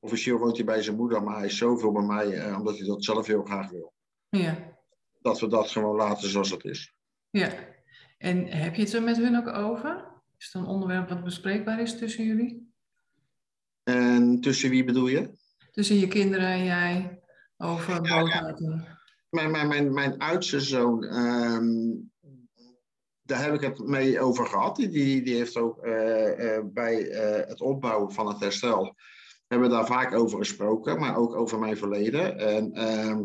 Officieel 0.00 0.38
woont 0.38 0.56
hij 0.56 0.64
bij 0.64 0.82
zijn 0.82 0.96
moeder, 0.96 1.22
maar 1.22 1.36
hij 1.36 1.46
is 1.46 1.56
zoveel 1.56 1.92
bij 1.92 2.02
mij, 2.02 2.48
uh, 2.48 2.58
omdat 2.58 2.78
hij 2.78 2.86
dat 2.86 3.04
zelf 3.04 3.26
heel 3.26 3.42
graag 3.42 3.70
wil. 3.70 3.92
Ja. 4.28 4.76
Dat 5.20 5.40
we 5.40 5.48
dat 5.48 5.70
gewoon 5.70 5.96
laten 5.96 6.28
zoals 6.28 6.50
het 6.50 6.64
is. 6.64 6.94
Ja. 7.30 7.52
En 8.18 8.46
heb 8.46 8.74
je 8.74 8.82
het 8.82 8.92
er 8.92 9.02
met 9.02 9.16
hun 9.16 9.36
ook 9.36 9.48
over? 9.48 10.04
Is 10.38 10.44
het 10.44 10.54
een 10.54 10.68
onderwerp 10.68 11.08
wat 11.08 11.24
bespreekbaar 11.24 11.80
is 11.80 11.98
tussen 11.98 12.24
jullie? 12.24 12.72
En 13.82 14.40
tussen 14.40 14.70
wie 14.70 14.84
bedoel 14.84 15.06
je? 15.06 15.30
Tussen 15.70 15.96
je 15.96 16.08
kinderen 16.08 16.48
en 16.48 16.64
jij 16.64 17.20
over 17.56 18.00
boodschappen. 18.00 18.98
Mijn, 19.30 19.50
mijn, 19.50 19.68
mijn, 19.68 19.94
mijn 19.94 20.18
oudste 20.18 20.60
zoon, 20.60 21.04
ehm, 21.04 21.94
daar 23.22 23.42
heb 23.42 23.54
ik 23.54 23.60
het 23.60 23.78
mee 23.78 24.20
over 24.20 24.46
gehad. 24.46 24.76
Die, 24.76 25.22
die 25.22 25.34
heeft 25.34 25.56
ook 25.56 25.78
eh, 25.78 26.56
eh, 26.56 26.64
bij 26.64 27.10
eh, 27.10 27.48
het 27.48 27.60
opbouwen 27.60 28.12
van 28.12 28.26
het 28.28 28.40
herstel, 28.40 28.94
hebben 29.48 29.68
we 29.68 29.74
daar 29.74 29.86
vaak 29.86 30.14
over 30.14 30.38
gesproken, 30.38 30.98
maar 30.98 31.16
ook 31.16 31.34
over 31.34 31.58
mijn 31.58 31.76
verleden. 31.76 32.38
En 32.38 32.72
ehm, 32.72 33.24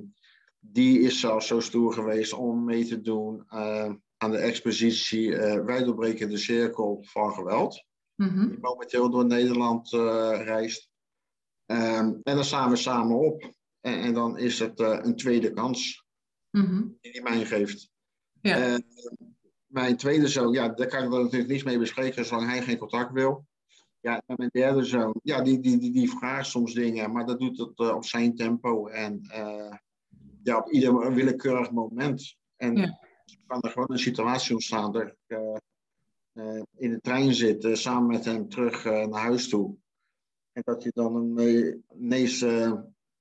die 0.59 0.99
is 0.99 1.19
zelfs 1.19 1.47
zo 1.47 1.59
stoer 1.59 1.93
geweest 1.93 2.33
om 2.33 2.63
mee 2.63 2.85
te 2.85 3.01
doen 3.01 3.43
aan 4.17 4.31
de 4.31 4.37
expositie 4.37 5.27
uh, 5.27 5.65
Wij 5.65 5.83
doorbreken 5.83 6.29
de 6.29 6.37
cirkel 6.37 7.03
van 7.05 7.33
geweld. 7.33 7.85
Mhm. 8.15 8.47
Die 8.47 8.59
momenteel 8.59 9.09
door 9.09 9.25
Nederland 9.25 9.89
reist. 9.89 10.89
Ehm, 11.65 12.13
en 12.23 12.35
dan 12.35 12.43
staan 12.43 12.69
we 12.69 12.75
samen 12.75 13.17
op. 13.17 13.53
En, 13.79 13.99
en 13.99 14.13
dan 14.13 14.37
is 14.37 14.59
het 14.59 14.79
een 14.79 15.15
tweede 15.15 15.53
kans 15.53 16.03
Mhm. 16.57 16.87
die 17.01 17.11
hij 17.11 17.21
mij 17.21 17.45
geeft. 17.45 17.91
Ja. 18.41 18.57
Eh, 18.57 18.79
mijn 19.65 19.97
tweede 19.97 20.27
zoon, 20.27 20.53
ja, 20.53 20.69
daar 20.69 20.87
kan 20.87 21.03
ik 21.03 21.09
natuurlijk 21.09 21.49
niets 21.51 21.63
mee 21.63 21.77
bespreken 21.77 22.25
zolang 22.25 22.49
hij 22.49 22.61
geen 22.61 22.77
contact 22.77 23.11
wil. 23.11 23.45
Ja, 24.03 24.21
en 24.25 24.35
mijn 24.37 24.49
derde 24.53 24.83
zoon, 24.83 25.19
ja, 25.23 25.41
die, 25.41 25.59
die, 25.59 25.77
die, 25.77 25.91
die 25.91 26.09
vraagt 26.09 26.47
soms 26.47 26.73
dingen, 26.73 27.11
maar 27.11 27.25
dat 27.25 27.39
doet 27.39 27.57
het 27.57 27.79
uh, 27.79 27.95
op 27.95 28.05
zijn 28.05 28.35
tempo 28.35 28.87
en 28.87 29.21
uh, 29.31 29.73
ja, 30.43 30.57
op 30.57 30.71
ieder 30.71 31.13
willekeurig 31.13 31.71
moment. 31.71 32.35
En 32.55 32.75
Ja. 32.75 32.99
kan 33.47 33.61
er 33.61 33.69
gewoon 33.69 33.91
een 33.91 33.99
situatie 33.99 34.53
ontstaan 34.53 34.91
dat 34.91 35.01
ik 35.01 35.15
uh, 35.27 36.61
in 36.77 36.89
de 36.89 36.99
trein 37.01 37.33
zit, 37.33 37.77
samen 37.77 38.07
met 38.07 38.25
hem 38.25 38.49
terug 38.49 38.83
naar 38.83 39.21
huis 39.21 39.49
toe. 39.49 39.75
En 40.51 40.61
dat 40.65 40.83
je 40.83 40.91
dan 40.93 41.15
een, 41.15 41.83
ineens 41.99 42.41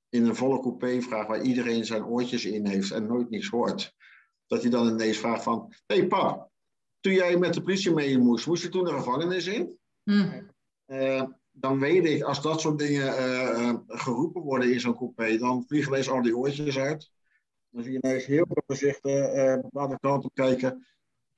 in 0.08 0.26
een 0.26 0.36
volle 0.36 0.60
coupé 0.60 1.00
vraagt 1.00 1.28
waar 1.28 1.42
iedereen 1.42 1.84
zijn 1.84 2.04
oortjes 2.04 2.44
in 2.44 2.66
heeft 2.66 2.90
en 2.90 3.06
nooit 3.06 3.30
niets 3.30 3.48
hoort. 3.48 3.94
Dat 4.46 4.62
hij 4.62 4.70
dan 4.70 4.88
ineens 4.88 5.18
vraagt 5.18 5.42
van, 5.42 5.72
hé 5.86 5.96
hey 5.96 6.06
pap, 6.06 6.50
toen 7.00 7.12
jij 7.12 7.38
met 7.38 7.54
de 7.54 7.62
politie 7.62 7.92
mee 7.92 8.18
moest, 8.18 8.46
moest 8.46 8.62
je 8.62 8.68
toen 8.68 8.84
de 8.84 8.92
gevangenis 8.92 9.46
in? 9.46 9.78
Mm. 10.04 10.50
Uh, 10.92 11.22
dan 11.52 11.78
weet 11.78 12.04
ik, 12.04 12.22
als 12.22 12.42
dat 12.42 12.60
soort 12.60 12.78
dingen 12.78 13.06
uh, 13.06 13.58
uh, 13.58 13.74
geroepen 13.86 14.42
worden 14.42 14.72
in 14.72 14.80
zo'n 14.80 14.96
coupé, 14.96 15.36
dan 15.38 15.64
vliegen 15.66 15.92
ineens 15.92 16.10
al 16.10 16.22
die 16.22 16.36
oortjes 16.36 16.78
uit. 16.78 17.10
Dan 17.70 17.82
zie 17.82 17.92
je 17.92 17.98
ineens 18.02 18.26
heel 18.26 18.46
veel 18.48 18.62
gezichten 18.66 19.12
naar 19.70 19.88
de 19.88 19.98
kant 20.00 20.24
op 20.24 20.34
kijken. 20.34 20.86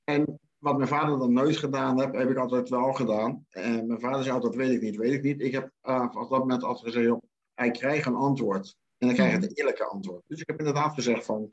En 0.03 0.39
wat 0.57 0.77
mijn 0.77 0.89
vader 0.89 1.19
dan 1.19 1.33
nooit 1.33 1.57
gedaan 1.57 1.99
heeft, 1.99 2.15
heb 2.15 2.29
ik 2.29 2.37
altijd 2.37 2.69
wel 2.69 2.93
gedaan. 2.93 3.45
En 3.49 3.87
mijn 3.87 3.99
vader 3.99 4.23
zei 4.23 4.35
altijd, 4.35 4.55
weet 4.55 4.71
ik 4.71 4.81
niet, 4.81 4.95
weet 4.95 5.13
ik 5.13 5.23
niet. 5.23 5.41
Ik 5.41 5.51
heb 5.51 5.71
op 6.15 6.29
dat 6.29 6.39
moment 6.39 6.63
altijd 6.63 6.93
gezegd, 6.93 7.15
hij 7.53 7.71
krijgt 7.71 8.05
een 8.05 8.15
antwoord. 8.15 8.75
En 8.97 9.07
dan 9.07 9.15
krijg 9.15 9.31
je 9.31 9.39
het 9.39 9.57
eerlijke 9.57 9.85
antwoord. 9.85 10.23
Dus 10.27 10.41
ik 10.41 10.47
heb 10.47 10.59
inderdaad 10.59 10.93
gezegd 10.93 11.25
van, 11.25 11.51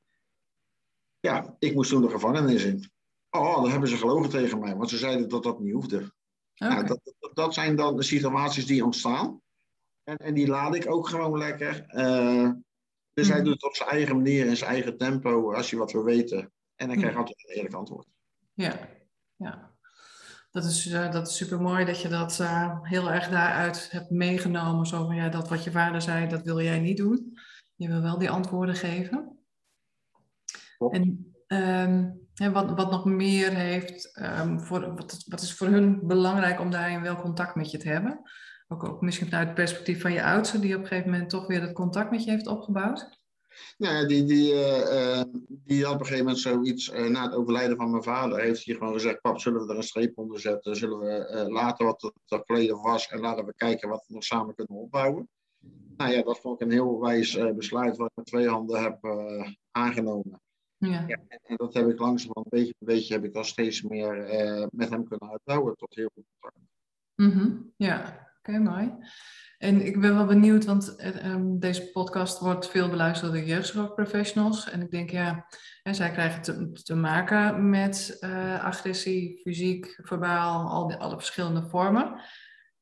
ja, 1.20 1.56
ik 1.58 1.74
moest 1.74 1.90
toen 1.90 2.02
de 2.02 2.10
gevangenis 2.10 2.64
in. 2.64 2.90
Oh, 3.30 3.62
dan 3.62 3.70
hebben 3.70 3.88
ze 3.88 3.96
gelogen 3.96 4.30
tegen 4.30 4.58
mij, 4.58 4.76
want 4.76 4.90
ze 4.90 4.96
zeiden 4.96 5.28
dat 5.28 5.42
dat 5.42 5.60
niet 5.60 5.72
hoefde. 5.72 6.12
Okay. 6.62 6.74
Nou, 6.74 6.86
dat, 6.86 7.00
dat, 7.18 7.30
dat, 7.34 7.54
zijn 7.54 7.76
dan 7.76 7.96
de 7.96 8.02
situaties 8.02 8.66
die 8.66 8.84
ontstaan. 8.84 9.40
En, 10.04 10.16
en 10.16 10.34
die 10.34 10.46
laat 10.46 10.74
ik 10.74 10.90
ook 10.90 11.08
gewoon 11.08 11.38
lekker. 11.38 11.84
Uh, 11.88 12.50
dus 13.14 13.28
hij 13.28 13.36
Mhm. 13.36 13.44
doet 13.44 13.54
het 13.54 13.64
op 13.64 13.76
zijn 13.76 13.88
eigen 13.88 14.16
manier, 14.16 14.46
in 14.46 14.56
zijn 14.56 14.70
eigen 14.70 14.96
tempo, 14.96 15.52
als 15.52 15.70
je 15.70 15.76
wat 15.76 15.92
wil 15.92 16.04
weten. 16.04 16.52
En 16.76 16.88
dan 16.88 16.96
krijg 16.96 17.12
je 17.12 17.18
altijd 17.18 17.48
een 17.48 17.54
eerlijk 17.54 17.74
antwoord. 17.74 18.06
Ja, 18.54 18.88
ja. 19.36 19.70
Dat 20.50 20.64
is, 20.64 20.86
uh, 20.86 21.12
dat 21.12 21.28
is 21.28 21.36
super 21.36 21.60
mooi 21.60 21.84
dat 21.84 22.00
je 22.00 22.08
dat 22.08 22.38
uh, 22.40 22.82
heel 22.82 23.10
erg 23.10 23.28
daaruit 23.28 23.90
hebt 23.90 24.10
meegenomen. 24.10 24.86
Zo 24.86 25.06
van 25.06 25.16
ja, 25.16 25.28
dat 25.28 25.48
wat 25.48 25.64
je 25.64 25.70
vader 25.70 26.02
zei, 26.02 26.28
dat 26.28 26.42
wil 26.42 26.60
jij 26.60 26.78
niet 26.78 26.96
doen. 26.96 27.38
Je 27.74 27.88
wil 27.88 28.02
wel 28.02 28.18
die 28.18 28.30
antwoorden 28.30 28.74
geven. 28.74 29.38
En 30.90 31.34
um, 31.46 32.21
wat, 32.50 32.70
wat 32.70 32.90
nog 32.90 33.04
meer 33.04 33.50
heeft, 33.50 34.18
um, 34.40 34.60
voor, 34.60 34.94
wat, 34.94 35.24
wat 35.28 35.40
is 35.40 35.54
voor 35.54 35.66
hun 35.66 36.06
belangrijk 36.06 36.60
om 36.60 36.70
daarin 36.70 37.02
wel 37.02 37.16
contact 37.16 37.54
met 37.54 37.70
je 37.70 37.78
te 37.78 37.88
hebben? 37.88 38.20
Ook, 38.68 38.84
ook 38.84 39.00
misschien 39.00 39.28
vanuit 39.28 39.46
het 39.46 39.56
perspectief 39.56 40.00
van 40.00 40.12
je 40.12 40.24
oudste, 40.24 40.58
die 40.58 40.74
op 40.74 40.80
een 40.80 40.86
gegeven 40.86 41.10
moment 41.10 41.30
toch 41.30 41.46
weer 41.46 41.60
het 41.60 41.72
contact 41.72 42.10
met 42.10 42.24
je 42.24 42.30
heeft 42.30 42.46
opgebouwd? 42.46 43.20
Nou, 43.78 44.06
die, 44.06 44.24
die, 44.24 44.52
uh, 44.52 44.78
uh, 44.78 45.22
die 45.48 45.84
had 45.84 45.94
op 45.94 46.00
een 46.00 46.06
gegeven 46.06 46.24
moment 46.24 46.42
zoiets, 46.42 46.92
uh, 46.92 47.06
na 47.06 47.22
het 47.22 47.34
overlijden 47.34 47.76
van 47.76 47.90
mijn 47.90 48.02
vader, 48.02 48.40
heeft 48.40 48.64
hij 48.64 48.74
gewoon 48.74 48.92
gezegd, 48.92 49.20
pap, 49.20 49.40
zullen 49.40 49.66
we 49.66 49.72
er 49.72 49.76
een 49.76 49.82
streep 49.82 50.18
onder 50.18 50.40
zetten? 50.40 50.76
Zullen 50.76 50.98
we 50.98 51.46
laten 51.48 51.86
wat 51.86 52.02
het, 52.02 52.12
het 52.26 52.46
verleden 52.46 52.82
was 52.82 53.08
en 53.08 53.20
laten 53.20 53.44
we 53.44 53.54
kijken 53.54 53.88
wat 53.88 54.04
we 54.06 54.14
nog 54.14 54.24
samen 54.24 54.54
kunnen 54.54 54.82
opbouwen? 54.82 55.28
Nou 55.96 56.12
ja, 56.12 56.22
dat 56.22 56.38
vond 56.38 56.60
ik 56.60 56.66
een 56.66 56.72
heel 56.72 57.00
wijs 57.00 57.38
besluit 57.54 57.96
wat 57.96 58.06
ik 58.06 58.16
met 58.16 58.26
twee 58.26 58.48
handen 58.48 58.82
heb 58.82 58.98
aangenomen. 59.70 60.40
Ja. 60.90 61.04
Ja, 61.06 61.18
en, 61.28 61.56
dat 61.56 61.74
heb 61.74 61.88
ik 61.88 61.98
langzamerhand, 61.98 62.48
beetje 62.48 62.74
bij 62.78 62.94
beetje, 62.94 63.14
heb 63.14 63.24
ik 63.24 63.32
dan 63.32 63.44
steeds 63.44 63.82
meer 63.82 64.16
met 64.70 64.90
hem 64.90 65.08
kunnen 65.08 65.30
uitbouwen 65.30 65.76
tot 65.76 65.94
heel 65.94 66.10
goed 66.14 66.24
contact. 66.38 66.64
Mm 67.14 67.30
-hmm. 67.30 67.72
Ja, 67.76 67.98
oké, 68.38 68.50
okay, 68.50 68.60
mooi. 68.60 68.94
En 69.62 69.86
ik 69.86 70.00
ben 70.00 70.14
wel 70.14 70.26
benieuwd, 70.26 70.64
want 70.64 71.14
um, 71.24 71.58
deze 71.58 71.90
podcast 71.90 72.38
wordt 72.38 72.70
veel 72.70 72.88
beluisterd 72.88 73.32
door 73.32 73.42
jeugdzorgprofessionals. 73.42 74.70
En 74.70 74.82
ik 74.82 74.90
denk, 74.90 75.10
ja, 75.10 75.46
en 75.82 75.94
zij 75.94 76.10
krijgen 76.10 76.42
te, 76.42 76.72
te 76.72 76.94
maken 76.94 77.70
met 77.70 78.16
uh, 78.20 78.64
agressie, 78.64 79.40
fysiek, 79.42 79.98
verbaal, 80.02 80.68
al 80.68 80.86
die, 80.86 80.96
alle 80.96 81.16
verschillende 81.16 81.62
vormen. 81.68 82.20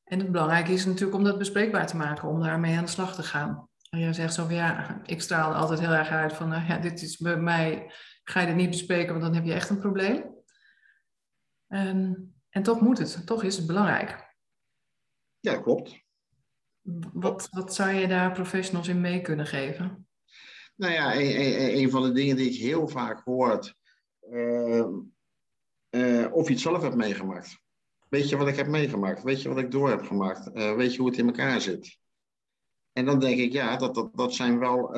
En 0.05 0.19
het 0.19 0.33
belangrijke 0.33 0.73
is 0.73 0.87
natuurlijk 0.87 1.19
om 1.19 1.25
dat 1.25 1.39
bespreekbaar 1.39 1.87
te 1.87 1.97
maken, 1.97 2.29
om 2.29 2.43
daarmee 2.43 2.77
aan 2.77 2.85
de 2.85 2.91
slag 2.91 3.15
te 3.15 3.23
gaan. 3.23 3.69
En 3.91 3.99
jij 3.99 4.13
zegt 4.13 4.35
zo 4.35 4.45
van, 4.45 4.55
ja, 4.55 5.01
ik 5.05 5.21
straal 5.21 5.55
altijd 5.55 5.81
heel 5.81 5.93
erg 5.93 6.09
uit 6.09 6.33
van, 6.33 6.53
uh, 6.53 6.69
ja, 6.69 6.79
dit 6.79 7.03
is 7.03 7.17
bij 7.17 7.37
mij, 7.37 7.93
ga 8.25 8.41
je 8.41 8.47
dit 8.47 8.57
niet 8.57 8.71
bespreken, 8.71 9.13
want 9.13 9.23
dan 9.23 9.35
heb 9.35 9.45
je 9.45 9.53
echt 9.53 9.71
een 9.71 9.81
probleem. 9.81 10.39
Um, 11.69 12.35
en 12.49 12.63
toch 12.63 12.81
moet 12.81 12.99
het, 12.99 13.27
toch 13.27 13.43
is 13.43 13.57
het 13.57 13.67
belangrijk. 13.67 14.37
Ja, 15.41 15.61
klopt. 15.61 16.05
Wat, 17.13 17.49
wat 17.51 17.75
zou 17.75 17.91
je 17.91 18.09
daar 18.09 18.33
professionals 18.33 18.89
in 18.89 19.01
mee 19.01 19.21
kunnen 19.21 19.47
geven? 19.47 20.09
Nou 20.77 20.93
ja, 20.93 21.15
een, 21.15 21.41
een, 21.41 21.77
een 21.77 21.91
van 21.91 22.03
de 22.03 22.13
dingen 22.13 22.37
die 22.37 22.51
ik 22.51 22.61
heel 22.61 22.89
vaak 22.89 23.25
hoor, 23.25 23.75
uh, 24.31 24.87
uh, 25.91 26.33
of 26.33 26.47
je 26.47 26.53
het 26.53 26.63
zelf 26.63 26.83
hebt 26.83 26.95
meegemaakt. 26.95 27.59
Weet 28.09 28.29
je 28.29 28.37
wat 28.37 28.49
ik 28.49 28.57
heb 28.57 28.67
meegemaakt? 28.67 29.23
Weet 29.23 29.43
je 29.43 29.49
wat 29.49 29.59
ik 29.59 29.71
door 29.71 29.91
heb 29.91 30.03
gemaakt? 30.03 30.57
Uh, 30.57 30.75
weet 30.75 30.93
je 30.93 30.99
hoe 30.99 31.09
het 31.09 31.19
in 31.19 31.27
elkaar 31.27 31.61
zit? 31.61 31.99
En 32.93 33.05
dan 33.05 33.21
denk 33.21 33.39
ik, 33.39 33.53
ja, 33.53 33.77
dat, 33.77 33.95
dat, 33.95 34.11
dat 34.15 34.35
zijn 34.35 34.59
wel 34.59 34.89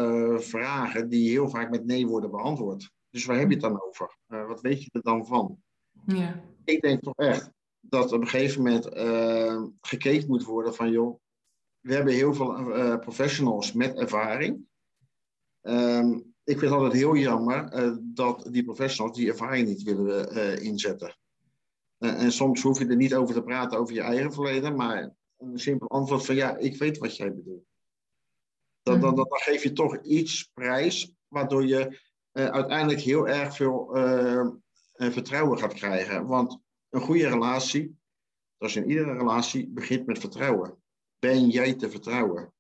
vragen 0.41 1.09
die 1.09 1.31
heel 1.31 1.49
vaak 1.49 1.71
met 1.71 1.85
nee 1.85 2.07
worden 2.07 2.31
beantwoord. 2.31 2.91
Dus 3.11 3.25
waar 3.25 3.39
heb 3.39 3.49
je 3.49 3.55
het 3.55 3.63
dan 3.63 3.83
over? 3.83 4.17
wat 4.27 4.61
weet 4.61 4.83
je 4.83 4.91
er 4.93 5.03
dan 5.03 5.27
van? 5.27 5.63
Ja. 6.07 6.45
Ik 6.65 6.81
denk 6.81 7.03
toch 7.03 7.17
echt 7.17 7.51
dat 7.81 8.13
op 8.13 8.21
een 8.21 8.29
gegeven 8.29 8.63
moment 8.63 8.87
gekeken 9.81 10.29
moet 10.29 10.45
worden 10.45 10.75
van, 10.75 10.91
joh, 10.91 11.21
we 11.81 11.95
hebben 11.95 12.15
heel 12.15 12.35
veel 12.35 12.55
professionals 12.99 13.73
met 13.73 13.99
ervaring. 13.99 14.67
Um, 15.63 16.35
ik 16.45 16.59
vind 16.59 16.61
het 16.61 16.71
altijd 16.71 16.93
heel 16.93 17.17
jammer 17.17 17.71
dat 18.03 18.49
die 18.51 18.65
professionals 18.65 19.17
die 19.17 19.29
ervaring 19.29 19.69
niet 19.69 19.83
willen 19.83 20.63
inzetten. 20.63 21.17
en 21.99 22.33
soms 22.33 22.63
hoef 22.63 22.79
je 22.79 22.87
er 22.87 22.97
niet 22.97 23.15
over 23.15 23.35
te 23.35 23.43
praten 23.43 23.79
over 23.79 23.95
je 23.95 24.01
eigen 24.01 24.33
verleden, 24.33 24.77
maar 24.77 25.15
een 25.37 25.59
simpel 25.59 25.89
antwoord 25.89 26.27
van 26.27 26.35
ja, 26.35 26.57
ik 26.57 26.77
weet 26.77 26.99
wat 26.99 27.17
jij 27.17 27.35
bedoelt. 27.35 27.72
Dan, 28.83 29.01
dan, 29.01 29.15
dan, 29.15 29.29
dan 29.29 29.39
geef 29.39 29.63
je 29.63 29.73
toch 29.73 30.03
iets 30.03 30.51
prijs, 30.55 31.13
waardoor 31.29 31.67
je 31.67 32.01
uiteindelijk 32.33 33.01
heel 33.01 33.29
erg 33.29 33.57
veel 33.57 33.91
vertrouwen 34.97 35.59
gaat 35.59 35.75
krijgen. 35.75 36.27
Want 36.27 36.59
een 36.91 37.01
goede 37.01 37.29
relatie, 37.29 37.97
zoals 38.59 38.77
in 38.77 38.89
iedere 38.89 39.13
relatie, 39.13 39.69
begint 39.69 40.07
met 40.07 40.19
vertrouwen 40.19 40.83
ben 41.23 41.49
jij 41.49 41.75
te 41.75 41.91
vertrouwen? 41.91 42.53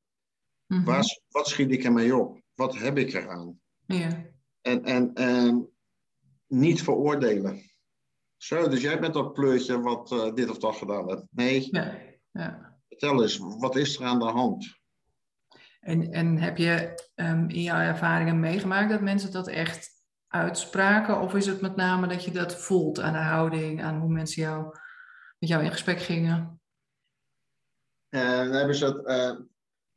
Mhm. 0.66 0.84
Waar, 0.84 1.04
wat 1.28 1.48
schiet 1.48 1.70
ik 1.70 1.84
ermee 1.84 2.16
op? 2.16 2.40
Wat 2.54 2.78
heb 2.78 2.98
ik 2.98 3.12
eraan? 3.12 3.60
Ja. 3.86 4.26
En, 4.60 4.84
en, 4.84 5.14
en 5.14 5.68
niet 6.46 6.82
veroordelen. 6.82 7.70
Zo, 8.36 8.68
dus 8.68 8.80
jij 8.80 9.00
bent 9.00 9.14
dat 9.14 9.32
pleurtje 9.32 9.80
wat 9.80 10.10
uh, 10.12 10.34
dit 10.34 10.50
of 10.50 10.58
dat 10.58 10.76
gedaan 10.76 11.08
hebt. 11.08 11.24
Nee. 11.30 11.68
Ja. 11.70 11.98
ja. 12.32 12.80
Vertel 12.88 13.22
eens, 13.22 13.38
wat 13.38 13.76
is 13.76 13.98
er 13.98 14.04
aan 14.04 14.18
de 14.18 14.24
hand? 14.24 14.80
En, 15.82 16.12
en 16.12 16.38
heb 16.38 16.56
je 16.56 17.02
um, 17.14 17.48
in 17.48 17.62
jouw 17.62 17.78
ervaringen 17.78 18.40
meegemaakt 18.40 18.90
dat 18.90 19.00
mensen 19.00 19.32
dat 19.32 19.48
echt 19.48 19.90
uitspraken? 20.28 21.20
Of 21.20 21.34
is 21.34 21.46
het 21.46 21.60
met 21.60 21.76
name 21.76 22.06
dat 22.06 22.24
je 22.24 22.30
dat 22.30 22.56
voelt 22.56 23.00
aan 23.00 23.12
de 23.12 23.18
houding, 23.18 23.82
aan 23.82 24.00
hoe 24.00 24.10
mensen 24.10 24.42
jou, 24.42 24.64
met 25.38 25.48
jou 25.48 25.64
in 25.64 25.70
gesprek 25.70 26.00
gingen? 26.00 26.60
Uh, 28.10 28.36
dan 28.36 28.50
hebben 28.50 28.74
ze 28.74 28.84
het. 28.84 29.06
Uh, 29.06 29.46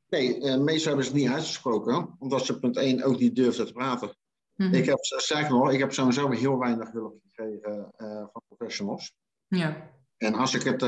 nee, 0.08 0.40
uh, 0.40 0.58
meestal 0.58 0.88
hebben 0.88 1.06
ze 1.06 1.12
het 1.12 1.22
niet 1.22 1.32
uitgesproken, 1.32 2.16
omdat 2.20 2.46
ze 2.46 2.60
punt 2.60 2.78
1 2.78 3.04
ook 3.04 3.20
niet 3.20 3.36
durfden 3.36 3.66
te 3.66 3.74
praten. 3.74 4.16
Mhm. 4.56 4.74
Ik 4.74 4.86
heb, 4.86 4.98
zeg 5.06 5.50
nog, 5.50 5.72
ik 5.72 5.80
heb 5.80 5.94
sowieso 5.94 6.30
heel 6.30 6.60
weinig 6.60 6.92
hulp 6.92 7.20
gekregen 7.24 7.92
van 8.32 8.42
professionals. 8.48 9.14
Ja. 9.48 9.90
En 10.18 10.34
als, 10.34 10.54
ik 10.54 10.64
het, 10.64 10.82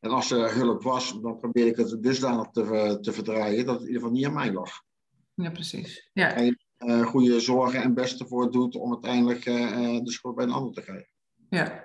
en 0.00 0.10
als 0.10 0.30
er 0.30 0.54
hulp 0.54 0.82
was, 0.82 1.20
dan 1.20 1.36
probeer 1.36 1.66
ik 1.66 1.76
het 1.76 2.02
dusdanig 2.02 2.50
te, 2.50 2.98
te 3.00 3.12
verdraaien 3.12 3.66
dat 3.66 3.74
het 3.74 3.82
in 3.82 3.86
ieder 3.86 4.02
geval 4.02 4.16
niet 4.16 4.26
aan 4.26 4.34
mij 4.34 4.52
lag. 4.52 4.70
Ja, 5.34 5.50
precies. 5.50 6.10
Ja. 6.12 6.32
En 6.32 6.58
uh, 6.78 7.06
goede 7.06 7.40
zorgen 7.40 7.82
en 7.82 7.94
beste 7.94 8.26
voor 8.26 8.50
doet 8.50 8.74
om 8.74 8.90
uiteindelijk 8.92 9.44
de 9.44 10.10
schuld 10.10 10.34
bij 10.34 10.44
een 10.44 10.52
ander 10.52 10.72
te 10.72 10.82
krijgen. 10.82 11.08
Ja, 11.48 11.84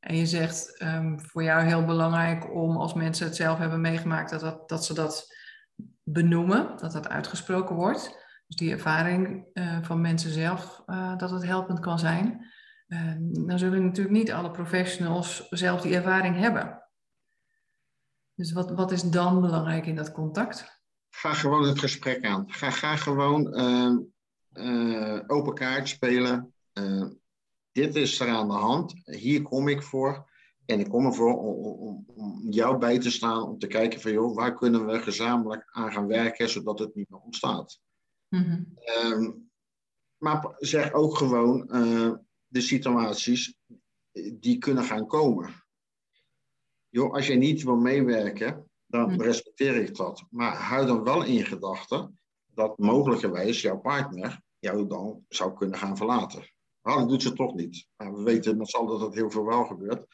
en 0.00 0.16
je 0.16 0.26
zegt 0.26 0.82
um, 0.82 1.20
voor 1.20 1.42
jou 1.42 1.62
heel 1.64 1.84
belangrijk 1.84 2.54
om 2.54 2.76
als 2.76 2.94
mensen 2.94 3.26
het 3.26 3.36
zelf 3.36 3.58
hebben 3.58 3.80
meegemaakt, 3.80 4.30
dat, 4.30 4.40
dat, 4.40 4.68
dat 4.68 4.84
ze 4.84 4.94
dat 4.94 5.36
benoemen, 6.02 6.76
dat 6.76 6.92
dat 6.92 7.08
uitgesproken 7.08 7.76
wordt. 7.76 8.18
Dus 8.46 8.56
die 8.56 8.70
ervaring 8.70 9.46
van 9.82 10.00
mensen 10.00 10.30
zelf, 10.30 10.82
dat 11.16 11.30
het 11.30 11.44
helpend 11.44 11.80
kan 11.80 11.98
zijn. 11.98 12.46
Uh, 12.92 13.14
dan 13.18 13.58
zullen 13.58 13.84
natuurlijk 13.84 14.16
niet 14.16 14.32
alle 14.32 14.50
professionals 14.50 15.48
zelf 15.48 15.80
die 15.80 15.94
ervaring 15.94 16.36
hebben. 16.36 16.82
Dus 18.34 18.52
wat, 18.52 18.70
wat 18.70 18.92
is 18.92 19.02
dan 19.02 19.40
belangrijk 19.40 19.86
in 19.86 19.96
dat 19.96 20.12
contact? 20.12 20.82
Ga 21.08 21.32
gewoon 21.32 21.68
het 21.68 21.78
gesprek 21.78 22.24
aan. 22.24 22.52
Ga, 22.52 22.70
ga 22.70 22.96
gewoon 22.96 23.54
ehm, 23.54 23.98
open 25.26 25.54
kaart 25.54 25.88
spelen 25.88 26.54
dit 27.72 27.96
is 27.96 28.20
er 28.20 28.28
aan 28.28 28.48
de 28.48 28.54
hand, 28.54 28.94
hier 29.04 29.42
kom 29.42 29.68
ik 29.68 29.82
voor. 29.82 30.28
En 30.66 30.80
ik 30.80 30.88
kom 30.88 31.06
ervoor 31.06 31.38
om, 31.38 31.64
om, 31.64 32.04
om, 32.06 32.50
jou 32.50 32.78
bij 32.78 32.98
te 32.98 33.10
staan, 33.10 33.42
om 33.42 33.58
te 33.58 33.66
kijken 33.66 34.00
van 34.00 34.12
joh, 34.12 34.34
waar 34.34 34.54
kunnen 34.54 34.86
we 34.86 35.00
gezamenlijk 35.00 35.68
aan 35.70 35.92
gaan 35.92 36.06
werken, 36.06 36.48
zodat 36.48 36.78
het 36.78 36.94
niet 36.94 37.10
meer 37.10 37.20
ontstaat. 37.20 37.80
Mm 38.28 39.48
maar 40.20 40.54
zeg 40.58 40.92
ook 40.92 41.16
gewoon 41.16 41.68
uh, 41.76 42.12
de 42.50 42.60
situaties 42.60 43.54
die 44.32 44.58
kunnen 44.58 44.84
gaan 44.84 45.06
komen. 45.06 45.64
Joh, 46.88 47.12
als 47.12 47.26
je 47.26 47.34
niet 47.34 47.62
wil 47.62 47.76
meewerken, 47.76 48.70
dan 48.86 49.10
mhm. 49.10 49.20
respecteer 49.20 49.76
ik 49.76 49.96
dat. 49.96 50.24
Maar 50.30 50.56
hou 50.56 50.86
dan 50.86 51.04
wel 51.04 51.24
in 51.24 51.44
gedachten 51.44 52.18
dat 52.46 52.78
mogelijkerwijs 52.78 53.60
jouw 53.60 53.78
partner 53.78 54.42
jou 54.58 54.86
dan 54.86 55.24
zou 55.28 55.54
kunnen 55.54 55.78
gaan 55.78 55.96
verlaten. 55.96 56.52
Nou, 56.82 56.98
dat 56.98 57.08
doet 57.08 57.22
ze 57.22 57.32
toch 57.32 57.54
niet. 57.54 57.86
Maar 57.96 58.14
we 58.14 58.22
weten 58.22 58.56
met 58.56 58.68
z'n 58.68 58.76
allen 58.76 58.90
dat 58.90 59.00
dat 59.00 59.14
heel 59.14 59.30
veel 59.30 59.44
wel 59.44 59.64
gebeurt. 59.64 60.06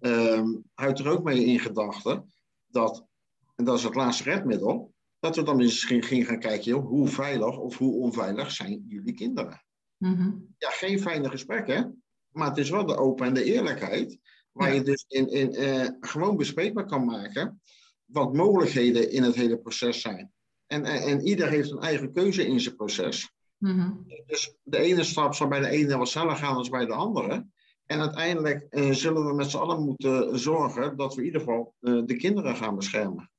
Um, 0.00 0.64
houdt 0.74 0.98
er 0.98 1.08
ook 1.08 1.22
mee 1.22 1.44
in 1.44 1.58
gedachten 1.58 2.32
dat, 2.66 3.06
en 3.54 3.64
dat 3.64 3.78
is 3.78 3.84
het 3.84 3.94
laatste 3.94 4.22
redmiddel, 4.22 4.94
dat 5.18 5.36
we 5.36 5.42
dan 5.42 5.56
misschien 5.56 6.02
gaan 6.02 6.38
kijken, 6.38 6.64
joh, 6.64 6.86
hoe 6.86 7.08
veilig 7.08 7.58
of 7.58 7.78
hoe 7.78 7.94
onveilig 7.94 8.50
zijn 8.50 8.84
jullie 8.88 9.14
kinderen? 9.14 9.64
Mm 10.02 10.54
Ja, 10.58 10.70
geen 10.70 11.00
fijne 11.00 11.30
gesprekken, 11.30 12.02
maar 12.30 12.48
het 12.48 12.58
is 12.58 12.70
wel 12.70 12.86
de 12.86 12.96
open 12.96 13.26
en 13.26 13.34
de 13.34 13.44
eerlijkheid, 13.44 14.18
waar 14.52 14.74
je 14.74 14.82
dus 14.82 15.04
in, 15.08 15.28
in, 15.28 15.62
uh, 15.62 15.88
gewoon 16.00 16.36
bespreekbaar 16.36 16.86
kan 16.86 17.04
maken 17.04 17.60
wat 18.04 18.34
mogelijkheden 18.34 19.10
in 19.10 19.22
het 19.22 19.34
hele 19.34 19.58
proces 19.58 20.00
zijn. 20.00 20.32
En, 20.66 20.84
en, 20.84 21.02
en 21.02 21.20
ieder 21.20 21.48
heeft 21.48 21.70
een 21.70 21.80
eigen 21.80 22.12
keuze 22.12 22.46
in 22.46 22.60
zijn 22.60 22.76
proces. 22.76 23.32
Mm 23.58 24.06
Dus 24.26 24.56
de 24.62 24.78
ene 24.78 25.04
stap 25.04 25.34
zal 25.34 25.48
bij 25.48 25.60
de 25.60 25.68
ene 25.68 25.96
wat 25.96 26.08
sneller 26.08 26.36
gaan 26.36 26.54
dan 26.54 26.70
bij 26.70 26.86
de 26.86 26.94
andere. 26.94 27.46
En 27.86 28.00
uiteindelijk 28.00 28.66
uh, 28.70 28.90
zullen 28.90 29.26
we 29.26 29.34
met 29.34 29.50
z'n 29.50 29.56
allen 29.56 29.84
moeten 29.84 30.38
zorgen 30.38 30.96
dat 30.96 31.14
we 31.14 31.20
in 31.20 31.26
ieder 31.26 31.40
geval 31.40 31.74
uh, 31.80 32.02
de 32.04 32.16
kinderen 32.16 32.56
gaan 32.56 32.76
beschermen. 32.76 33.30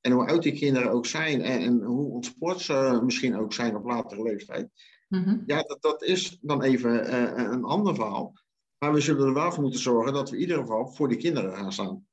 En 0.00 0.12
hoe 0.12 0.26
oud 0.26 0.42
die 0.42 0.52
kinderen 0.52 0.90
ook 0.90 1.06
zijn 1.06 1.42
en, 1.42 1.60
en 1.60 1.82
hoe 1.82 2.10
ontspoord 2.10 2.60
ze 2.60 3.00
misschien 3.04 3.36
ook 3.36 3.52
zijn 3.52 3.76
op 3.76 3.84
latere 3.84 4.22
leeftijd. 4.22 4.70
Mm 5.08 5.42
Ja, 5.46 5.62
dat, 5.62 5.82
dat 5.82 6.02
is 6.02 6.38
dan 6.40 6.62
even 6.62 7.06
uh, 7.06 7.52
een 7.52 7.64
ander 7.64 7.94
verhaal. 7.94 8.32
Maar 8.78 8.92
we 8.92 9.00
zullen 9.00 9.26
er 9.26 9.34
wel 9.34 9.52
voor 9.52 9.62
moeten 9.62 9.80
zorgen 9.80 10.12
dat 10.12 10.30
we 10.30 10.36
in 10.36 10.42
ieder 10.42 10.58
geval 10.58 10.86
voor 10.86 11.08
de 11.08 11.16
kinderen 11.16 11.56
gaan 11.56 11.72
staan. 11.72 12.06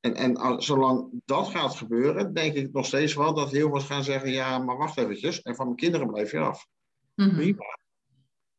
En, 0.00 0.14
en 0.14 0.62
zolang 0.62 1.22
dat 1.24 1.48
gaat 1.48 1.74
gebeuren, 1.74 2.34
denk 2.34 2.54
ik 2.54 2.72
nog 2.72 2.86
steeds 2.86 3.14
wel 3.14 3.34
dat 3.34 3.50
heel 3.50 3.70
veel 3.70 3.80
gaan 3.80 4.04
zeggen: 4.04 4.30
ja, 4.30 4.58
maar 4.58 4.76
wacht 4.76 4.98
eventjes, 4.98 5.42
en 5.42 5.54
van 5.54 5.64
mijn 5.64 5.76
kinderen 5.76 6.06
blijf 6.06 6.30
je 6.30 6.38
af. 6.38 6.66
Mm 7.14 7.58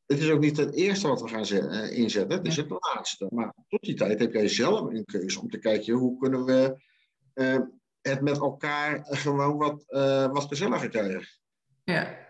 Het 0.05 0.19
is 0.19 0.29
ook 0.29 0.39
niet 0.39 0.57
het 0.57 0.73
eerste 0.73 1.07
wat 1.07 1.21
we 1.21 1.27
gaan 1.27 1.43
eh, 1.43 1.97
inzetten, 1.97 2.37
het 2.37 2.47
is 2.47 2.55
het 2.55 2.69
laatste. 2.69 3.27
Maar 3.29 3.53
tot 3.67 3.81
die 3.81 3.95
tijd 3.95 4.19
heb 4.19 4.33
jij 4.33 4.47
zelf 4.47 4.89
een 4.89 5.05
keuze 5.05 5.41
om 5.41 5.49
te 5.49 5.59
kijken 5.59 5.93
hoe 5.93 6.17
kunnen 6.17 6.45
we 6.45 6.85
uh, 7.33 7.59
het 8.01 8.21
met 8.21 8.37
elkaar 8.37 9.05
gewoon 9.05 9.57
wat, 9.57 9.85
uh, 9.87 10.31
wat 10.31 10.47
gezelliger 10.47 10.89
krijgen. 10.89 11.27
Ja, 11.83 12.26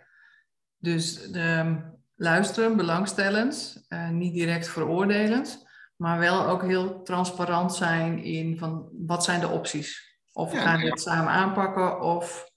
dus 0.78 1.32
de, 1.32 1.78
luisteren, 2.16 2.78
belangstellend, 2.78 3.86
niet 4.12 4.34
direct 4.34 4.68
veroordelend, 4.68 5.68
maar 5.96 6.20
wel 6.20 6.48
ook 6.48 6.64
heel 6.64 7.04
transparant 7.04 7.76
zijn 7.76 8.24
in 8.24 8.58
van 8.58 8.90
wat 8.92 9.24
zijn 9.24 9.40
de 9.40 9.48
opties. 9.48 10.16
Of 10.32 10.52
we 10.52 10.58
gaan 10.58 10.82
dit 10.82 11.02
samen 11.02 11.32
aanpakken, 11.32 12.02
of 12.02 12.52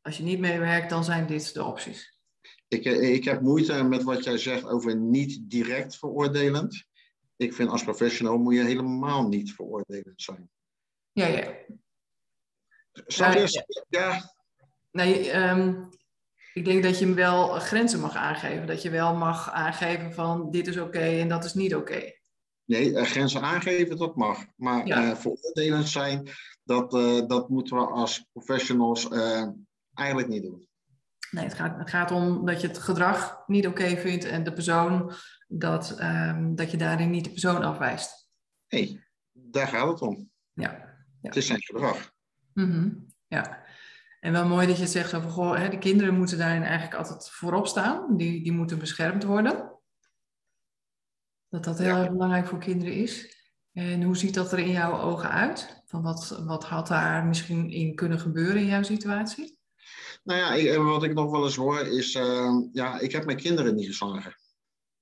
als 0.00 0.16
je 0.16 0.22
niet 0.22 0.38
meewerkt, 0.38 0.90
dan 0.90 1.04
zijn 1.04 1.26
dit 1.26 1.54
de 1.54 1.64
opties 1.64 2.18
ik, 2.68 2.84
eh, 2.84 3.14
ik 3.14 3.24
heb 3.24 3.40
moeite 3.40 3.82
met 3.82 4.02
wat 4.02 4.24
jij 4.24 4.38
zegt 4.38 4.64
over 4.64 4.96
niet 4.96 5.40
direct 5.50 5.96
veroordelend. 5.96 6.86
Ik 7.36 7.54
vind 7.54 7.70
als 7.70 7.82
professional 7.82 8.38
moet 8.38 8.54
je 8.54 8.64
helemaal 8.64 9.28
niet 9.28 9.52
veroordelend 9.52 10.22
zijn. 10.22 10.50
Ja, 11.12 11.26
ja. 11.26 11.54
Zou 12.92 13.38
je, 13.38 13.84
ja. 13.88 14.34
Nee, 14.90 15.30
ehm, 15.30 15.84
ik 16.58 16.64
denk 16.64 16.82
dat 16.82 16.98
je 16.98 17.14
wel 17.14 17.48
grenzen 17.48 18.00
mag 18.00 18.16
aangeven. 18.16 18.66
Dat 18.66 18.82
je 18.82 18.90
wel 18.90 19.14
mag 19.14 19.50
aangeven 19.50 20.12
van 20.12 20.50
dit 20.50 20.66
is 20.66 20.78
oké 20.78 20.98
en 20.98 21.28
dat 21.28 21.44
is 21.44 21.54
niet 21.54 21.74
oké. 21.74 22.12
Nee, 22.64 22.90
uh, 22.90 23.02
grenzen 23.02 23.42
aangeven, 23.42 23.96
dat 23.96 24.16
mag. 24.16 24.44
Maar 24.56 24.86
ja. 24.86 25.04
uh, 25.04 25.16
veroordelend 25.16 25.88
zijn, 25.88 26.28
dat, 26.62 26.94
uh, 26.94 27.26
dat 27.26 27.48
moeten 27.48 27.76
we 27.76 27.82
als 27.86 28.26
professionals 28.32 29.08
eigenlijk 29.94 30.28
niet 30.28 30.42
doen. 30.42 30.68
Nee, 31.30 31.44
het 31.44 31.54
gaat, 31.54 31.78
het 31.78 31.90
gaat 31.90 32.10
om 32.10 32.46
dat 32.46 32.60
je 32.60 32.66
het 32.66 32.78
gedrag 32.78 33.42
niet 33.46 33.66
oké 33.66 33.96
vindt 33.96 34.24
en 34.24 34.44
de 34.44 34.52
persoon, 34.52 35.12
dat, 35.46 35.98
um, 36.00 36.54
dat 36.54 36.70
je 36.70 36.76
daarin 36.76 37.10
niet 37.10 37.24
de 37.24 37.30
persoon 37.30 37.62
afwijst. 37.62 38.28
Nee, 38.68 39.04
daar 39.32 39.66
gaat 39.66 39.88
het 39.88 40.00
om. 40.00 40.30
Ja. 40.52 40.70
ja. 40.72 41.28
Het 41.28 41.36
is 41.36 41.46
zijn 41.46 41.62
gedrag. 41.62 42.12
Mm 42.54 42.70
-hmm. 42.70 43.06
Ja. 43.26 43.66
En 44.20 44.32
wel 44.32 44.46
mooi 44.46 44.66
dat 44.66 44.76
je 44.76 44.82
het 44.82 44.90
zegt 44.90 45.14
over, 45.14 45.30
goh, 45.30 45.56
hè, 45.56 45.68
de 45.68 45.78
kinderen 45.78 46.14
moeten 46.14 46.38
daarin 46.38 46.62
eigenlijk 46.62 46.94
altijd 46.94 47.30
voorop 47.30 47.66
staan. 47.66 48.16
Die, 48.16 48.42
die 48.42 48.52
moeten 48.52 48.78
beschermd 48.78 49.24
worden. 49.24 49.78
Dat 51.48 51.64
dat 51.64 51.78
heel 51.78 51.96
erg 51.96 52.10
belangrijk 52.10 52.46
voor 52.46 52.58
kinderen 52.58 52.94
is. 52.94 53.36
En 53.72 54.02
hoe 54.02 54.16
ziet 54.16 54.34
dat 54.34 54.52
er 54.52 54.58
in 54.58 54.70
jouw 54.70 55.00
ogen 55.00 55.30
uit? 55.30 55.82
Van 55.86 56.02
wat, 56.02 56.42
wat 56.46 56.64
had 56.64 56.88
daar 56.88 57.24
misschien 57.24 57.70
in 57.70 57.94
kunnen 57.94 58.20
gebeuren 58.20 58.60
in 58.60 58.66
jouw 58.66 58.82
situatie? 58.82 59.58
Nou 60.24 60.40
ja, 60.40 60.52
ik, 60.52 60.66
eh, 60.66 60.84
wat 60.84 61.02
ik 61.02 61.14
nog 61.14 61.30
wel 61.30 61.44
eens 61.44 61.56
hoor 61.56 61.80
is, 61.80 62.14
uh, 62.14 62.62
ja, 62.72 63.00
ik 63.00 63.12
heb 63.12 63.24
mijn 63.24 63.36
kinderen 63.36 63.74
niet 63.74 63.86
geslagen. 63.86 64.36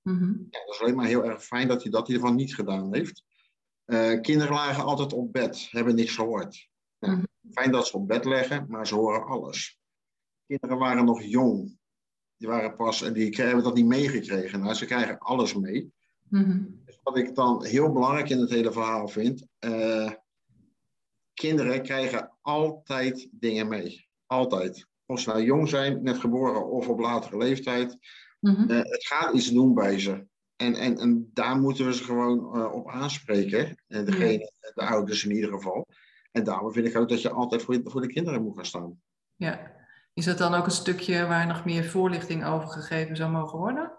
Mm 0.03 0.47
ja, 0.51 0.59
dat 0.65 0.75
is 0.75 0.81
alleen 0.81 0.95
maar 0.95 1.07
heel 1.07 1.25
erg 1.25 1.45
fijn 1.45 1.69
dat 1.69 1.83
hij 1.83 1.91
dat 1.91 2.09
in 2.09 2.15
ieder 2.15 2.23
geval 2.23 2.41
niet 2.41 2.55
gedaan 2.55 2.95
heeft. 2.95 3.25
Uh, 3.87 4.21
kinderen 4.21 4.55
lagen 4.55 4.85
altijd 4.85 5.13
op 5.13 5.33
bed, 5.33 5.69
hebben 5.71 5.95
niks 5.95 6.15
gehoord. 6.15 6.69
Ja, 6.99 7.23
Fijn 7.51 7.71
dat 7.71 7.87
ze 7.87 7.97
op 7.97 8.09
bed 8.09 8.25
leggen, 8.25 8.67
maar 8.69 8.87
ze 8.87 8.95
horen 8.95 9.27
alles. 9.27 9.79
Kinderen 10.47 10.79
waren 10.79 11.05
nog 11.05 11.23
jong. 11.23 11.79
Die 12.37 12.49
waren 12.49 12.77
pas, 12.77 13.03
en 13.03 13.13
die 13.13 13.37
hebben 13.37 13.65
dat 13.65 13.75
niet 13.75 13.87
meegekregen. 13.87 14.61
Nou, 14.61 14.75
ze 14.75 14.87
krijgen 14.87 15.19
alles 15.19 15.55
mee. 15.55 15.93
Mm 16.29 16.85
dus 16.85 17.01
wat 17.03 17.17
ik 17.17 17.35
dan 17.35 17.65
heel 17.65 17.93
belangrijk 17.93 18.29
in 18.29 18.39
het 18.39 18.51
hele 18.51 18.73
verhaal 18.73 19.09
vind, 19.09 19.47
uh, 19.61 20.11
kinderen 21.35 21.83
krijgen 21.83 22.33
altijd 22.41 23.29
dingen 23.31 23.69
mee. 23.69 24.09
Altijd 24.27 24.87
of 25.07 25.21
ze 25.21 25.29
nou 25.29 25.43
jong 25.43 25.69
zijn, 25.69 26.03
net 26.03 26.19
geboren 26.19 26.67
of 26.67 26.89
op 26.89 26.99
latere 26.99 27.37
leeftijd. 27.37 27.99
Mm 28.41 28.69
het 28.69 29.07
gaat 29.07 29.35
iets 29.35 29.51
doen 29.51 29.75
bij 29.75 29.99
ze. 29.99 30.27
En, 30.57 30.75
en, 30.75 30.99
en 30.99 31.31
daar 31.33 31.61
moeten 31.61 31.87
we 31.87 31.95
ze 31.95 32.05
gewoon 32.05 32.59
uh, 32.59 32.73
op 32.73 32.91
aanspreken. 32.91 33.83
En 33.87 34.05
degene, 34.05 34.53
de 34.75 34.87
ouders 34.87 35.25
in 35.25 35.35
ieder 35.35 35.51
geval. 35.51 35.87
En 36.37 36.45
daarom 36.45 36.73
vind 36.73 36.87
ik 36.87 36.97
ook 36.97 37.09
dat 37.09 37.23
je 37.23 37.31
altijd 37.31 37.63
voor, 37.63 37.81
voor 37.85 38.01
de 38.01 38.13
kinderen 38.13 38.43
moet 38.43 38.55
gaan 38.55 38.65
staan. 38.65 39.01
Ja. 39.37 39.75
Is 40.13 40.25
dat 40.25 40.39
dan 40.39 40.55
ook 40.55 40.65
een 40.65 40.71
stukje 40.71 41.27
waar 41.27 41.47
nog 41.47 41.65
meer 41.65 41.85
voorlichting 41.85 42.45
over 42.45 42.69
gegeven 42.69 43.17
zou 43.17 43.31
mogen 43.31 43.59
worden? 43.59 43.93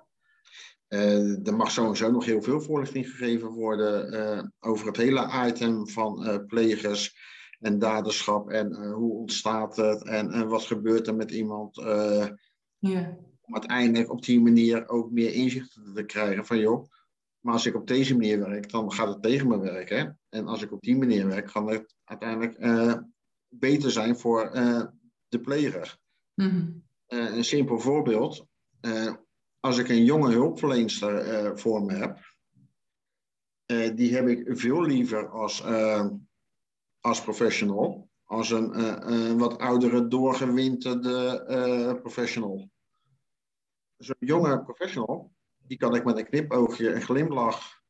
Uh, 0.87 1.47
er 1.47 1.55
mag 1.55 1.71
sowieso 1.71 2.11
nog 2.11 2.25
heel 2.25 2.41
veel 2.41 2.61
voorlichting 2.61 3.09
gegeven 3.09 3.49
worden 3.49 4.13
uh, 4.13 4.43
over 4.59 4.87
het 4.87 4.97
hele 4.97 5.47
item 5.47 5.87
van 5.87 6.43
plegers 6.47 7.15
en 7.59 7.79
daderschap 7.79 8.49
en 8.49 8.91
hoe 8.91 9.13
ontstaat 9.13 9.75
het 9.75 10.03
en, 10.03 10.47
wat 10.47 10.63
gebeurt 10.63 11.07
er 11.07 11.15
met 11.15 11.31
iemand. 11.31 11.77
Om 13.41 13.53
uiteindelijk 13.53 14.11
op 14.11 14.23
die 14.23 14.41
manier 14.41 14.89
ook 14.89 15.11
meer 15.11 15.33
inzicht 15.33 15.79
te 15.93 16.03
krijgen 16.03 16.45
van 16.45 16.57
joh, 16.57 16.85
maar 17.39 17.53
als 17.53 17.65
ik 17.65 17.75
op 17.75 17.87
deze 17.87 18.13
manier 18.13 18.39
werk, 18.39 18.69
dan 18.69 18.91
gaat 18.91 19.07
het 19.07 19.21
tegen 19.21 19.47
me 19.47 19.59
werken. 19.59 20.19
En 20.29 20.47
als 20.47 20.61
ik 20.61 20.71
op 20.71 20.81
die 20.81 20.97
manier 20.97 21.27
werk, 21.27 21.45
kan 21.45 21.67
het 21.67 21.95
uiteindelijk 22.03 22.57
uh, 22.59 22.97
beter 23.47 23.91
zijn 23.91 24.17
voor 24.17 24.51
de 25.27 25.39
pleger. 25.41 25.97
Mm 26.33 26.85
een 27.07 27.43
simpel 27.43 27.79
voorbeeld. 27.79 28.45
als 29.59 29.77
ik 29.77 29.89
een 29.89 30.03
jonge 30.03 30.31
hulpverleenster 30.31 31.59
voor 31.59 31.83
me 31.83 31.93
heb, 31.93 32.19
die 33.97 34.15
heb 34.15 34.27
ik 34.27 34.57
veel 34.57 34.81
liever 34.81 35.29
als, 35.29 35.63
als 36.99 37.21
professional, 37.21 38.09
als 38.23 38.49
een, 38.49 38.79
een 39.13 39.37
wat 39.37 39.57
oudere, 39.57 40.07
doorgewinterde 40.07 41.99
professional. 42.01 42.69
Zo'n 43.97 44.15
jonge 44.19 44.63
professional, 44.63 45.31
die 45.67 45.77
kan 45.77 45.95
ik 45.95 46.03
met 46.03 46.17
een 46.17 46.25
knipoogje, 46.25 46.93
een 46.93 47.01
glimlach 47.01 47.81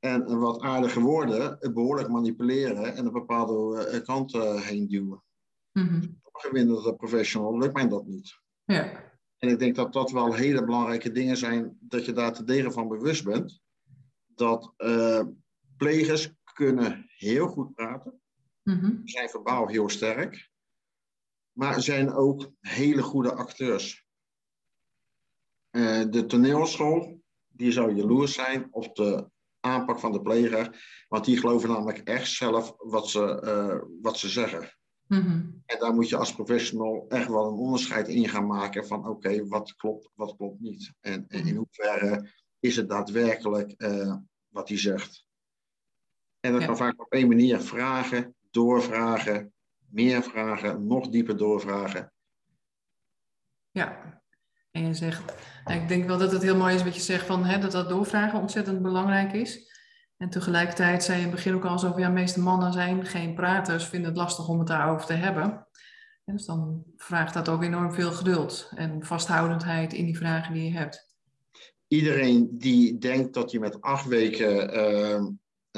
en 0.00 0.30
een 0.30 0.38
wat 0.38 0.60
aardige 0.60 1.00
woorden 1.00 1.58
behoorlijk 1.74 2.08
manipuleren 2.08 2.96
en 2.96 3.06
een 3.06 3.12
bepaalde 3.12 4.02
kant 4.04 4.32
heen 4.62 4.88
duwen. 4.88 5.22
Mm 5.72 5.88
-hmm. 5.88 6.22
Professional 6.96 7.58
lukt 7.58 7.74
mij 7.74 7.88
dat 7.88 8.06
niet. 8.06 8.38
Ja. 8.64 9.12
En 9.38 9.48
ik 9.48 9.58
denk 9.58 9.74
dat 9.74 9.92
dat 9.92 10.10
wel 10.10 10.34
hele 10.34 10.64
belangrijke 10.64 11.12
dingen 11.12 11.36
zijn, 11.36 11.76
dat 11.80 12.04
je 12.04 12.12
daar 12.12 12.32
te 12.32 12.44
degen 12.44 12.72
van 12.72 12.88
bewust 12.88 13.24
bent. 13.24 13.62
Dat 14.26 14.72
uh, 14.78 15.22
plegers 15.76 16.32
kunnen 16.52 17.04
heel 17.08 17.46
goed 17.46 17.74
praten, 17.74 18.20
mm 18.62 19.00
zijn 19.04 19.28
verbaal 19.28 19.66
heel 19.68 19.88
sterk, 19.88 20.50
maar 21.52 21.82
zijn 21.82 22.12
ook 22.12 22.50
hele 22.60 23.02
goede 23.02 23.34
acteurs. 23.34 24.06
Uh, 25.70 26.04
de 26.10 26.26
toneelschool, 26.26 27.22
die 27.56 27.72
zou 27.72 27.94
jaloers 27.94 28.34
zijn 28.34 28.68
op 28.70 28.94
de 28.94 29.28
aanpak 29.60 29.98
van 29.98 30.12
de 30.12 30.22
pleger, 30.22 30.84
want 31.08 31.24
die 31.24 31.36
geloven 31.36 31.68
namelijk 31.68 31.98
echt 31.98 32.30
zelf 32.30 32.74
wat 32.76 33.08
ze, 33.08 33.42
uh, 33.44 34.00
wat 34.02 34.18
ze 34.18 34.28
zeggen. 34.28 34.76
Mm-hmm. 35.06 35.62
En 35.66 35.78
daar 35.78 35.94
moet 35.94 36.08
je 36.08 36.16
als 36.16 36.34
professional 36.34 37.04
echt 37.08 37.28
wel 37.28 37.46
een 37.46 37.58
onderscheid 37.58 38.08
in 38.08 38.28
gaan 38.28 38.46
maken 38.46 38.86
van 38.86 39.08
oké, 39.08 39.46
wat 39.46 39.74
klopt, 39.74 40.10
wat 40.14 40.36
klopt 40.36 40.60
niet. 40.60 40.92
En, 41.00 41.12
en, 41.12 41.26
in 41.28 41.40
mm-hmm. 41.40 41.56
hoeverre 41.56 42.30
is 42.60 42.76
het 42.76 42.88
daadwerkelijk 42.88 43.74
uh, 43.76 44.16
wat 44.48 44.68
hij 44.68 44.78
zegt. 44.78 45.26
En 46.40 46.52
dat 46.52 46.60
ja. 46.60 46.66
kan 46.66 46.76
vaak 46.76 47.00
op 47.00 47.12
één 47.12 47.28
manier 47.28 47.60
vragen, 47.60 48.34
doorvragen, 48.50 49.52
meer 49.90 50.22
vragen, 50.22 50.86
nog 50.86 51.08
dieper 51.08 51.36
doorvragen. 51.36 52.12
Ja, 53.70 54.22
en 54.74 54.86
je 54.86 54.94
zegt, 54.94 55.34
nou, 55.64 55.80
ik 55.80 55.88
denk 55.88 56.06
wel 56.06 56.18
dat 56.18 56.32
het 56.32 56.42
heel 56.42 56.56
mooi 56.56 56.74
is 56.74 56.82
wat 56.82 56.94
je 56.94 57.00
zegt 57.00 57.26
van 57.26 57.44
hè, 57.44 57.58
dat 57.58 57.72
dat 57.72 57.88
doorvragen 57.88 58.40
ontzettend 58.40 58.82
belangrijk 58.82 59.32
is. 59.32 59.72
En 60.16 60.30
tegelijkertijd 60.30 61.04
zei 61.04 61.18
je 61.18 61.24
in 61.24 61.30
het 61.30 61.36
begin 61.36 61.54
ook 61.54 61.64
al 61.64 61.78
zo 61.78 61.90
van 61.90 62.00
ja, 62.00 62.08
meeste 62.08 62.40
mannen 62.40 62.72
zijn 62.72 63.06
geen 63.06 63.34
praters, 63.34 63.84
vinden 63.84 64.08
het 64.08 64.18
lastig 64.18 64.48
om 64.48 64.58
het 64.58 64.68
daarover 64.68 65.06
te 65.06 65.12
hebben. 65.12 65.66
En 66.24 66.36
dus 66.36 66.44
dan 66.44 66.82
vraagt 66.96 67.34
dat 67.34 67.48
ook 67.48 67.62
enorm 67.62 67.92
veel 67.92 68.12
geduld 68.12 68.70
en 68.74 69.04
vasthoudendheid 69.04 69.92
in 69.92 70.04
die 70.04 70.16
vragen 70.16 70.54
die 70.54 70.64
je 70.64 70.76
hebt. 70.76 71.12
Iedereen 71.88 72.48
die 72.58 72.98
denkt 72.98 73.34
dat 73.34 73.50
je 73.50 73.60
met 73.60 73.80
acht 73.80 74.06
weken 74.06 74.76
uh, 74.76 75.22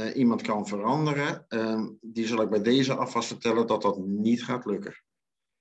uh, 0.05 0.17
iemand 0.17 0.43
kan 0.43 0.67
veranderen, 0.67 1.47
uh, 1.49 1.87
die 2.01 2.27
zal 2.27 2.43
ik 2.43 2.51
bij 2.51 2.63
deze 2.63 2.95
alvast 2.95 3.29
vertellen 3.29 3.67
dat 3.67 3.83
dat 3.83 3.99
niet 3.99 4.45
gaat 4.45 4.65
lukken. 4.65 5.05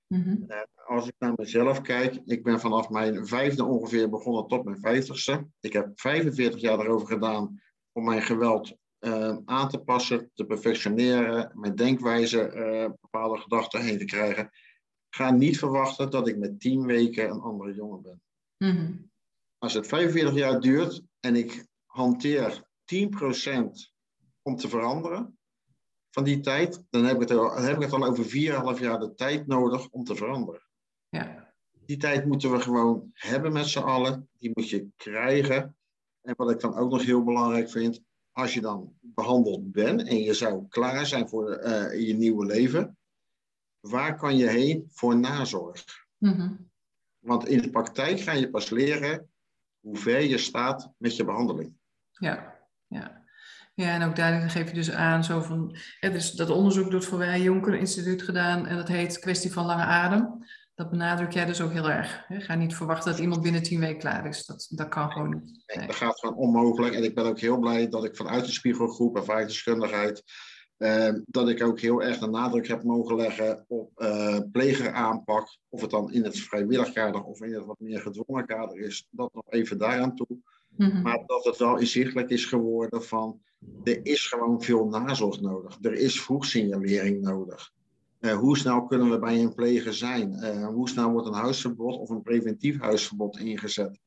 Mm-hmm. 0.08 0.46
als 0.86 1.08
ik 1.08 1.14
naar 1.18 1.32
mezelf 1.36 1.80
kijk, 1.80 2.20
ik 2.24 2.42
ben 2.42 2.60
vanaf 2.60 2.90
mijn 2.90 3.26
vijfde 3.26 3.64
ongeveer 3.64 4.10
begonnen 4.10 4.46
tot 4.46 4.64
mijn 4.64 4.80
vijftigste. 4.80 5.46
Ik 5.60 5.72
heb 5.72 5.90
45 5.94 6.60
jaar 6.60 6.78
erover 6.78 7.06
gedaan 7.06 7.60
om 7.92 8.04
mijn 8.04 8.22
geweld 8.22 8.76
uh, 9.00 9.36
aan 9.44 9.68
te 9.68 9.78
passen, 9.78 10.30
te 10.34 10.44
perfectioneren, 10.44 11.50
mijn 11.54 11.74
denkwijze 11.74 12.52
uh, 12.54 12.90
bepaalde 13.00 13.38
gedachten 13.38 13.80
heen 13.80 13.98
te 13.98 14.04
krijgen. 14.04 14.50
Ga 15.08 15.30
niet 15.30 15.58
verwachten 15.58 16.10
dat 16.10 16.28
ik 16.28 16.36
met 16.36 16.60
tien 16.60 16.86
weken 16.86 17.30
een 17.30 17.40
andere 17.40 17.74
jongen 17.74 18.02
ben. 18.02 18.22
Mm-hmm. 18.58 19.10
Als 19.58 19.74
het 19.74 19.86
45 19.86 20.34
jaar 20.34 20.60
duurt 20.60 21.02
en 21.20 21.36
ik 21.36 21.66
hanteer 21.86 22.68
10% 22.94 23.06
om 24.42 24.56
te 24.56 24.68
veranderen 24.68 25.35
van 26.16 26.24
die 26.24 26.40
tijd, 26.40 26.82
dan 26.90 27.04
heb 27.04 27.14
ik 27.14 27.28
het, 27.28 27.38
dan 27.38 27.64
heb 27.64 27.76
ik 27.76 27.82
het 27.82 27.92
al 27.92 28.04
over 28.04 28.24
4,5 28.24 28.30
jaar 28.80 28.98
de 28.98 29.12
tijd 29.14 29.46
nodig 29.46 29.88
om 29.88 30.04
te 30.04 30.14
veranderen. 30.14 30.62
Ja. 31.08 31.54
Die 31.86 31.96
tijd 31.96 32.26
moeten 32.26 32.52
we 32.52 32.60
gewoon 32.60 33.10
hebben 33.12 33.52
met 33.52 33.66
z'n 33.66 33.78
allen. 33.78 34.28
Die 34.38 34.50
moet 34.54 34.70
je 34.70 34.88
krijgen. 34.96 35.76
En 36.22 36.34
wat 36.36 36.50
ik 36.50 36.60
dan 36.60 36.76
ook 36.76 36.90
nog 36.90 37.04
heel 37.04 37.24
belangrijk 37.24 37.70
vind, 37.70 38.02
als 38.32 38.54
je 38.54 38.60
dan 38.60 38.92
behandeld 39.00 39.72
bent 39.72 40.02
en 40.02 40.18
je 40.18 40.34
zou 40.34 40.68
klaar 40.68 41.06
zijn 41.06 41.28
voor 41.28 41.64
uh, 41.64 42.06
je 42.06 42.14
nieuwe 42.14 42.46
leven, 42.46 42.98
waar 43.80 44.16
kan 44.16 44.36
je 44.36 44.46
heen 44.46 44.86
voor 44.88 45.16
nazorg? 45.16 45.84
Mm-hmm. 46.18 46.70
Want 47.18 47.48
in 47.48 47.62
de 47.62 47.70
praktijk 47.70 48.20
ga 48.20 48.32
je 48.32 48.50
pas 48.50 48.70
leren 48.70 49.30
hoe 49.80 49.96
ver 49.96 50.22
je 50.22 50.38
staat 50.38 50.92
met 50.96 51.16
je 51.16 51.24
behandeling. 51.24 51.76
Ja, 52.10 52.58
ja. 52.86 53.15
Ja, 53.76 53.94
en 53.94 54.02
ook 54.02 54.16
daarin 54.16 54.50
geef 54.50 54.68
je 54.68 54.74
dus 54.74 54.90
aan, 54.90 55.24
zo 55.24 55.40
van, 55.40 55.76
dus 56.00 56.30
dat 56.30 56.50
onderzoek 56.50 56.90
doet 56.90 57.04
voor 57.04 57.18
wij 57.18 57.40
Jonker 57.40 57.74
Instituut 57.74 58.22
gedaan 58.22 58.66
en 58.66 58.76
dat 58.76 58.88
heet 58.88 59.18
kwestie 59.18 59.52
van 59.52 59.66
lange 59.66 59.84
adem 59.84 60.44
dat 60.76 60.90
benadruk 60.90 61.32
jij 61.32 61.44
dus 61.44 61.60
ook 61.60 61.72
heel 61.72 61.90
erg. 61.90 62.24
Hè? 62.26 62.40
Ga 62.40 62.54
niet 62.54 62.74
verwachten 62.74 63.10
dat 63.10 63.20
iemand 63.20 63.42
binnen 63.42 63.62
tien 63.62 63.80
weken 63.80 63.98
klaar 63.98 64.26
is. 64.26 64.46
Dat, 64.46 64.66
dat 64.70 64.88
kan 64.88 65.10
gewoon 65.10 65.28
niet. 65.28 65.64
Nee. 65.76 65.86
dat 65.86 65.96
gaat 65.96 66.18
gewoon 66.18 66.36
onmogelijk. 66.36 66.94
En 66.94 67.04
ik 67.04 67.14
ben 67.14 67.24
ook 67.24 67.40
heel 67.40 67.58
blij 67.58 67.88
dat 67.88 68.04
ik 68.04 68.16
vanuit 68.16 68.44
de 68.44 68.52
spiegelgroep 68.52 69.16
ervaringsdeskundigheid... 69.16 70.22
Uh, 70.78 71.14
dat 71.26 71.48
ik 71.48 71.62
ook 71.62 71.80
heel 71.80 72.02
erg 72.02 72.18
de 72.18 72.26
nadruk 72.26 72.68
heb 72.68 72.82
mogen 72.82 73.16
leggen 73.16 73.64
op 73.68 73.90
uh, 73.96 74.38
plegeraanpak. 74.52 75.58
Of 75.68 75.80
het 75.80 75.90
dan 75.90 76.12
in 76.12 76.24
het 76.24 76.38
vrijwillig 76.38 76.92
kader 76.92 77.22
of 77.22 77.40
in 77.40 77.54
het 77.54 77.64
wat 77.64 77.80
meer 77.80 78.00
gedwongen 78.00 78.46
kader 78.46 78.78
is. 78.78 79.06
Dat 79.10 79.34
nog 79.34 79.44
even 79.48 79.78
daaraan 79.78 80.14
toe. 80.14 80.38
Mm-hmm. 80.76 81.02
Maar 81.02 81.22
dat 81.26 81.44
het 81.44 81.56
wel 81.56 81.78
inzichtelijk 81.78 82.30
is 82.30 82.44
geworden 82.44 83.04
van... 83.04 83.40
er 83.84 84.06
is 84.06 84.26
gewoon 84.26 84.62
veel 84.62 84.88
nazorg 84.88 85.40
nodig. 85.40 85.78
Er 85.82 85.92
is 85.92 86.22
vroegsignalering 86.22 87.22
nodig. 87.22 87.72
Uh, 88.20 88.32
hoe 88.32 88.58
snel 88.58 88.84
kunnen 88.84 89.10
we 89.10 89.18
bij 89.18 89.40
een 89.40 89.54
pleger 89.54 89.94
zijn? 89.94 90.32
Uh, 90.32 90.66
hoe 90.66 90.88
snel 90.88 91.10
wordt 91.10 91.26
een 91.26 91.32
huisverbod 91.32 91.98
of 91.98 92.10
een 92.10 92.22
preventief 92.22 92.80
huisverbod 92.80 93.38
ingezet? 93.38 93.98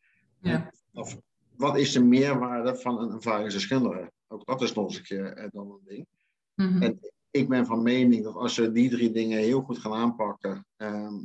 Ja. 0.42 0.72
Of 0.94 1.18
wat 1.56 1.78
is 1.78 1.92
de 1.92 2.04
meerwaarde 2.04 2.76
van 2.76 3.00
een 3.00 3.12
ervaringsdeskundige? 3.12 4.12
Ook 4.28 4.46
dat 4.46 4.62
is 4.62 4.74
nog 4.74 4.86
eens 4.86 4.98
een 4.98 5.04
keer 5.04 5.38
uh, 5.38 5.46
dan 5.52 5.72
een 5.72 5.82
ding. 5.86 6.08
Mm-hmm. 6.56 6.82
En 6.82 7.00
ik 7.32 7.50
ben 7.50 7.66
van 7.66 7.84
mening 7.84 8.24
dat 8.24 8.36
als 8.36 8.58
we 8.58 8.72
die 8.72 8.90
drie 8.90 9.12
dingen 9.12 9.40
heel 9.40 9.62
goed 9.62 9.78
gaan 9.78 9.94
aanpakken, 9.94 10.66
ehm, 10.78 11.16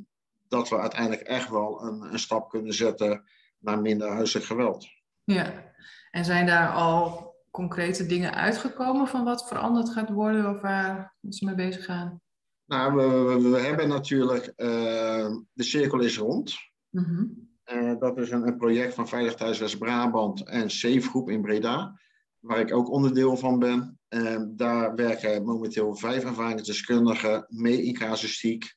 dat 0.49 0.68
we 0.68 0.79
uiteindelijk 0.79 1.22
echt 1.22 1.51
wel 1.51 1.83
een, 1.83 2.12
een 2.12 2.18
stap 2.18 2.51
kunnen 2.51 2.75
zetten 2.75 3.25
naar 3.59 3.81
minder 3.81 4.09
huiselijk 4.09 4.47
geweld. 4.47 4.89
Ja, 5.25 5.72
en 6.11 6.25
zijn 6.25 6.47
daar 6.47 6.72
al 6.72 7.34
concrete 7.55 8.07
dingen 8.07 8.34
uitgekomen 8.34 9.07
van 9.09 9.24
wat 9.24 9.48
veranderd 9.48 9.90
gaat 9.90 10.11
worden 10.11 10.55
of 10.55 10.61
waar 10.61 11.16
ze 11.28 11.44
mee 11.44 11.55
bezig 11.55 11.84
gaan? 11.84 12.20
Nou, 12.64 12.94
we, 12.94 13.48
we, 13.48 13.59
hebben 13.59 13.88
natuurlijk 13.88 14.52
uh, 14.57 15.36
De 15.52 15.62
Cirkel 15.62 16.00
is 16.00 16.18
Rond. 16.18 16.57
Mm-hmm. 16.90 17.48
uh, 17.72 17.98
dat 17.98 18.18
is 18.18 18.30
een, 18.30 18.46
een, 18.46 18.57
project 18.57 18.94
van 18.94 19.09
Veilig 19.09 19.34
Thuis 19.34 19.59
West-Brabant 19.59 20.48
en 20.48 20.70
Safe 20.70 21.00
Groep 21.00 21.30
in 21.30 21.42
Breda, 21.42 22.00
waar 22.38 22.61
ik 22.61 22.74
ook 22.74 22.90
onderdeel 22.90 23.36
van 23.36 23.59
ben. 23.59 23.98
Uh, 24.09 24.42
daar 24.48 24.94
werken 24.94 25.44
momenteel 25.44 25.94
vijf 25.94 26.24
ervaringsdeskundigen 26.24 27.46
mee 27.48 27.82
in 27.82 27.94
casuïstiek, 27.94 28.74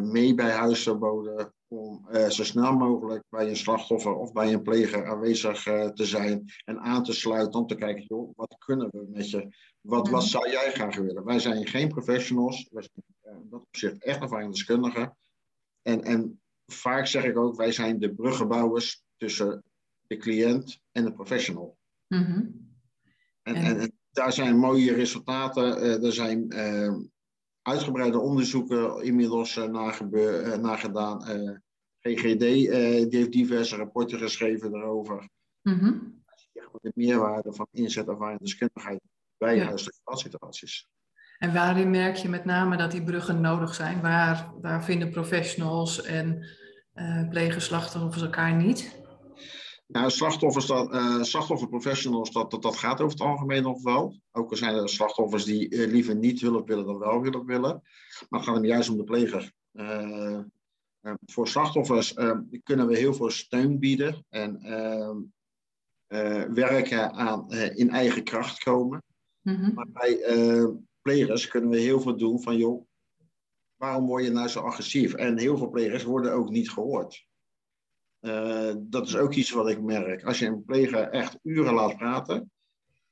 mee 0.00 0.34
bij 0.34 0.50
huisverboden, 0.50 1.54
om 1.68 2.06
zo 2.28 2.44
snel 2.44 2.72
mogelijk 2.72 3.24
bij 3.28 3.48
een 3.48 3.56
slachtoffer 3.56 4.14
of 4.14 4.32
bij 4.32 4.52
een 4.52 4.62
pleger 4.62 5.06
aanwezig 5.06 5.62
te 5.62 6.04
zijn 6.04 6.44
en 6.64 6.80
aan 6.80 7.04
te 7.04 7.12
sluiten 7.12 7.60
om 7.60 7.66
te 7.66 7.74
kijken, 7.74 8.04
joh, 8.08 8.30
wat 8.36 8.56
kunnen 8.58 8.88
we 8.90 9.06
met 9.10 9.30
je? 9.30 9.48
Wat, 9.80 10.08
wat 10.08 10.24
zou 10.24 10.50
jij 10.50 10.72
graag 10.72 10.96
willen? 10.96 11.24
Wij 11.24 11.38
zijn 11.38 11.66
geen 11.66 11.88
professionals. 11.88 12.68
Wij 12.70 12.82
zijn 12.82 13.04
in 13.06 13.30
eh, 13.30 13.50
dat 13.50 13.60
opzicht 13.60 14.04
echt 14.04 14.20
ervaringsdeskundigen. 14.20 15.16
En, 15.82 16.02
en 16.02 16.40
vaak 16.66 17.06
zeg 17.06 17.24
ik 17.24 17.38
ook, 17.38 17.56
wij 17.56 17.72
zijn 17.72 17.98
de 17.98 18.14
bruggenbouwers 18.14 19.02
tussen 19.16 19.64
de 20.06 20.16
cliënt 20.16 20.80
en 20.92 21.04
de 21.04 21.12
professional. 21.12 21.78
Mhm. 22.06 22.46
en, 23.42 23.54
en, 23.54 23.92
daar 24.10 24.32
zijn 24.32 24.58
mooie 24.58 24.94
resultaten. 24.94 26.02
Er 26.02 26.12
zijn 26.12 26.48
uitgebreide 27.62 28.18
onderzoeken 28.18 29.02
inmiddels 29.02 29.56
uh, 29.56 29.64
naar, 30.56 30.78
gedaan. 30.78 31.22
GGD 32.00 32.40
die 32.40 33.18
heeft 33.18 33.32
diverse 33.32 33.76
rapporten 33.76 34.18
geschreven 34.18 34.70
daarover. 34.70 35.28
Mm 35.62 35.78
-hmm. 35.78 36.18
De 36.80 36.92
meerwaarde 36.94 37.52
van 37.52 37.66
inzet 37.70 38.08
ervaringsdeskundigheid 38.08 39.00
bij 39.38 39.56
ja. 39.56 39.64
huiselijke 39.64 40.16
situaties. 40.16 40.88
En 41.38 41.52
waarin 41.52 41.90
merk 41.90 42.16
je 42.16 42.28
met 42.28 42.44
name 42.44 42.76
dat 42.76 42.90
die 42.90 43.02
bruggen 43.02 43.40
nodig 43.40 43.74
zijn? 43.74 44.00
Waar, 44.00 44.52
waar 44.60 44.84
vinden 44.84 45.10
professionals 45.10 46.02
en 46.02 46.46
uh, 46.94 47.28
plegers 47.28 47.64
slachtoffers 47.64 48.22
elkaar 48.22 48.54
niet? 48.54 48.99
Nou, 49.92 50.10
slachtoffers, 50.10 50.66
dat, 50.66 50.94
uh, 50.94 51.22
slachtofferprofessionals, 51.22 52.30
dat, 52.30 52.50
dat, 52.50 52.62
dat 52.62 52.76
gaat 52.76 53.00
over 53.00 53.18
het 53.18 53.26
algemeen 53.26 53.62
nog 53.62 53.82
wel. 53.82 54.20
Ook 54.32 54.50
al 54.50 54.56
zijn 54.56 54.74
er 54.74 54.88
slachtoffers 54.88 55.44
die 55.44 55.70
uh, 55.70 55.90
liever 55.90 56.16
niet 56.16 56.40
hulp 56.40 56.68
willen 56.68 56.86
dan 56.86 56.98
wel 56.98 57.22
hulp 57.22 57.46
willen. 57.46 57.82
Maar 58.28 58.40
het 58.40 58.48
gaat 58.48 58.54
hem 58.54 58.64
juist 58.64 58.90
om 58.90 58.96
de 58.96 59.04
pleger. 59.04 59.52
Uh, 59.72 60.40
voor 61.26 61.48
slachtoffers 61.48 62.14
kunnen 62.62 62.86
we 62.86 62.96
heel 62.96 63.14
veel 63.14 63.30
steun 63.30 63.78
bieden 63.78 64.26
en 64.28 64.60
werken 66.54 67.12
aan 67.12 67.50
in 67.52 67.90
eigen 67.90 68.24
kracht 68.24 68.58
komen. 68.62 69.02
Mhm. 69.40 69.74
Maar 69.74 69.86
bij 69.92 70.18
plegers 71.02 71.48
kunnen 71.48 71.70
we 71.70 71.78
heel 71.78 72.00
veel 72.00 72.16
doen 72.16 72.42
van, 72.42 72.56
joh, 72.56 72.86
waarom 73.76 74.06
word 74.06 74.24
je 74.24 74.30
nou 74.30 74.48
zo 74.48 74.60
agressief? 74.60 75.14
En 75.14 75.38
heel 75.38 75.56
veel 75.56 75.70
plegers 75.70 76.04
worden 76.04 76.32
ook 76.32 76.50
niet 76.50 76.70
gehoord. 76.70 77.28
Uh, 78.20 78.72
dat 78.78 79.06
is 79.06 79.16
ook 79.16 79.34
iets 79.34 79.50
wat 79.50 79.68
ik 79.68 79.82
merk. 79.82 80.24
Als 80.24 80.38
je 80.38 80.46
een 80.46 80.64
pleger 80.64 81.08
echt 81.08 81.38
uren 81.42 81.74
laat 81.74 81.96
praten, 81.96 82.50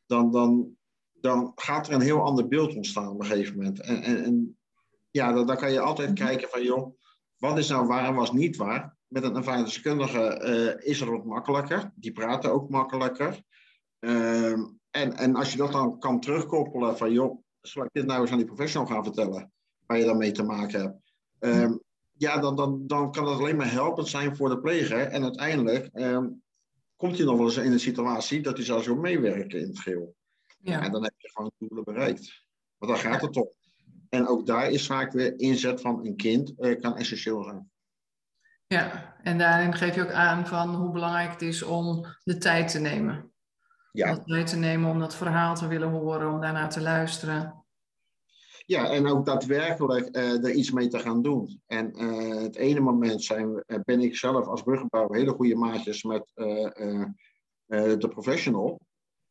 dan, 0.07 0.33
dan, 0.33 0.77
dan 1.13 1.53
gaat 1.55 1.87
er 1.87 1.93
een 1.93 2.01
heel 2.01 2.23
ander 2.23 2.49
beeld 2.49 2.75
ontstaan 2.75 3.09
op 3.09 3.21
een 3.21 3.27
gegeven 3.27 3.57
moment. 3.57 3.81
En, 3.81 4.03
en, 4.03 4.25
en 4.25 4.59
ja, 5.11 5.33
dan, 5.33 5.47
dan, 5.47 5.57
kan 5.57 5.73
je 5.73 5.81
altijd 5.81 6.09
mhm. 6.09 6.27
kijken 6.27 6.49
van, 6.49 6.63
joh, 6.63 6.97
wat 7.37 7.59
is 7.59 7.69
nou 7.69 7.87
waar 7.87 8.05
en 8.05 8.15
was 8.15 8.33
niet 8.33 8.57
waar? 8.57 8.97
Met 9.07 9.25
een 9.25 9.37
ervaringsdeskundige 9.37 10.41
uh, 10.81 10.91
is 10.91 11.01
het 11.01 11.09
wat 11.09 11.25
makkelijker. 11.25 11.93
Die 11.95 12.13
praten 12.13 12.53
ook 12.53 12.71
makkelijker. 12.71 13.43
Uh, 14.01 14.53
en, 14.91 15.17
en 15.17 15.35
als 15.35 15.53
je 15.53 15.59
dat 15.59 15.73
dan 15.73 15.99
kan 15.99 16.21
terugkoppelen 16.21 16.97
van, 16.97 17.13
joh, 17.13 17.43
zal 17.61 17.85
ik 17.85 17.91
dit 17.93 18.07
nou 18.07 18.21
eens 18.21 18.31
aan 18.31 18.37
die 18.37 18.47
professional 18.47 18.89
gaan 18.89 19.05
vertellen, 19.05 19.53
waar 19.87 19.99
je 19.99 20.05
daarmee 20.05 20.33
te 20.33 20.43
maken 20.43 20.81
hebt. 20.81 20.97
Um, 21.39 21.83
ja, 22.19 22.39
dan, 22.39 22.57
dan, 22.57 22.87
dan 22.87 23.13
kan 23.13 23.25
dat 23.25 23.39
alleen 23.39 23.57
maar 23.57 23.71
helpend 23.71 24.09
zijn 24.09 24.37
voor 24.37 24.49
de 24.49 24.61
pleger. 24.61 25.01
En 25.01 25.23
uiteindelijk 25.23 25.91
um, 25.93 26.43
komt 26.97 27.17
hij 27.17 27.27
nog 27.27 27.37
wel 27.37 27.47
eens 27.47 27.57
in 27.57 27.73
een 27.73 27.81
situatie 27.81 28.41
dat 28.41 28.57
hij 28.57 28.65
zelfs 28.65 28.87
wil 28.87 28.97
meewerken 28.97 29.61
in 29.61 29.69
het 29.69 29.79
geheel. 29.79 30.15
Ja. 30.59 30.83
En 30.83 30.93
dan 30.93 31.03
heb 31.03 31.15
je 31.17 31.31
gewoon 31.33 31.53
doelen 31.59 31.85
bereikt. 31.85 32.47
Want 32.79 32.93
dan 32.93 33.01
gaat 33.01 33.21
het 33.21 33.37
om. 33.37 33.51
En 34.09 34.27
ook 34.27 34.47
daar 34.47 34.71
is 34.71 34.87
vaak 34.87 35.13
weer 35.13 35.39
inzet 35.39 35.81
van 35.81 36.07
een 36.07 36.17
kind 36.17 36.53
uh, 36.59 36.81
kan 36.81 36.97
essentieel 36.97 37.43
zijn. 37.43 37.71
Ja, 38.67 39.17
en 39.23 39.39
daarin 39.39 39.75
geef 39.75 39.95
je 39.95 40.03
ook 40.03 40.13
aan 40.13 40.47
van 40.47 40.75
hoe 40.75 40.91
belangrijk 40.91 41.31
het 41.31 41.43
is 41.43 41.63
om 41.63 42.05
de 42.25 42.39
tijd 42.39 42.71
te 42.71 42.79
nemen. 42.79 43.33
Ja. 43.93 44.15
De 44.15 44.25
tijd 44.25 44.47
te 44.47 44.57
nemen 44.57 44.91
om 44.91 44.99
dat 44.99 45.17
verhaal 45.17 45.55
te 45.55 45.67
willen 45.67 45.91
horen, 45.91 46.33
om 46.33 46.41
daarna 46.41 46.67
te 46.67 46.81
luisteren. 46.81 47.65
Ja, 48.69 48.91
en 48.91 49.07
ook 49.07 49.27
daadwerkelijk 49.27 50.17
uh, 50.17 50.45
er 50.45 50.53
iets 50.53 50.71
mee 50.71 50.89
te 50.89 50.99
gaan 50.99 51.23
doen. 51.23 51.63
En 51.67 52.03
uh, 52.03 52.43
het 52.43 52.57
ene 52.57 52.81
moment 52.81 53.23
zijn, 53.23 53.65
ben 53.85 54.01
ik 54.01 54.17
zelf 54.17 54.47
als 54.47 54.63
bruggenbouwer 54.63 55.17
hele 55.17 55.33
goede 55.33 55.57
maatjes 55.57 56.03
met 56.03 56.31
de 57.67 58.09
professional. 58.09 58.81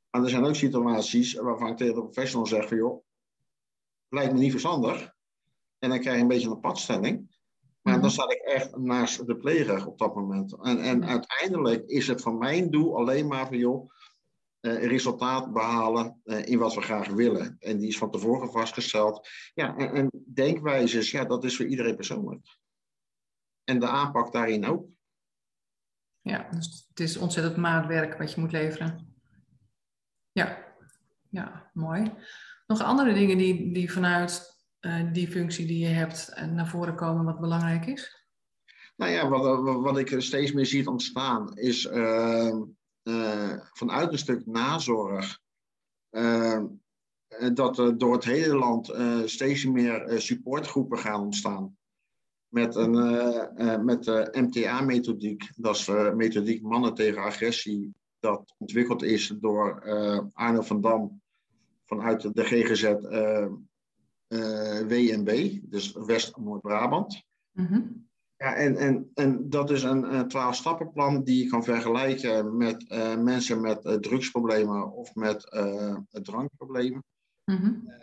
Maar 0.09 0.23
er 0.23 0.29
zijn 0.29 0.45
ook 0.45 0.55
situaties 0.55 1.33
waarvan 1.33 1.69
ik 1.69 1.77
tegen 1.77 1.95
de 1.95 2.01
professional 2.01 2.45
zeg 2.45 2.67
van 2.67 2.77
joh, 2.77 3.03
lijkt 4.09 4.33
me 4.33 4.39
niet 4.39 4.51
verstandig. 4.51 5.13
En 5.79 5.89
dan 5.89 5.99
krijg 5.99 6.15
je 6.15 6.21
een 6.21 6.27
beetje 6.27 6.49
een 6.49 6.59
padstelling. 6.59 7.35
Maar 7.81 7.93
dan 7.93 8.01
mhm. 8.01 8.11
sta 8.11 8.29
ik 8.29 8.41
echt 8.41 8.77
naast 8.77 9.27
de 9.27 9.37
pleger 9.37 9.87
op 9.87 9.97
dat 9.97 10.15
moment. 10.15 10.55
En, 10.61 10.79
en 10.79 11.05
uiteindelijk 11.05 11.85
is 11.85 12.07
het 12.07 12.21
van 12.21 12.37
mijn 12.37 12.69
doel 12.69 12.97
alleen 12.97 13.27
maar 13.27 13.47
van 13.47 13.57
joh, 13.57 13.89
resultaat 14.61 15.53
behalen 15.53 16.21
uh, 16.23 16.45
in 16.45 16.57
wat 16.57 16.73
we 16.73 16.81
graag 16.81 17.07
willen. 17.07 17.55
En 17.59 17.77
die 17.77 17.87
is 17.87 17.97
van 17.97 18.11
tevoren 18.11 18.51
vastgesteld. 18.51 19.27
Ja, 19.53 19.77
en, 19.77 19.93
en 19.93 20.09
denkwijzes, 20.33 21.11
ja, 21.11 21.25
dat 21.25 21.43
is 21.43 21.55
voor 21.55 21.65
iedereen 21.65 21.95
persoonlijk. 21.95 22.57
En 23.63 23.79
de 23.79 23.87
aanpak 23.87 24.31
daarin 24.31 24.65
ook. 24.65 24.87
Ja, 26.21 26.47
dus 26.51 26.85
het 26.89 26.99
is 26.99 27.17
ontzettend 27.17 27.57
maatwerk 27.57 28.17
wat 28.17 28.33
je 28.33 28.41
moet 28.41 28.51
leveren. 28.51 29.15
Ja, 30.31 30.75
ja 31.29 31.71
mooi. 31.73 32.13
Nog 32.67 32.81
andere 32.81 33.13
dingen 33.13 33.37
die, 33.37 33.73
die 33.73 33.91
vanuit 33.91 34.55
uh, 34.81 35.13
die 35.13 35.27
functie 35.27 35.67
die 35.67 35.79
je 35.79 35.93
hebt 35.93 36.33
uh, 36.37 36.45
naar 36.45 36.67
voren 36.67 36.95
komen 36.95 37.25
wat 37.25 37.39
belangrijk 37.39 37.85
is? 37.85 38.25
Nou 38.95 39.11
ja, 39.11 39.27
wat, 39.29 39.81
wat 39.81 39.97
ik 39.97 40.21
steeds 40.21 40.51
meer 40.51 40.65
zie 40.65 40.89
ontstaan 40.89 41.57
is 41.57 41.85
uh, 41.85 42.55
vanuit 43.73 44.11
een 44.11 44.17
stuk 44.17 44.45
nazorg. 44.45 45.39
dat 47.53 47.77
er 47.77 47.97
door 47.97 48.13
het 48.13 48.23
hele 48.23 48.55
land 48.55 48.93
steeds 49.25 49.65
meer 49.65 50.21
supportgroepen 50.21 50.97
gaan 50.97 51.21
ontstaan. 51.21 51.77
Met, 52.47 52.75
een, 52.75 53.85
met 53.85 54.03
de 54.03 54.29
MTA-methodiek, 54.31 55.51
dat 55.55 55.75
is 55.75 55.87
methodiek 56.15 56.61
mannen 56.61 56.93
tegen 56.93 57.23
agressie, 57.23 57.93
dat 58.19 58.55
ontwikkeld 58.57 59.03
is 59.03 59.33
door 59.39 59.81
Arno 60.33 60.61
van 60.61 60.81
Dam 60.81 61.21
vanuit 61.85 62.35
de 62.35 62.43
GGZ 62.43 62.93
WNB, 64.87 65.59
dus 65.61 65.93
West-Noord-Brabant. 65.93 67.23
Mm 67.51 68.06
Ja, 68.37 68.55
en, 68.55 68.77
en, 68.77 69.11
en 69.13 69.49
dat 69.49 69.69
is 69.69 69.83
een 69.83 70.27
twaalf-stappenplan 70.27 71.23
die 71.23 71.43
je 71.43 71.49
kan 71.49 71.63
vergelijken 71.63 72.57
met 72.57 72.85
uh, 72.91 73.17
mensen 73.17 73.61
met 73.61 73.85
uh, 73.85 73.93
drugsproblemen 73.93 74.91
of 74.91 75.15
met 75.15 75.49
drankproblemen. 76.09 77.03
Mm 77.45 77.55
-hmm. 77.55 77.93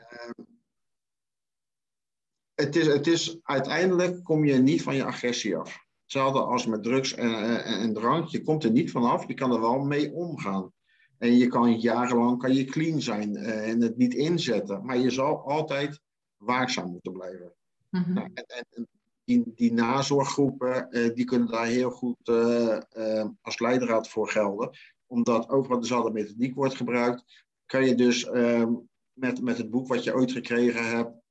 het, 2.55 2.77
is, 2.77 2.87
het 2.87 3.07
is 3.07 3.39
uiteindelijk 3.43 4.25
kom 4.25 4.45
je 4.45 4.55
niet 4.55 4.83
van 4.83 4.95
je 4.95 5.05
agressie 5.05 5.57
af. 5.57 5.85
Hetzelfde 6.03 6.41
als 6.41 6.67
met 6.67 6.83
drugs 6.83 7.15
en, 7.15 7.35
en, 7.35 7.65
en 7.65 7.95
drank. 7.95 8.29
Je 8.29 8.43
komt 8.43 8.65
er 8.65 8.71
niet 8.71 8.91
vanaf, 8.91 9.27
je 9.27 9.35
kan 9.35 9.53
er 9.53 9.61
wel 9.61 9.79
mee 9.79 10.13
omgaan. 10.13 10.73
En 11.19 11.37
je 11.37 11.47
kan 11.47 11.81
jarenlang 11.81 12.39
kan 12.39 12.55
je 12.55 12.65
clean 12.65 13.01
zijn 13.01 13.37
uh, 13.37 13.69
en 13.69 13.81
het 13.81 13.97
niet 13.97 14.15
inzetten. 14.15 14.85
Maar 14.85 14.99
je 14.99 15.11
zal 15.11 15.49
altijd 15.49 16.01
waakzaam 16.37 16.91
moeten 16.91 17.13
blijven. 17.13 17.55
Mm 17.91 18.13
nou, 18.15 18.31
en, 18.35 18.45
en, 18.47 18.89
die, 19.25 19.53
die 19.55 19.73
nazorggroepen 19.73 20.87
uh, 20.91 21.15
die 21.15 21.25
kunnen 21.25 21.49
daar 21.49 21.67
heel 21.67 21.91
goed 21.91 22.29
uh, 22.29 23.25
als 23.41 23.59
leidraad 23.59 24.09
voor 24.09 24.29
gelden. 24.29 24.71
Omdat 25.07 25.49
overal 25.49 25.81
dezelfde 25.81 26.13
methodiek 26.13 26.55
wordt 26.55 26.75
gebruikt. 26.75 27.45
Kan 27.67 27.85
je 27.87 27.95
dus 27.95 28.25
ehm, 28.25 28.73
met, 29.13 29.43
met 29.43 29.59
het 29.59 29.71
boek 29.71 29.89
wat 29.89 30.05
je 30.05 30.15
ooit 30.15 30.33
gekregen 30.33 30.89
hebt 30.97 31.23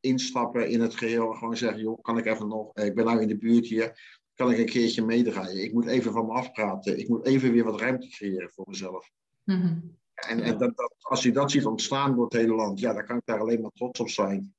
instappen 0.00 0.68
in 0.68 0.80
het 0.80 0.94
geheel. 0.94 1.32
Gewoon 1.32 1.56
zeggen, 1.56 1.80
joh, 1.80 2.02
kan 2.02 2.18
ik 2.18 2.26
even 2.26 2.48
nog, 2.48 2.74
ik 2.74 2.94
ben 2.94 3.04
nou 3.04 3.20
in 3.20 3.28
de 3.28 3.38
buurt 3.38 3.66
hier 3.66 4.18
kan 4.40 4.50
ik 4.50 4.58
een 4.58 4.66
keertje 4.66 5.04
meedraaien. 5.04 5.64
Ik 5.64 5.72
moet 5.72 5.86
even 5.86 6.12
van 6.12 6.26
me 6.26 6.32
afpraten. 6.32 6.98
Ik 6.98 7.08
moet 7.08 7.26
even 7.26 7.52
weer 7.52 7.64
wat 7.64 7.80
ruimte 7.80 8.08
creëren 8.08 8.50
voor 8.50 8.64
mezelf. 8.68 9.10
Mhm. 9.44 9.78
En, 10.14 10.40
en 10.40 10.58
dat, 10.58 10.76
dat, 10.76 10.94
als 10.98 11.22
je 11.22 11.32
dat 11.32 11.50
ziet 11.50 11.64
ontstaan 11.64 12.14
door 12.14 12.24
het 12.24 12.32
hele 12.32 12.54
land, 12.54 12.80
ja, 12.80 12.92
dan 12.92 13.04
kan 13.04 13.16
ik 13.16 13.22
daar 13.24 13.40
alleen 13.40 13.60
maar 13.60 13.70
trots 13.70 14.00
op 14.00 14.08
zijn. 14.08 14.54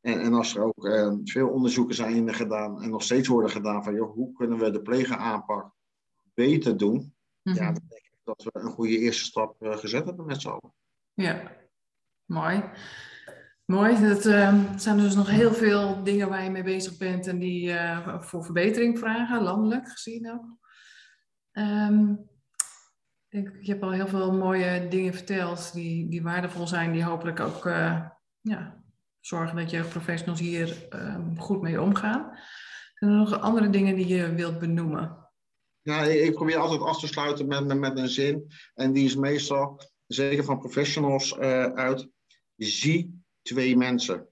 En, 0.00 0.20
en 0.20 0.34
als 0.34 0.56
er 0.56 0.62
ook 0.62 0.86
eh, 0.86 1.12
veel 1.24 1.48
onderzoeken 1.48 1.94
zijn 1.94 2.34
gedaan 2.34 2.82
en 2.82 2.90
nog 2.90 3.02
steeds 3.02 3.28
worden 3.28 3.50
gedaan 3.50 3.84
van, 3.84 3.94
joh, 3.94 4.12
hoe 4.12 4.32
kunnen 4.32 4.58
we 4.58 4.70
de 4.70 4.82
plegenaanpak 4.82 5.72
beter 6.34 6.76
doen? 6.76 7.14
Ja, 7.42 7.52
mhm. 7.52 7.64
dan 7.64 7.82
denk 7.88 8.04
ik 8.04 8.18
dat 8.24 8.42
we 8.42 8.50
een 8.52 8.70
goede 8.70 8.98
eerste 8.98 9.24
stap 9.24 9.62
uh, 9.62 9.76
gezet 9.76 10.04
hebben 10.04 10.26
met 10.26 10.40
z'n 10.40 10.48
allen. 10.48 10.74
Ja, 11.14 11.52
mooi. 12.24 12.64
Mooi. 13.64 14.00
Dat 14.08 14.26
uh, 14.26 14.76
zijn 14.76 14.96
dus 14.98 15.14
nog 15.14 15.30
heel 15.30 15.52
veel 15.52 16.02
dingen 16.04 16.28
waar 16.28 16.44
je 16.44 16.50
mee 16.50 16.62
bezig 16.62 16.96
bent 16.96 17.26
en 17.26 17.38
die 17.38 17.68
uh, 17.68 18.20
voor 18.22 18.44
verbetering 18.44 18.98
vragen, 18.98 19.42
landelijk 19.42 19.88
gezien 19.88 20.30
ook. 20.30 20.58
Um, 21.52 22.28
ik, 23.28 23.56
je 23.60 23.70
hebt 23.70 23.82
al 23.82 23.92
heel 23.92 24.08
veel 24.08 24.32
mooie 24.32 24.88
dingen 24.88 25.14
verteld 25.14 25.72
die, 25.72 26.08
die 26.08 26.22
waardevol 26.22 26.66
zijn, 26.66 26.92
die 26.92 27.04
hopelijk 27.04 27.40
ook 27.40 27.66
uh, 27.66 28.06
ja, 28.40 28.77
zorgen 29.20 29.56
dat 29.56 29.70
jeugdprofessionals 29.70 30.40
hier 30.40 30.86
ehm, 30.90 31.36
goed 31.36 31.62
mee 31.62 31.80
omgaan. 31.80 32.38
Zijn 32.94 33.10
er 33.10 33.16
nog 33.16 33.40
andere 33.40 33.70
dingen 33.70 33.96
die 33.96 34.06
je 34.06 34.34
wilt 34.34 34.58
benoemen? 34.58 35.26
Ja, 35.82 36.02
ik 36.02 36.34
probeer 36.34 36.56
altijd 36.56 36.80
af 36.80 37.00
te 37.00 37.06
sluiten 37.06 37.46
met, 37.46 37.78
met, 37.78 37.98
een 37.98 38.08
zin. 38.08 38.50
En 38.74 38.92
die 38.92 39.04
is 39.04 39.16
meestal, 39.16 39.80
zeker 40.06 40.44
van 40.44 40.58
professionals 40.58 41.38
uit, 41.38 42.08
zie 42.56 43.22
twee 43.42 43.76
mensen. 43.76 44.28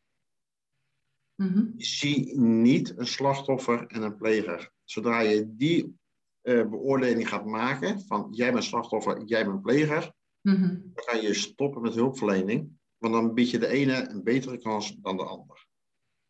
Mm 1.35 1.75
Zie 1.77 2.39
niet 2.39 2.99
een 2.99 3.07
slachtoffer 3.07 3.87
en 3.87 4.03
een 4.03 4.17
pleger. 4.17 4.71
Zodra 4.85 5.21
je 5.21 5.55
die 5.57 5.99
uh, 6.43 6.69
beoordeling 6.69 7.29
gaat 7.29 7.47
maken 7.47 8.01
van 8.01 8.29
jij 8.31 8.53
bent 8.53 8.65
slachtoffer, 8.65 9.25
jij 9.25 9.45
bent 9.45 9.63
pleger, 9.63 10.13
mhm. 10.41 10.69
dan 10.69 11.05
kan 11.05 11.21
je 11.21 11.35
stoppen 11.35 11.83
met 11.83 11.95
hulpverlening. 11.95 12.76
Want 12.99 13.15
dan 13.15 13.35
bied 13.35 13.51
je 13.51 13.59
de 13.59 13.69
ene 13.69 14.09
een 14.09 14.23
betere 14.23 14.59
kans 14.59 14.97
dan 15.01 15.17
de 15.17 15.25
ander. 15.25 15.67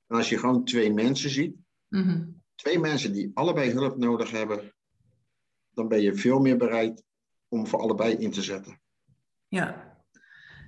En 0.06 0.16
als 0.16 0.28
je 0.28 0.38
gewoon 0.38 0.64
twee 0.64 0.92
mensen 0.92 1.30
ziet, 1.30 1.56
mhm. 1.88 2.24
twee 2.54 2.78
mensen 2.78 3.12
die 3.12 3.30
allebei 3.34 3.70
hulp 3.70 3.96
nodig 3.96 4.30
hebben, 4.30 4.74
dan 5.70 5.88
ben 5.88 6.00
je 6.00 6.14
veel 6.14 6.38
meer 6.38 6.56
bereid 6.56 7.02
om 7.48 7.66
voor 7.66 7.80
allebei 7.80 8.14
in 8.14 8.30
te 8.30 8.42
zetten. 8.42 8.80
Ja, 9.48 9.96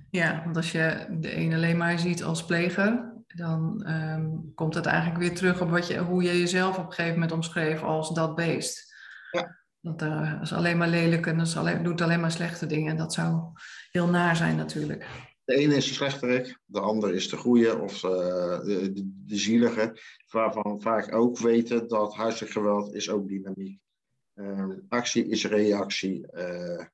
ja, 0.09 0.41
want 0.43 0.55
als 0.55 0.71
je 0.71 1.07
de 1.19 1.35
een 1.35 1.53
alleen 1.53 1.77
maar 1.77 1.99
ziet 1.99 2.23
als 2.23 2.45
pleger, 2.45 3.13
dan 3.27 3.83
ehm, 3.83 4.29
komt 4.55 4.75
het 4.75 4.85
eigenlijk 4.85 5.19
weer 5.19 5.35
terug 5.35 5.61
op 5.61 5.69
wat 5.69 5.87
je, 5.87 5.97
hoe 5.97 6.23
je 6.23 6.39
jezelf 6.39 6.77
op 6.77 6.85
een 6.85 6.93
gegeven 6.93 7.13
moment 7.13 7.31
omschreef 7.31 7.81
als 7.81 8.13
dat 8.13 8.35
beest. 8.35 8.95
Ja. 9.31 9.57
Dat 9.81 10.01
uh, 10.01 10.39
is 10.41 10.53
alleen 10.53 10.77
maar 10.77 10.87
lelijk 10.87 11.25
en 11.25 11.37
dat 11.37 11.55
alleen, 11.55 11.83
doet 11.83 12.01
alleen 12.01 12.19
maar 12.19 12.31
slechte 12.31 12.65
dingen. 12.65 12.91
En 12.91 12.97
dat 12.97 13.13
zou 13.13 13.43
heel 13.91 14.07
naar 14.07 14.35
zijn 14.35 14.55
natuurlijk. 14.55 15.07
De 15.49 15.55
ene 15.55 15.75
is 15.75 15.87
de 15.87 15.93
slechterik, 15.93 16.59
de 16.65 16.79
ander 16.79 17.13
is 17.13 17.29
de 17.29 17.37
goede 17.37 17.79
of 17.79 18.03
uh, 18.03 18.11
de, 18.59 18.91
de, 19.25 19.35
zielige. 19.35 19.97
Waarvan 20.27 20.81
vaak 20.81 21.13
ook 21.13 21.37
weten 21.37 21.87
dat 21.87 22.15
huiselijk 22.15 22.51
geweld 22.51 22.93
is 22.93 23.09
ook 23.09 23.27
dynamiek. 23.27 23.79
Uh, 24.35 24.69
actie 24.89 25.27
is 25.27 25.45
reactie. 25.45 26.27
Uh, 26.31 26.85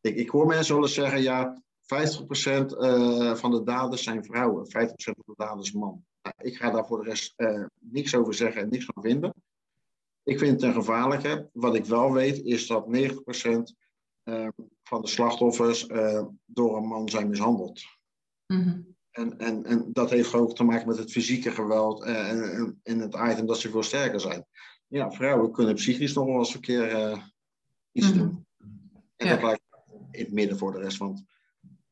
ik, 0.00 0.16
ik 0.16 0.28
hoor 0.28 0.46
mensen 0.46 0.74
wel 0.74 0.84
eens 0.84 0.94
zeggen, 0.94 1.22
ja, 1.22 1.62
50% 1.82 3.36
van 3.38 3.50
de 3.50 3.62
daders 3.64 4.02
zijn 4.02 4.24
vrouwen, 4.24 4.66
50% 4.66 4.70
van 4.96 5.14
de 5.26 5.34
daders 5.36 5.72
man. 5.72 6.04
Nou, 6.22 6.34
ik 6.38 6.56
ga 6.56 6.70
daar 6.70 6.86
voor 6.86 7.04
de 7.04 7.10
rest 7.10 7.34
niks 7.78 8.14
over 8.14 8.34
zeggen 8.34 8.62
en 8.62 8.68
niks 8.68 8.84
van 8.84 9.02
vinden. 9.02 9.34
Ik 10.22 10.38
vind 10.38 10.52
het 10.52 10.62
een 10.62 10.82
gevaarlijke. 10.82 11.48
Wat 11.52 11.74
ik 11.74 11.84
wel 11.84 12.12
weet 12.12 12.44
is 12.44 12.66
dat 12.66 12.86
90% 12.86 12.90
van 14.82 15.00
de 15.00 15.08
slachtoffers 15.08 15.86
door 16.44 16.76
een 16.76 16.86
man 16.86 17.08
zijn 17.08 17.28
mishandeld. 17.28 17.82
Mm 18.54 18.94
en, 19.14 19.38
en, 19.38 19.64
en 19.64 19.90
dat 19.92 20.10
heeft 20.10 20.34
ook 20.34 20.54
te 20.56 20.64
maken 20.64 20.88
met 20.88 20.98
het 20.98 21.10
fysieke 21.10 21.50
geweld 21.50 22.02
eh, 22.02 22.30
en, 22.30 22.80
en, 22.82 22.98
het 22.98 23.14
item 23.14 23.46
dat 23.46 23.58
ze 23.58 23.70
veel 23.70 23.82
sterker 23.82 24.20
zijn. 24.20 24.46
Ja, 24.86 25.10
vrouwen 25.10 25.52
kunnen 25.52 25.74
psychisch 25.74 26.14
nog 26.14 26.26
wel 26.26 26.38
eens 26.38 26.50
verkeer 26.50 26.90
uh, 26.90 27.18
iets 27.92 28.08
mhm. 28.08 28.18
doen. 28.18 28.46
En 29.16 29.28
dat 29.28 29.42
lijkt 29.42 29.62
in 30.10 30.24
het 30.24 30.32
midden 30.32 30.58
voor 30.58 30.72
de 30.72 30.78
rest, 30.78 30.96
want 30.96 31.24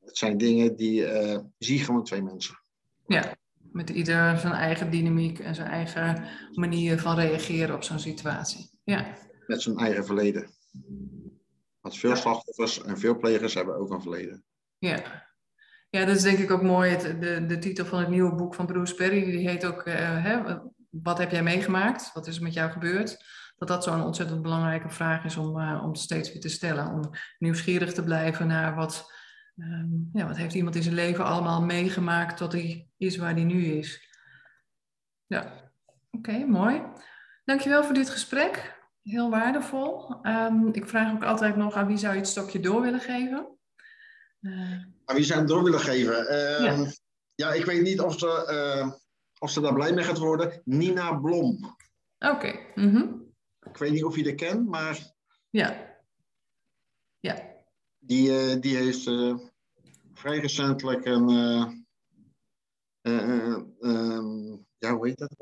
het 0.00 0.16
zijn 0.16 0.38
dingen 0.38 0.76
die 0.76 1.00
uh, 1.00 1.38
zie 1.58 1.78
gewoon 1.78 2.04
twee 2.04 2.22
mensen. 2.22 2.62
Ja, 3.06 3.36
met 3.72 3.90
ieder 3.90 4.38
zijn 4.38 4.52
eigen 4.52 4.90
dynamiek 4.90 5.38
en 5.38 5.54
zijn 5.54 5.68
eigen 5.68 6.28
manier 6.52 6.98
van 6.98 7.16
reageren 7.16 7.74
op 7.74 7.82
zo'n 7.82 7.98
situatie. 7.98 8.70
Ja. 8.84 9.16
Met 9.46 9.62
zijn 9.62 9.76
eigen 9.76 10.04
verleden. 10.04 10.50
Want 11.80 11.96
veel 11.96 12.16
slachtoffers 12.16 12.82
en 12.82 12.98
veel 12.98 13.18
plegers 13.18 13.54
hebben 13.54 13.76
ook 13.76 13.90
een 13.90 14.02
verleden. 14.02 14.44
Ja, 14.78 15.26
ja, 15.92 16.04
dat 16.04 16.16
is 16.16 16.22
denk 16.22 16.38
ik 16.38 16.50
ook 16.50 16.62
mooi. 16.62 16.90
Het, 16.90 17.20
de, 17.20 17.46
de 17.46 17.58
titel 17.58 17.84
van 17.84 17.98
het 17.98 18.08
nieuwe 18.08 18.34
boek 18.34 18.54
van 18.54 18.66
Bruce 18.66 18.94
Perry, 18.94 19.24
die 19.24 19.48
heet 19.48 19.64
ook 19.64 19.86
uh, 19.86 19.94
hè, 19.96 20.58
Wat 20.90 21.18
heb 21.18 21.30
jij 21.30 21.42
meegemaakt? 21.42 22.10
Wat 22.12 22.26
is 22.26 22.36
er 22.36 22.42
met 22.42 22.52
jou 22.52 22.70
gebeurd? 22.70 23.24
Dat 23.56 23.68
dat 23.68 23.84
zo'n 23.84 24.04
ontzettend 24.04 24.42
belangrijke 24.42 24.88
vraag 24.88 25.24
is 25.24 25.36
om, 25.36 25.58
uh, 25.58 25.82
om 25.84 25.94
steeds 25.94 26.32
weer 26.32 26.40
te 26.40 26.48
stellen. 26.48 26.86
Om 26.86 27.10
nieuwsgierig 27.38 27.92
te 27.92 28.04
blijven 28.04 28.46
naar 28.46 28.74
wat, 28.74 29.12
um, 29.56 30.10
ja, 30.12 30.26
wat 30.26 30.36
heeft 30.36 30.54
iemand 30.54 30.76
in 30.76 30.82
zijn 30.82 30.94
leven 30.94 31.24
allemaal 31.24 31.62
meegemaakt 31.62 32.36
tot 32.36 32.52
hij 32.52 32.88
is 32.96 33.16
waar 33.16 33.34
hij 33.34 33.44
nu 33.44 33.64
is. 33.64 34.08
Ja, 35.26 35.70
oké, 36.10 36.38
mooi. 36.38 36.82
Dankjewel 37.44 37.84
voor 37.84 37.94
dit 37.94 38.10
gesprek. 38.10 38.80
Heel 39.02 39.30
waardevol. 39.30 40.16
Um, 40.26 40.68
ik 40.72 40.88
vraag 40.88 41.12
ook 41.12 41.24
altijd 41.24 41.56
nog 41.56 41.74
aan 41.74 41.86
wie 41.86 41.96
zou 41.96 42.12
je 42.12 42.18
het 42.18 42.28
stokje 42.28 42.60
door 42.60 42.80
willen 42.80 43.00
geven? 43.00 43.58
Wie 45.04 45.24
zou 45.24 45.38
hem 45.38 45.48
door 45.48 45.64
willen 45.64 45.80
geven? 45.80 46.22
Uh, 46.22 46.64
ja. 46.64 46.92
ja. 47.34 47.52
ik 47.52 47.64
weet 47.64 47.82
niet 47.82 48.00
of 48.00 48.18
ze, 48.18 48.48
uh, 48.50 48.92
of 49.38 49.50
ze 49.50 49.60
daar 49.60 49.74
blij 49.74 49.92
mee 49.92 50.04
gaat 50.04 50.18
worden. 50.18 50.62
Nina 50.64 51.14
Blom. 51.14 51.76
Oké. 52.18 52.32
Okay. 52.32 52.72
Mm 52.74 52.94
-hmm. 52.94 53.34
Ik 53.60 53.76
weet 53.76 53.92
niet 53.92 54.04
of 54.04 54.16
je 54.16 54.22
die 54.22 54.34
kent, 54.34 54.68
maar. 54.68 55.12
Ja. 55.50 55.96
Ja. 57.20 57.50
Die, 57.98 58.30
uh, 58.30 58.60
die 58.60 58.76
heeft 58.76 59.02
vrij 60.14 60.38
recentelijk 60.38 61.04
een. 61.04 61.28
Um, 63.02 64.66
ja, 64.78 64.94
hoe 64.94 65.06
heet 65.06 65.18
dat? 65.18 65.34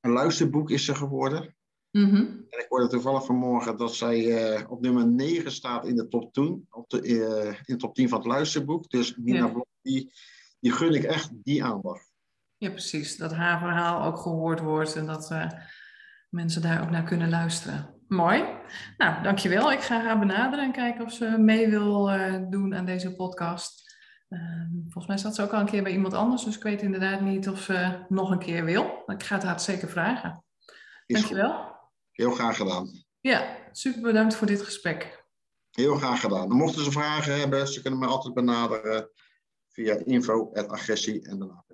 een 0.00 0.12
luisterboek 0.12 0.70
is 0.70 0.84
ze 0.84 0.94
geworden. 0.94 1.54
Mm 1.92 2.08
-hmm. 2.08 2.46
En 2.50 2.58
ik 2.58 2.66
hoorde 2.68 2.86
toevallig 2.86 3.24
vanmorgen 3.24 3.76
dat 3.76 3.94
zij 3.94 4.18
uh, 4.58 4.70
op 4.70 4.80
nummer 4.80 5.06
9 5.06 5.52
staat 5.52 5.86
in 5.86 5.96
de 5.96 6.08
top 6.08 6.32
10, 6.32 6.66
op 6.70 6.90
de, 6.90 7.08
uh, 7.08 7.46
in 7.46 7.62
de 7.64 7.76
top 7.76 7.94
10 7.94 8.08
van 8.08 8.18
het 8.18 8.26
luisterboek. 8.26 8.90
Dus 8.90 9.16
Nina 9.16 9.38
ja. 9.38 9.48
Blok, 9.48 9.66
die, 9.82 10.12
die 10.60 10.72
gun 10.72 10.94
ik 10.94 11.02
echt 11.02 11.30
die 11.32 11.64
aandacht. 11.64 12.12
Ja, 12.56 12.70
precies. 12.70 13.16
Dat 13.16 13.32
haar 13.32 13.58
verhaal 13.58 14.04
ook 14.04 14.18
gehoord 14.18 14.60
wordt 14.60 14.96
en 14.96 15.06
dat 15.06 15.30
uh, 15.30 15.46
mensen 16.28 16.62
daar 16.62 16.82
ook 16.82 16.90
naar 16.90 17.04
kunnen 17.04 17.30
luisteren. 17.30 17.94
Mooi. 18.08 18.44
Nou, 18.96 19.22
dankjewel. 19.22 19.72
Ik 19.72 19.80
ga 19.80 20.00
haar 20.02 20.18
benaderen 20.18 20.64
en 20.64 20.72
kijken 20.72 21.04
of 21.04 21.12
ze 21.12 21.38
mee 21.38 21.68
wil 21.68 22.10
doen 22.50 22.74
aan 22.74 22.84
deze 22.84 23.14
podcast. 23.14 23.96
Ehm, 24.28 24.70
volgens 24.82 25.06
mij 25.06 25.16
zat 25.16 25.34
ze 25.34 25.42
ook 25.42 25.52
al 25.52 25.60
een 25.60 25.66
keer 25.66 25.82
bij 25.82 25.92
iemand 25.92 26.14
anders, 26.14 26.44
dus 26.44 26.56
ik 26.56 26.62
weet 26.62 26.82
inderdaad 26.82 27.20
niet 27.20 27.48
of 27.48 27.60
ze 27.60 28.04
nog 28.08 28.30
een 28.30 28.38
keer 28.38 28.64
wil. 28.64 29.02
Ik 29.06 29.22
ga 29.22 29.34
het 29.34 29.44
haar 29.44 29.60
zeker 29.60 29.88
vragen. 29.88 30.44
Dankjewel. 31.06 31.71
Heel 32.12 32.30
graag 32.30 32.56
gedaan. 32.56 33.04
Ja, 33.20 33.56
super 33.72 34.00
bedankt 34.00 34.34
voor 34.34 34.46
dit 34.46 34.62
gesprek. 34.62 35.24
Heel 35.70 35.96
graag 35.96 36.20
gedaan. 36.20 36.48
Mochten 36.48 36.84
ze 36.84 36.90
vragen 36.90 37.38
hebben, 37.38 37.68
ze 37.68 37.82
kunnen 37.82 38.00
me 38.00 38.06
altijd 38.06 38.34
benaderen 38.34 39.10
via 39.68 39.94
info.agressie 40.04 41.28
en 41.28 41.38
daarna. 41.38 41.64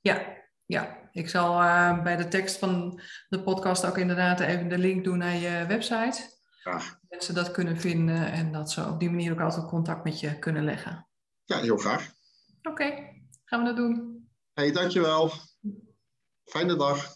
Ja, 0.00 0.36
ja, 0.66 1.08
ik 1.12 1.28
zal 1.28 1.62
uh, 1.62 2.02
bij 2.02 2.16
de 2.16 2.28
tekst 2.28 2.58
van 2.58 3.00
de 3.28 3.42
podcast 3.42 3.86
ook 3.86 3.98
inderdaad 3.98 4.40
even 4.40 4.68
de 4.68 4.78
link 4.78 5.04
doen 5.04 5.18
naar 5.18 5.36
je 5.36 5.64
website. 5.66 6.34
Graag. 6.60 6.90
Dat 6.90 7.00
mensen 7.08 7.34
dat 7.34 7.50
kunnen 7.50 7.76
vinden 7.76 8.32
en 8.32 8.52
dat 8.52 8.70
ze 8.70 8.88
op 8.88 9.00
die 9.00 9.10
manier 9.10 9.32
ook 9.32 9.40
altijd 9.40 9.66
contact 9.66 10.04
met 10.04 10.20
je 10.20 10.38
kunnen 10.38 10.64
leggen. 10.64 11.08
Ja, 11.44 11.60
heel 11.60 11.76
graag. 11.76 12.12
Oké, 12.62 12.94
gaan 13.44 13.60
we 13.60 13.66
dat 13.66 13.76
doen. 13.76 14.28
Hey, 14.52 14.72
dankjewel. 14.72 15.30
Fijne 16.44 16.76
dag. 16.76 17.15